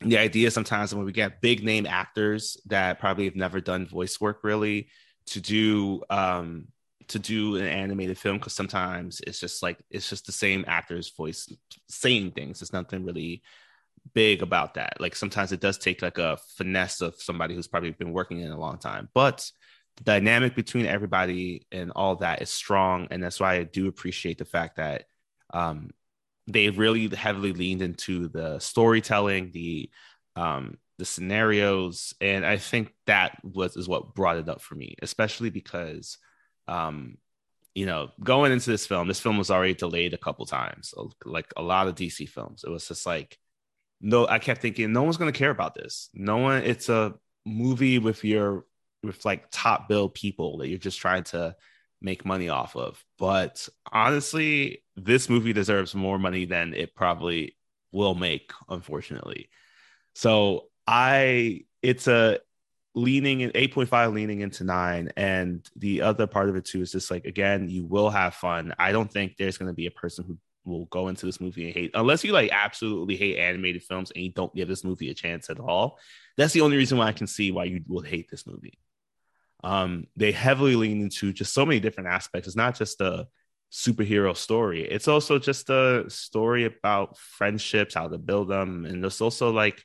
the 0.00 0.18
idea 0.18 0.50
sometimes 0.50 0.94
when 0.94 1.04
we 1.04 1.12
get 1.12 1.40
big 1.40 1.64
name 1.64 1.86
actors 1.86 2.56
that 2.66 3.00
probably 3.00 3.24
have 3.24 3.36
never 3.36 3.60
done 3.60 3.86
voice 3.86 4.20
work 4.20 4.40
really 4.44 4.88
to 5.26 5.40
do 5.40 6.02
um 6.10 6.68
to 7.08 7.18
do 7.18 7.56
an 7.56 7.66
animated 7.66 8.18
film 8.18 8.36
because 8.36 8.52
sometimes 8.52 9.20
it's 9.26 9.40
just 9.40 9.62
like 9.62 9.78
it's 9.90 10.08
just 10.08 10.26
the 10.26 10.32
same 10.32 10.64
actor's 10.68 11.10
voice 11.10 11.48
saying 11.88 12.30
things 12.30 12.62
it's 12.62 12.72
nothing 12.72 13.04
really 13.04 13.42
big 14.14 14.42
about 14.42 14.74
that. 14.74 15.00
Like 15.00 15.14
sometimes 15.16 15.52
it 15.52 15.60
does 15.60 15.78
take 15.78 16.02
like 16.02 16.18
a 16.18 16.38
finesse 16.56 17.00
of 17.00 17.20
somebody 17.20 17.54
who's 17.54 17.68
probably 17.68 17.90
been 17.90 18.12
working 18.12 18.40
in 18.40 18.50
a 18.50 18.58
long 18.58 18.78
time, 18.78 19.08
but 19.14 19.50
the 19.98 20.04
dynamic 20.04 20.54
between 20.54 20.86
everybody 20.86 21.66
and 21.72 21.90
all 21.94 22.16
that 22.16 22.40
is 22.42 22.50
strong, 22.50 23.08
and 23.10 23.22
that's 23.22 23.40
why 23.40 23.54
I 23.54 23.64
do 23.64 23.88
appreciate 23.88 24.38
the 24.38 24.44
fact 24.44 24.76
that 24.76 25.04
um, 25.52 25.90
they 26.46 26.70
really 26.70 27.08
heavily 27.08 27.52
leaned 27.52 27.82
into 27.82 28.28
the 28.28 28.58
storytelling, 28.58 29.50
the 29.52 29.90
um, 30.36 30.78
the 30.98 31.04
scenarios, 31.04 32.14
and 32.20 32.44
I 32.44 32.58
think 32.58 32.92
that 33.06 33.38
was 33.42 33.76
is 33.76 33.88
what 33.88 34.14
brought 34.14 34.36
it 34.36 34.48
up 34.48 34.60
for 34.60 34.74
me, 34.74 34.94
especially 35.02 35.50
because, 35.50 36.18
um, 36.66 37.18
you 37.74 37.86
know, 37.86 38.10
going 38.22 38.52
into 38.52 38.70
this 38.70 38.86
film, 38.86 39.08
this 39.08 39.20
film 39.20 39.38
was 39.38 39.50
already 39.50 39.74
delayed 39.74 40.14
a 40.14 40.18
couple 40.18 40.46
times, 40.46 40.94
like 41.24 41.52
a 41.56 41.62
lot 41.62 41.88
of 41.88 41.94
DC 41.94 42.28
films. 42.28 42.64
It 42.64 42.70
was 42.70 42.86
just 42.88 43.06
like, 43.06 43.38
no, 44.00 44.26
I 44.26 44.38
kept 44.38 44.62
thinking, 44.62 44.92
no 44.92 45.02
one's 45.02 45.16
gonna 45.16 45.32
care 45.32 45.50
about 45.50 45.74
this. 45.74 46.08
No 46.14 46.38
one. 46.38 46.62
It's 46.62 46.88
a 46.88 47.14
movie 47.44 47.98
with 47.98 48.24
your 48.24 48.64
with 49.02 49.24
like 49.24 49.46
top 49.50 49.88
bill 49.88 50.08
people 50.08 50.58
that 50.58 50.68
you're 50.68 50.78
just 50.78 51.00
trying 51.00 51.24
to 51.24 51.54
make 52.00 52.24
money 52.24 52.48
off 52.48 52.76
of. 52.76 53.02
But 53.18 53.68
honestly, 53.90 54.84
this 54.96 55.28
movie 55.28 55.52
deserves 55.52 55.94
more 55.94 56.18
money 56.18 56.44
than 56.44 56.74
it 56.74 56.94
probably 56.94 57.56
will 57.92 58.14
make, 58.14 58.52
unfortunately. 58.68 59.48
So 60.14 60.68
I 60.86 61.62
it's 61.82 62.08
a 62.08 62.40
leaning 62.94 63.40
in 63.40 63.50
8.5 63.50 64.12
leaning 64.12 64.40
into 64.40 64.64
9 64.64 65.12
and 65.16 65.68
the 65.76 66.02
other 66.02 66.26
part 66.26 66.48
of 66.48 66.56
it 66.56 66.64
too 66.64 66.80
is 66.80 66.90
just 66.90 67.10
like 67.10 67.26
again 67.26 67.68
you 67.68 67.84
will 67.84 68.10
have 68.10 68.34
fun 68.34 68.74
i 68.78 68.90
don't 68.90 69.12
think 69.12 69.36
there's 69.36 69.56
going 69.56 69.68
to 69.68 69.74
be 69.74 69.86
a 69.86 69.90
person 69.90 70.24
who 70.24 70.36
will 70.68 70.86
go 70.86 71.08
into 71.08 71.26
this 71.26 71.40
movie 71.40 71.66
and 71.66 71.74
hate 71.74 71.90
unless 71.94 72.22
you 72.22 72.32
like 72.32 72.50
absolutely 72.52 73.16
hate 73.16 73.38
animated 73.38 73.82
films 73.82 74.10
and 74.14 74.24
you 74.24 74.32
don't 74.32 74.54
give 74.54 74.68
this 74.68 74.84
movie 74.84 75.10
a 75.10 75.14
chance 75.14 75.50
at 75.50 75.58
all 75.58 75.98
that's 76.36 76.52
the 76.52 76.60
only 76.60 76.76
reason 76.76 76.98
why 76.98 77.06
i 77.06 77.12
can 77.12 77.26
see 77.26 77.50
why 77.50 77.64
you 77.64 77.82
will 77.88 78.02
hate 78.02 78.30
this 78.30 78.46
movie 78.46 78.78
um, 79.64 80.06
they 80.16 80.32
heavily 80.32 80.76
lean 80.76 81.02
into 81.02 81.32
just 81.32 81.52
so 81.52 81.66
many 81.66 81.80
different 81.80 82.08
aspects. 82.08 82.46
It's 82.46 82.56
not 82.56 82.76
just 82.76 83.00
a 83.00 83.26
superhero 83.72 84.36
story, 84.36 84.82
it's 84.88 85.08
also 85.08 85.38
just 85.38 85.68
a 85.68 86.08
story 86.08 86.64
about 86.64 87.18
friendships, 87.18 87.94
how 87.94 88.08
to 88.08 88.18
build 88.18 88.48
them. 88.48 88.84
And 88.86 89.02
there's 89.02 89.20
also 89.20 89.50
like 89.50 89.84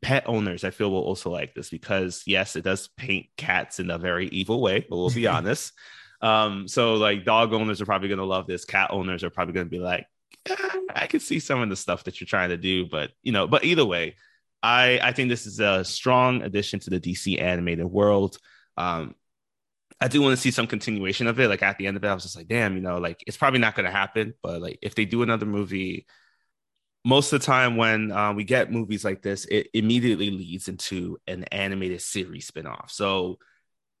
pet 0.00 0.24
owners, 0.26 0.64
I 0.64 0.70
feel 0.70 0.90
will 0.90 1.00
also 1.00 1.30
like 1.30 1.54
this 1.54 1.70
because, 1.70 2.22
yes, 2.26 2.56
it 2.56 2.64
does 2.64 2.88
paint 2.96 3.26
cats 3.36 3.80
in 3.80 3.90
a 3.90 3.98
very 3.98 4.28
evil 4.28 4.62
way, 4.62 4.86
but 4.88 4.96
we'll 4.96 5.10
be 5.10 5.26
honest. 5.26 5.72
Um, 6.24 6.66
so 6.68 6.94
like 6.94 7.26
dog 7.26 7.52
owners 7.52 7.82
are 7.82 7.86
probably 7.86 8.08
to 8.08 8.24
love 8.24 8.46
this. 8.46 8.64
Cat 8.64 8.90
owners 8.90 9.22
are 9.22 9.30
probably 9.30 9.52
to 9.66 9.70
be 9.70 9.78
like, 9.78 10.06
I 10.94 11.06
can 11.06 11.20
see 11.20 11.38
some 11.38 11.60
of 11.60 11.68
the 11.68 11.76
stuff 11.76 12.04
that 12.04 12.18
you're 12.18 12.26
trying 12.26 12.48
to 12.48 12.56
do, 12.56 12.86
but 12.86 13.10
you 13.22 13.30
know, 13.30 13.46
but 13.46 13.62
either 13.62 13.84
way, 13.84 14.16
I 14.62 14.98
I 15.02 15.12
think 15.12 15.28
this 15.28 15.44
is 15.46 15.60
a 15.60 15.84
strong 15.84 16.40
addition 16.40 16.80
to 16.80 16.90
the 16.90 16.98
DC 16.98 17.40
animated 17.40 17.84
world. 17.84 18.38
Um, 18.78 19.14
I 20.00 20.08
do 20.08 20.22
want 20.22 20.32
to 20.32 20.40
see 20.40 20.50
some 20.50 20.66
continuation 20.66 21.26
of 21.26 21.38
it. 21.38 21.48
Like 21.48 21.62
at 21.62 21.76
the 21.76 21.86
end 21.86 21.98
of 21.98 22.04
it, 22.04 22.08
I 22.08 22.14
was 22.14 22.22
just 22.22 22.36
like, 22.36 22.48
damn, 22.48 22.74
you 22.74 22.80
know, 22.82 22.96
like 22.96 23.22
it's 23.26 23.36
probably 23.36 23.60
not 23.60 23.76
to 23.76 23.90
happen. 23.90 24.32
But 24.42 24.62
like 24.62 24.78
if 24.80 24.94
they 24.94 25.04
do 25.04 25.22
another 25.22 25.46
movie, 25.46 26.06
most 27.04 27.34
of 27.34 27.40
the 27.40 27.46
time 27.46 27.76
when 27.76 28.10
uh, 28.10 28.32
we 28.32 28.44
get 28.44 28.72
movies 28.72 29.04
like 29.04 29.20
this, 29.20 29.44
it 29.44 29.68
immediately 29.74 30.30
leads 30.30 30.68
into 30.68 31.18
an 31.26 31.44
animated 31.44 32.00
series 32.00 32.50
spinoff. 32.50 32.90
So 32.90 33.38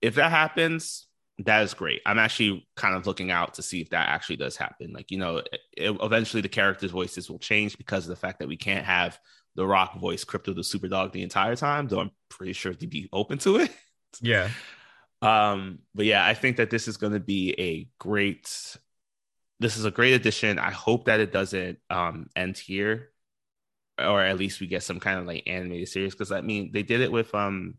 if 0.00 0.14
that 0.14 0.30
happens, 0.30 1.06
that 1.40 1.62
is 1.62 1.74
great. 1.74 2.00
I'm 2.06 2.18
actually 2.18 2.66
kind 2.76 2.94
of 2.94 3.06
looking 3.06 3.30
out 3.30 3.54
to 3.54 3.62
see 3.62 3.80
if 3.80 3.90
that 3.90 4.08
actually 4.08 4.36
does 4.36 4.56
happen. 4.56 4.92
Like, 4.92 5.10
you 5.10 5.18
know, 5.18 5.38
it, 5.38 5.96
eventually 6.00 6.40
the 6.40 6.48
characters' 6.48 6.92
voices 6.92 7.28
will 7.28 7.40
change 7.40 7.76
because 7.76 8.04
of 8.04 8.10
the 8.10 8.16
fact 8.16 8.38
that 8.38 8.48
we 8.48 8.56
can't 8.56 8.84
have 8.84 9.18
the 9.56 9.66
Rock 9.66 9.98
voice 9.98 10.24
Krypto 10.24 10.54
the 10.54 10.62
Superdog 10.62 11.12
the 11.12 11.22
entire 11.22 11.56
time. 11.56 11.88
Though 11.88 12.00
I'm 12.00 12.12
pretty 12.28 12.52
sure 12.52 12.72
they'd 12.72 12.88
be 12.88 13.08
open 13.12 13.38
to 13.38 13.56
it. 13.56 13.70
Yeah. 14.20 14.48
Um, 15.22 15.78
but 15.94 16.04
yeah, 16.04 16.22
I 16.22 16.34
think 16.34 16.58
that 16.58 16.68
this 16.68 16.86
is 16.86 16.98
going 16.98 17.14
to 17.14 17.20
be 17.20 17.54
a 17.58 17.88
great. 17.98 18.76
This 19.58 19.78
is 19.78 19.86
a 19.86 19.90
great 19.90 20.12
addition. 20.12 20.58
I 20.58 20.70
hope 20.70 21.06
that 21.06 21.20
it 21.20 21.32
doesn't 21.32 21.78
um, 21.88 22.26
end 22.36 22.58
here, 22.58 23.08
or 23.98 24.22
at 24.22 24.36
least 24.36 24.60
we 24.60 24.66
get 24.66 24.82
some 24.82 25.00
kind 25.00 25.18
of 25.18 25.24
like 25.24 25.44
animated 25.46 25.88
series. 25.88 26.12
Because 26.12 26.30
I 26.30 26.42
mean, 26.42 26.72
they 26.74 26.82
did 26.82 27.00
it 27.00 27.10
with 27.10 27.34
um, 27.34 27.76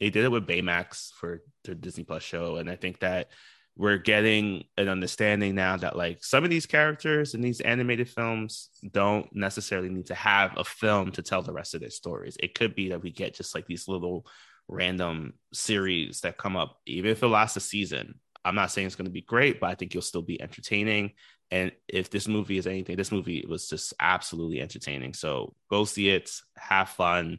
they 0.00 0.08
did 0.08 0.24
it 0.24 0.30
with 0.30 0.46
Baymax 0.46 1.12
for 1.12 1.42
Disney 1.74 2.04
Plus 2.04 2.22
show, 2.22 2.56
and 2.56 2.70
I 2.70 2.76
think 2.76 3.00
that 3.00 3.30
we're 3.78 3.96
getting 3.96 4.64
an 4.76 4.88
understanding 4.88 5.54
now 5.54 5.76
that 5.76 5.96
like 5.96 6.24
some 6.24 6.42
of 6.42 6.50
these 6.50 6.66
characters 6.66 7.34
in 7.34 7.40
these 7.40 7.60
animated 7.60 8.08
films 8.08 8.70
don't 8.90 9.28
necessarily 9.32 9.88
need 9.88 10.06
to 10.06 10.16
have 10.16 10.52
a 10.56 10.64
film 10.64 11.12
to 11.12 11.22
tell 11.22 11.42
the 11.42 11.52
rest 11.52 11.74
of 11.74 11.80
their 11.80 11.90
stories. 11.90 12.36
It 12.40 12.56
could 12.56 12.74
be 12.74 12.88
that 12.88 13.02
we 13.02 13.12
get 13.12 13.36
just 13.36 13.54
like 13.54 13.66
these 13.66 13.86
little 13.86 14.26
random 14.66 15.34
series 15.52 16.22
that 16.22 16.38
come 16.38 16.56
up, 16.56 16.78
even 16.86 17.12
if 17.12 17.22
it 17.22 17.28
lasts 17.28 17.56
a 17.56 17.60
season. 17.60 18.18
I'm 18.44 18.56
not 18.56 18.72
saying 18.72 18.88
it's 18.88 18.96
going 18.96 19.06
to 19.06 19.12
be 19.12 19.20
great, 19.20 19.60
but 19.60 19.70
I 19.70 19.76
think 19.76 19.94
you'll 19.94 20.02
still 20.02 20.22
be 20.22 20.42
entertaining. 20.42 21.12
And 21.52 21.70
if 21.86 22.10
this 22.10 22.26
movie 22.26 22.58
is 22.58 22.66
anything, 22.66 22.96
this 22.96 23.12
movie 23.12 23.44
was 23.48 23.68
just 23.68 23.94
absolutely 24.00 24.60
entertaining. 24.60 25.14
So 25.14 25.54
go 25.70 25.84
see 25.84 26.10
it, 26.10 26.30
have 26.56 26.88
fun, 26.88 27.38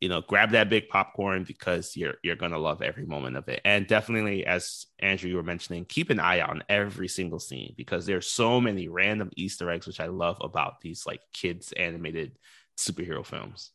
you 0.00 0.08
know, 0.08 0.22
grab 0.22 0.52
that 0.52 0.70
big 0.70 0.88
popcorn 0.88 1.44
because 1.44 1.94
you're 1.94 2.14
you're 2.22 2.36
gonna 2.36 2.58
love 2.58 2.80
every 2.80 3.04
moment 3.04 3.36
of 3.36 3.48
it. 3.48 3.60
And 3.64 3.86
definitely, 3.86 4.46
as 4.46 4.86
Andrew 4.98 5.28
you 5.28 5.36
were 5.36 5.42
mentioning, 5.42 5.84
keep 5.84 6.08
an 6.08 6.18
eye 6.18 6.40
on 6.40 6.64
every 6.70 7.06
single 7.06 7.38
scene 7.38 7.74
because 7.76 8.06
there's 8.06 8.26
so 8.26 8.60
many 8.60 8.88
random 8.88 9.30
Easter 9.36 9.70
eggs, 9.70 9.86
which 9.86 10.00
I 10.00 10.06
love 10.06 10.38
about 10.40 10.80
these 10.80 11.06
like 11.06 11.20
kids 11.34 11.72
animated 11.72 12.32
superhero 12.78 13.24
films. 13.24 13.72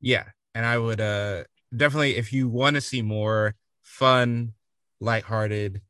Yeah, 0.00 0.24
and 0.54 0.66
I 0.66 0.76
would 0.76 1.00
uh 1.00 1.44
definitely 1.74 2.16
if 2.16 2.32
you 2.32 2.48
want 2.48 2.74
to 2.74 2.80
see 2.80 3.02
more 3.02 3.54
fun, 3.82 4.54
lighthearted 4.98 5.80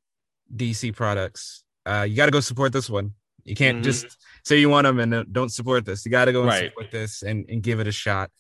DC 0.55 0.95
products, 0.95 1.65
uh, 1.87 2.05
you 2.07 2.15
got 2.15 2.27
to 2.27 2.33
go 2.33 2.41
support 2.41 2.75
this 2.75 2.91
one. 2.91 3.15
You 3.45 3.55
can't 3.55 3.77
mm-hmm. 3.77 3.85
just 3.85 4.19
say 4.45 4.59
you 4.59 4.69
want 4.69 4.85
them 4.85 4.99
and 4.99 5.33
don't 5.33 5.51
support 5.51 5.87
this. 5.87 6.05
You 6.05 6.11
got 6.11 6.27
to 6.27 6.33
go 6.33 6.41
and 6.41 6.49
right. 6.49 6.65
support 6.65 6.91
this 6.91 7.23
and, 7.23 7.47
and 7.49 7.63
give 7.63 7.81
it 7.81 7.87
a 7.87 7.93
shot 7.93 8.31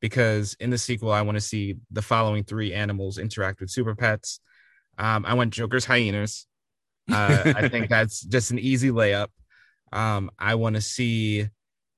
because 0.00 0.56
in 0.60 0.70
the 0.70 0.78
sequel, 0.78 1.12
I 1.12 1.22
want 1.22 1.36
to 1.36 1.40
see 1.40 1.76
the 1.90 2.02
following 2.02 2.44
three 2.44 2.72
animals 2.72 3.18
interact 3.18 3.60
with 3.60 3.70
super 3.70 3.94
pets. 3.94 4.40
Um, 4.98 5.24
I 5.26 5.34
want 5.34 5.52
Joker's 5.52 5.84
hyenas. 5.84 6.46
Uh, 7.10 7.54
I 7.56 7.68
think 7.68 7.88
that's 7.88 8.20
just 8.20 8.52
an 8.52 8.60
easy 8.60 8.90
layup. 8.90 9.28
Um, 9.92 10.30
I 10.38 10.54
want 10.54 10.76
to 10.76 10.80
see 10.80 11.48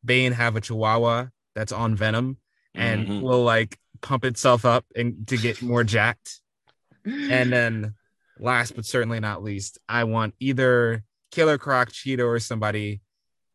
Bane 0.03 0.33
have 0.33 0.57
a 0.57 0.61
chihuahua 0.63 1.27
that's 1.55 1.73
on 1.73 1.95
Venom 1.97 2.39
and 2.75 3.07
mm-hmm. 3.07 3.21
will 3.21 3.45
like 3.45 3.79
pump 4.01 4.25
itself 4.25 4.65
up 4.65 4.87
and 4.97 5.27
to 5.29 5.37
get 5.37 5.61
more 5.61 5.85
jacked. 5.85 6.41
And 7.05 7.53
then 7.53 7.95
last 8.39 8.75
but 8.75 8.87
certainly 8.87 9.21
not 9.21 9.43
least, 9.43 9.79
I 9.89 10.05
want 10.05 10.35
either 10.41 11.03
Killer 11.31 11.59
Croc, 11.59 11.91
Cheetah, 11.93 12.25
or 12.25 12.39
somebody 12.39 13.01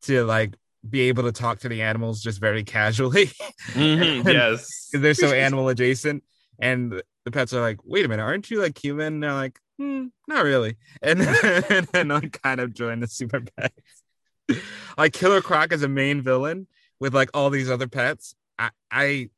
to 0.03 0.25
like 0.25 0.55
be 0.89 1.01
able 1.01 1.23
to 1.23 1.31
talk 1.31 1.59
to 1.59 1.69
the 1.69 1.81
animals 1.81 2.21
just 2.21 2.39
very 2.39 2.63
casually. 2.63 3.31
Mm-hmm, 3.73 4.27
yes. 4.27 4.87
Because 4.91 5.01
they're 5.01 5.13
so 5.29 5.35
animal 5.35 5.67
adjacent. 5.69 6.23
And 6.59 7.01
the 7.25 7.31
pets 7.31 7.53
are 7.53 7.61
like, 7.61 7.79
wait 7.83 8.05
a 8.05 8.07
minute, 8.07 8.23
aren't 8.23 8.49
you 8.49 8.61
like 8.61 8.81
human? 8.81 9.15
And 9.15 9.23
they're 9.23 9.33
like, 9.33 9.59
hmm, 9.77 10.05
not 10.27 10.43
really. 10.43 10.77
And 11.01 11.19
then, 11.19 11.63
and 11.69 11.87
then 11.87 12.11
I 12.11 12.21
kind 12.21 12.59
of 12.61 12.73
join 12.73 13.01
the 13.01 13.07
super 13.07 13.41
pets. 13.41 14.63
like 14.97 15.13
Killer 15.13 15.41
Croc 15.41 15.73
as 15.73 15.83
a 15.83 15.87
main 15.87 16.21
villain 16.21 16.67
with 16.99 17.13
like 17.13 17.29
all 17.33 17.49
these 17.49 17.69
other 17.69 17.87
pets. 17.87 18.33
I, 18.57 18.69
I 18.89 19.29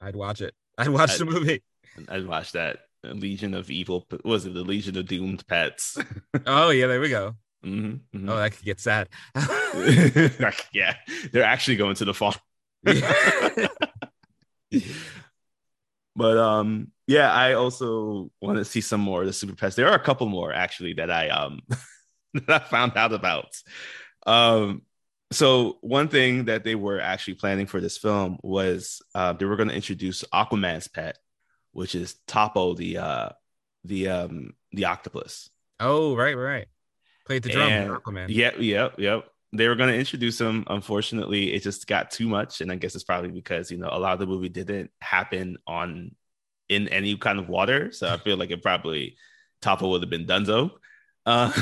I'd 0.00 0.16
watch 0.16 0.40
it. 0.40 0.54
I'd 0.76 0.88
watch 0.88 1.12
I'd, 1.12 1.20
the 1.20 1.24
movie. 1.24 1.62
I'd 2.08 2.26
watch 2.26 2.52
that 2.52 2.80
Legion 3.04 3.54
of 3.54 3.70
Evil. 3.70 4.06
Was 4.24 4.46
it 4.46 4.54
the 4.54 4.62
Legion 4.62 4.96
of 4.98 5.06
Doomed 5.06 5.46
Pets? 5.46 5.98
oh 6.46 6.70
yeah, 6.70 6.86
there 6.86 7.00
we 7.00 7.08
go. 7.08 7.36
Mm-hmm, 7.64 8.16
mm-hmm. 8.16 8.28
Oh, 8.28 8.36
that 8.36 8.52
could 8.52 8.64
get 8.64 8.80
sad. 8.80 9.08
yeah, 10.72 10.96
they're 11.32 11.44
actually 11.44 11.76
going 11.76 11.94
to 11.96 12.04
the 12.04 12.14
farm. 12.14 12.34
but 16.16 16.38
um, 16.38 16.88
yeah, 17.06 17.32
I 17.32 17.54
also 17.54 18.30
want 18.40 18.58
to 18.58 18.64
see 18.64 18.80
some 18.80 19.00
more 19.00 19.20
of 19.20 19.26
the 19.26 19.32
super 19.32 19.54
pets. 19.54 19.76
There 19.76 19.88
are 19.88 19.94
a 19.94 20.02
couple 20.02 20.28
more 20.28 20.52
actually 20.52 20.94
that 20.94 21.10
I 21.10 21.28
um 21.28 21.60
that 22.34 22.48
I 22.48 22.58
found 22.58 22.96
out 22.96 23.12
about. 23.12 23.54
Um, 24.26 24.82
so 25.30 25.78
one 25.80 26.08
thing 26.08 26.46
that 26.46 26.64
they 26.64 26.74
were 26.74 27.00
actually 27.00 27.34
planning 27.34 27.66
for 27.66 27.80
this 27.80 27.96
film 27.96 28.38
was 28.42 29.00
uh, 29.14 29.32
they 29.32 29.46
were 29.46 29.56
going 29.56 29.68
to 29.68 29.74
introduce 29.74 30.24
Aquaman's 30.24 30.88
pet, 30.88 31.16
which 31.72 31.94
is 31.94 32.16
Topo, 32.26 32.74
the 32.74 32.98
uh, 32.98 33.28
the 33.84 34.08
um, 34.08 34.54
the 34.72 34.86
octopus. 34.86 35.48
Oh, 35.80 36.14
right, 36.14 36.36
right. 36.36 36.66
Played 37.26 37.44
the 37.44 37.50
drum. 37.50 37.70
Yep, 38.30 38.56
yep, 38.58 38.94
yep. 38.98 39.24
They 39.52 39.68
were 39.68 39.74
going 39.74 39.90
to 39.90 39.98
introduce 39.98 40.40
him. 40.40 40.64
Unfortunately, 40.68 41.52
it 41.52 41.62
just 41.62 41.86
got 41.86 42.10
too 42.10 42.28
much, 42.28 42.60
and 42.60 42.72
I 42.72 42.76
guess 42.76 42.94
it's 42.94 43.04
probably 43.04 43.30
because 43.30 43.70
you 43.70 43.78
know 43.78 43.90
a 43.90 43.98
lot 43.98 44.14
of 44.14 44.18
the 44.18 44.26
movie 44.26 44.48
didn't 44.48 44.90
happen 45.00 45.58
on 45.66 46.14
in 46.68 46.88
any 46.88 47.16
kind 47.16 47.38
of 47.38 47.48
water, 47.48 47.92
so 47.92 48.08
I 48.08 48.16
feel 48.16 48.36
like 48.36 48.50
it 48.50 48.62
probably 48.62 49.16
Topo 49.60 49.88
would 49.90 50.02
have 50.02 50.10
been 50.10 50.26
Dunzo. 50.26 50.70
Uh, 51.26 51.52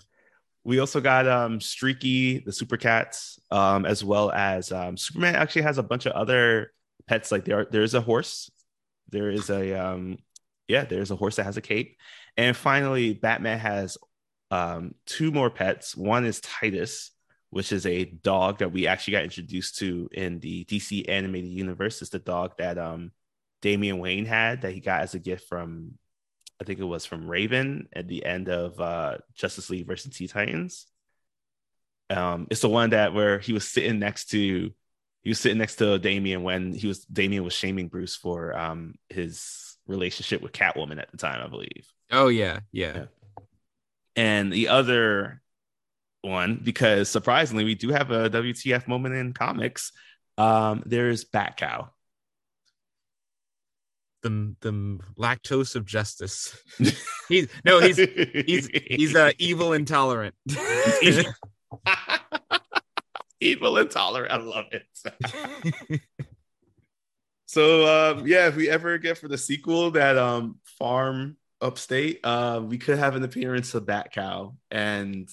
we 0.64 0.78
also 0.80 1.00
got 1.00 1.28
um, 1.28 1.60
Streaky, 1.60 2.38
the 2.38 2.52
Super 2.52 2.76
Cats, 2.76 3.38
um, 3.50 3.84
as 3.84 4.02
well 4.02 4.32
as 4.32 4.72
um, 4.72 4.96
Superman 4.96 5.36
actually 5.36 5.62
has 5.62 5.78
a 5.78 5.82
bunch 5.82 6.06
of 6.06 6.12
other 6.12 6.72
pets. 7.06 7.30
Like 7.30 7.44
there, 7.44 7.60
are, 7.60 7.68
there's 7.70 7.94
a 7.94 8.00
horse. 8.00 8.50
There 9.10 9.30
is 9.30 9.50
a 9.50 9.74
um, 9.74 10.18
yeah, 10.68 10.84
there's 10.84 11.10
a 11.10 11.16
horse 11.16 11.36
that 11.36 11.44
has 11.44 11.56
a 11.56 11.62
cape. 11.62 11.96
And 12.36 12.56
finally, 12.56 13.14
Batman 13.14 13.58
has 13.58 13.96
um, 14.50 14.94
two 15.06 15.30
more 15.30 15.50
pets. 15.50 15.96
One 15.96 16.24
is 16.24 16.40
Titus, 16.40 17.10
which 17.50 17.72
is 17.72 17.86
a 17.86 18.04
dog 18.04 18.58
that 18.58 18.72
we 18.72 18.86
actually 18.86 19.12
got 19.12 19.24
introduced 19.24 19.78
to 19.78 20.08
in 20.12 20.40
the 20.40 20.64
DC 20.64 21.08
animated 21.08 21.50
universe. 21.50 22.00
It's 22.02 22.10
the 22.10 22.18
dog 22.18 22.52
that 22.58 22.78
um 22.78 23.12
Damian 23.62 23.98
Wayne 23.98 24.26
had 24.26 24.62
that 24.62 24.72
he 24.72 24.80
got 24.80 25.02
as 25.02 25.14
a 25.14 25.18
gift 25.18 25.48
from 25.48 25.92
I 26.60 26.64
think 26.64 26.80
it 26.80 26.84
was 26.84 27.04
from 27.04 27.28
Raven 27.28 27.88
at 27.92 28.08
the 28.08 28.24
end 28.24 28.48
of 28.48 28.80
uh 28.80 29.18
Justice 29.34 29.70
League 29.70 29.86
versus 29.86 30.14
Teen 30.14 30.28
Titans. 30.28 30.86
Um, 32.08 32.46
it's 32.50 32.60
the 32.60 32.68
one 32.68 32.90
that 32.90 33.14
where 33.14 33.38
he 33.40 33.52
was 33.52 33.66
sitting 33.66 33.98
next 33.98 34.30
to 34.30 34.72
he 35.22 35.30
was 35.30 35.40
sitting 35.40 35.58
next 35.58 35.76
to 35.76 35.98
Damian 35.98 36.44
when 36.44 36.72
he 36.72 36.86
was 36.86 37.04
Damian 37.04 37.42
was 37.42 37.52
shaming 37.52 37.88
Bruce 37.88 38.16
for 38.16 38.56
um 38.56 38.94
his 39.08 39.76
relationship 39.86 40.42
with 40.42 40.52
Catwoman 40.52 41.00
at 41.00 41.10
the 41.10 41.16
time, 41.16 41.42
I 41.44 41.48
believe. 41.48 41.86
Oh 42.10 42.28
yeah, 42.28 42.60
yeah. 42.72 42.96
Yeah. 42.96 43.04
And 44.16 44.50
the 44.50 44.68
other 44.68 45.42
one, 46.22 46.60
because 46.62 47.08
surprisingly, 47.10 47.64
we 47.64 47.74
do 47.74 47.90
have 47.90 48.10
a 48.10 48.30
WTF 48.30 48.88
moment 48.88 49.14
in 49.14 49.34
comics. 49.34 49.92
Um, 50.38 50.82
there's 50.86 51.24
Bat 51.24 51.58
Cow. 51.58 51.90
The 54.22 54.56
the 54.60 54.98
lactose 55.18 55.76
of 55.76 55.84
justice. 55.84 56.58
he's 57.28 57.48
no, 57.64 57.80
he's 57.80 57.98
he's 57.98 58.66
he's 58.86 59.14
uh, 59.14 59.32
evil 59.38 59.74
intolerant. 59.74 60.34
evil 63.40 63.76
intolerant. 63.76 64.32
I 64.32 64.36
love 64.38 64.64
it. 64.72 64.86
so 67.44 68.16
um, 68.16 68.26
yeah, 68.26 68.48
if 68.48 68.56
we 68.56 68.70
ever 68.70 68.96
get 68.98 69.18
for 69.18 69.28
the 69.28 69.38
sequel 69.38 69.92
that 69.92 70.16
um 70.16 70.58
farm 70.78 71.36
upstate, 71.60 72.20
uh, 72.24 72.60
we 72.64 72.78
could 72.78 72.98
have 72.98 73.16
an 73.16 73.22
appearance 73.22 73.74
of 73.74 73.86
Bat 73.86 74.12
Cow, 74.12 74.56
and 74.70 75.28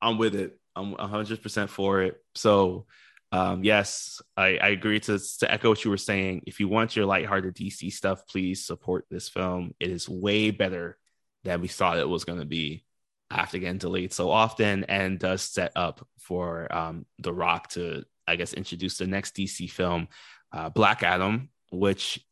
I'm 0.00 0.18
with 0.18 0.34
it. 0.34 0.58
I'm 0.76 0.92
100 0.92 1.42
percent 1.42 1.70
for 1.70 2.02
it. 2.02 2.22
So 2.34 2.86
um, 3.34 3.64
yes, 3.64 4.22
I, 4.36 4.58
I 4.58 4.68
agree 4.68 5.00
to, 5.00 5.18
to 5.40 5.52
echo 5.52 5.70
what 5.70 5.84
you 5.84 5.90
were 5.90 5.96
saying. 5.96 6.42
If 6.46 6.60
you 6.60 6.68
want 6.68 6.94
your 6.94 7.04
lighthearted 7.04 7.56
DC 7.56 7.92
stuff, 7.92 8.28
please 8.28 8.64
support 8.64 9.06
this 9.10 9.28
film. 9.28 9.74
It 9.80 9.90
is 9.90 10.08
way 10.08 10.52
better 10.52 10.98
than 11.42 11.60
we 11.60 11.66
thought 11.66 11.98
it 11.98 12.08
was 12.08 12.22
going 12.22 12.38
to 12.38 12.46
be 12.46 12.84
after 13.32 13.58
getting 13.58 13.78
delayed 13.78 14.12
so 14.12 14.30
often 14.30 14.84
and 14.84 15.18
does 15.18 15.42
set 15.42 15.72
up 15.74 16.06
for 16.20 16.72
um, 16.72 17.06
The 17.18 17.32
Rock 17.32 17.70
to, 17.70 18.04
I 18.24 18.36
guess, 18.36 18.52
introduce 18.52 18.98
the 18.98 19.08
next 19.08 19.34
DC 19.34 19.68
film, 19.68 20.06
uh, 20.52 20.68
Black 20.68 21.02
Adam, 21.02 21.48
which 21.72 22.24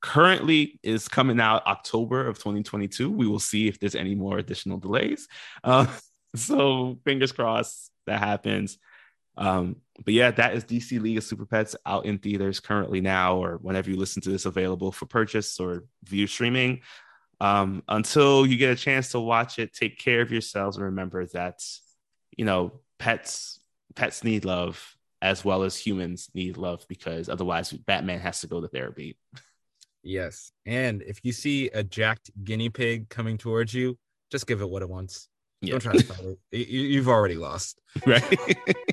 currently 0.00 0.78
is 0.82 1.08
coming 1.08 1.40
out 1.40 1.66
October 1.66 2.26
of 2.26 2.38
2022. 2.38 3.10
We 3.10 3.26
will 3.26 3.38
see 3.38 3.68
if 3.68 3.78
there's 3.78 3.94
any 3.94 4.14
more 4.14 4.38
additional 4.38 4.78
delays. 4.78 5.28
Uh, 5.62 5.86
so 6.36 6.98
fingers 7.04 7.32
crossed 7.32 7.90
that 8.06 8.18
happens. 8.18 8.78
Um, 9.36 9.76
but 10.04 10.14
yeah, 10.14 10.30
that 10.32 10.54
is 10.54 10.64
DC 10.64 11.00
League 11.00 11.18
of 11.18 11.24
Super 11.24 11.46
Pets 11.46 11.76
out 11.86 12.04
in 12.04 12.18
theaters 12.18 12.60
currently 12.60 13.00
now, 13.00 13.36
or 13.36 13.58
whenever 13.62 13.90
you 13.90 13.96
listen 13.96 14.20
to 14.22 14.30
this, 14.30 14.44
available 14.44 14.92
for 14.92 15.06
purchase 15.06 15.58
or 15.58 15.84
view 16.04 16.26
streaming. 16.26 16.80
Um, 17.40 17.82
until 17.88 18.46
you 18.46 18.58
get 18.58 18.72
a 18.72 18.76
chance 18.76 19.12
to 19.12 19.20
watch 19.20 19.58
it, 19.58 19.72
take 19.72 19.98
care 19.98 20.20
of 20.20 20.30
yourselves 20.30 20.76
and 20.76 20.84
remember 20.84 21.24
that 21.28 21.62
you 22.36 22.44
know 22.44 22.72
pets 22.98 23.60
pets 23.94 24.22
need 24.22 24.44
love 24.44 24.94
as 25.22 25.44
well 25.44 25.62
as 25.62 25.76
humans 25.76 26.30
need 26.34 26.56
love 26.56 26.84
because 26.88 27.28
otherwise 27.28 27.72
Batman 27.72 28.20
has 28.20 28.40
to 28.40 28.46
go 28.46 28.60
to 28.60 28.68
therapy. 28.68 29.18
Yes, 30.02 30.52
and 30.64 31.02
if 31.02 31.20
you 31.22 31.32
see 31.32 31.68
a 31.68 31.82
jacked 31.82 32.30
guinea 32.42 32.70
pig 32.70 33.08
coming 33.08 33.36
towards 33.36 33.74
you, 33.74 33.98
just 34.30 34.46
give 34.46 34.60
it 34.60 34.70
what 34.70 34.82
it 34.82 34.88
wants. 34.88 35.28
Yeah. 35.60 35.72
Don't 35.72 35.80
try 35.80 35.92
to 35.92 36.04
fight 36.04 36.24
it. 36.52 36.68
You, 36.68 36.82
you've 36.82 37.08
already 37.08 37.34
lost. 37.34 37.78
right. 38.06 38.22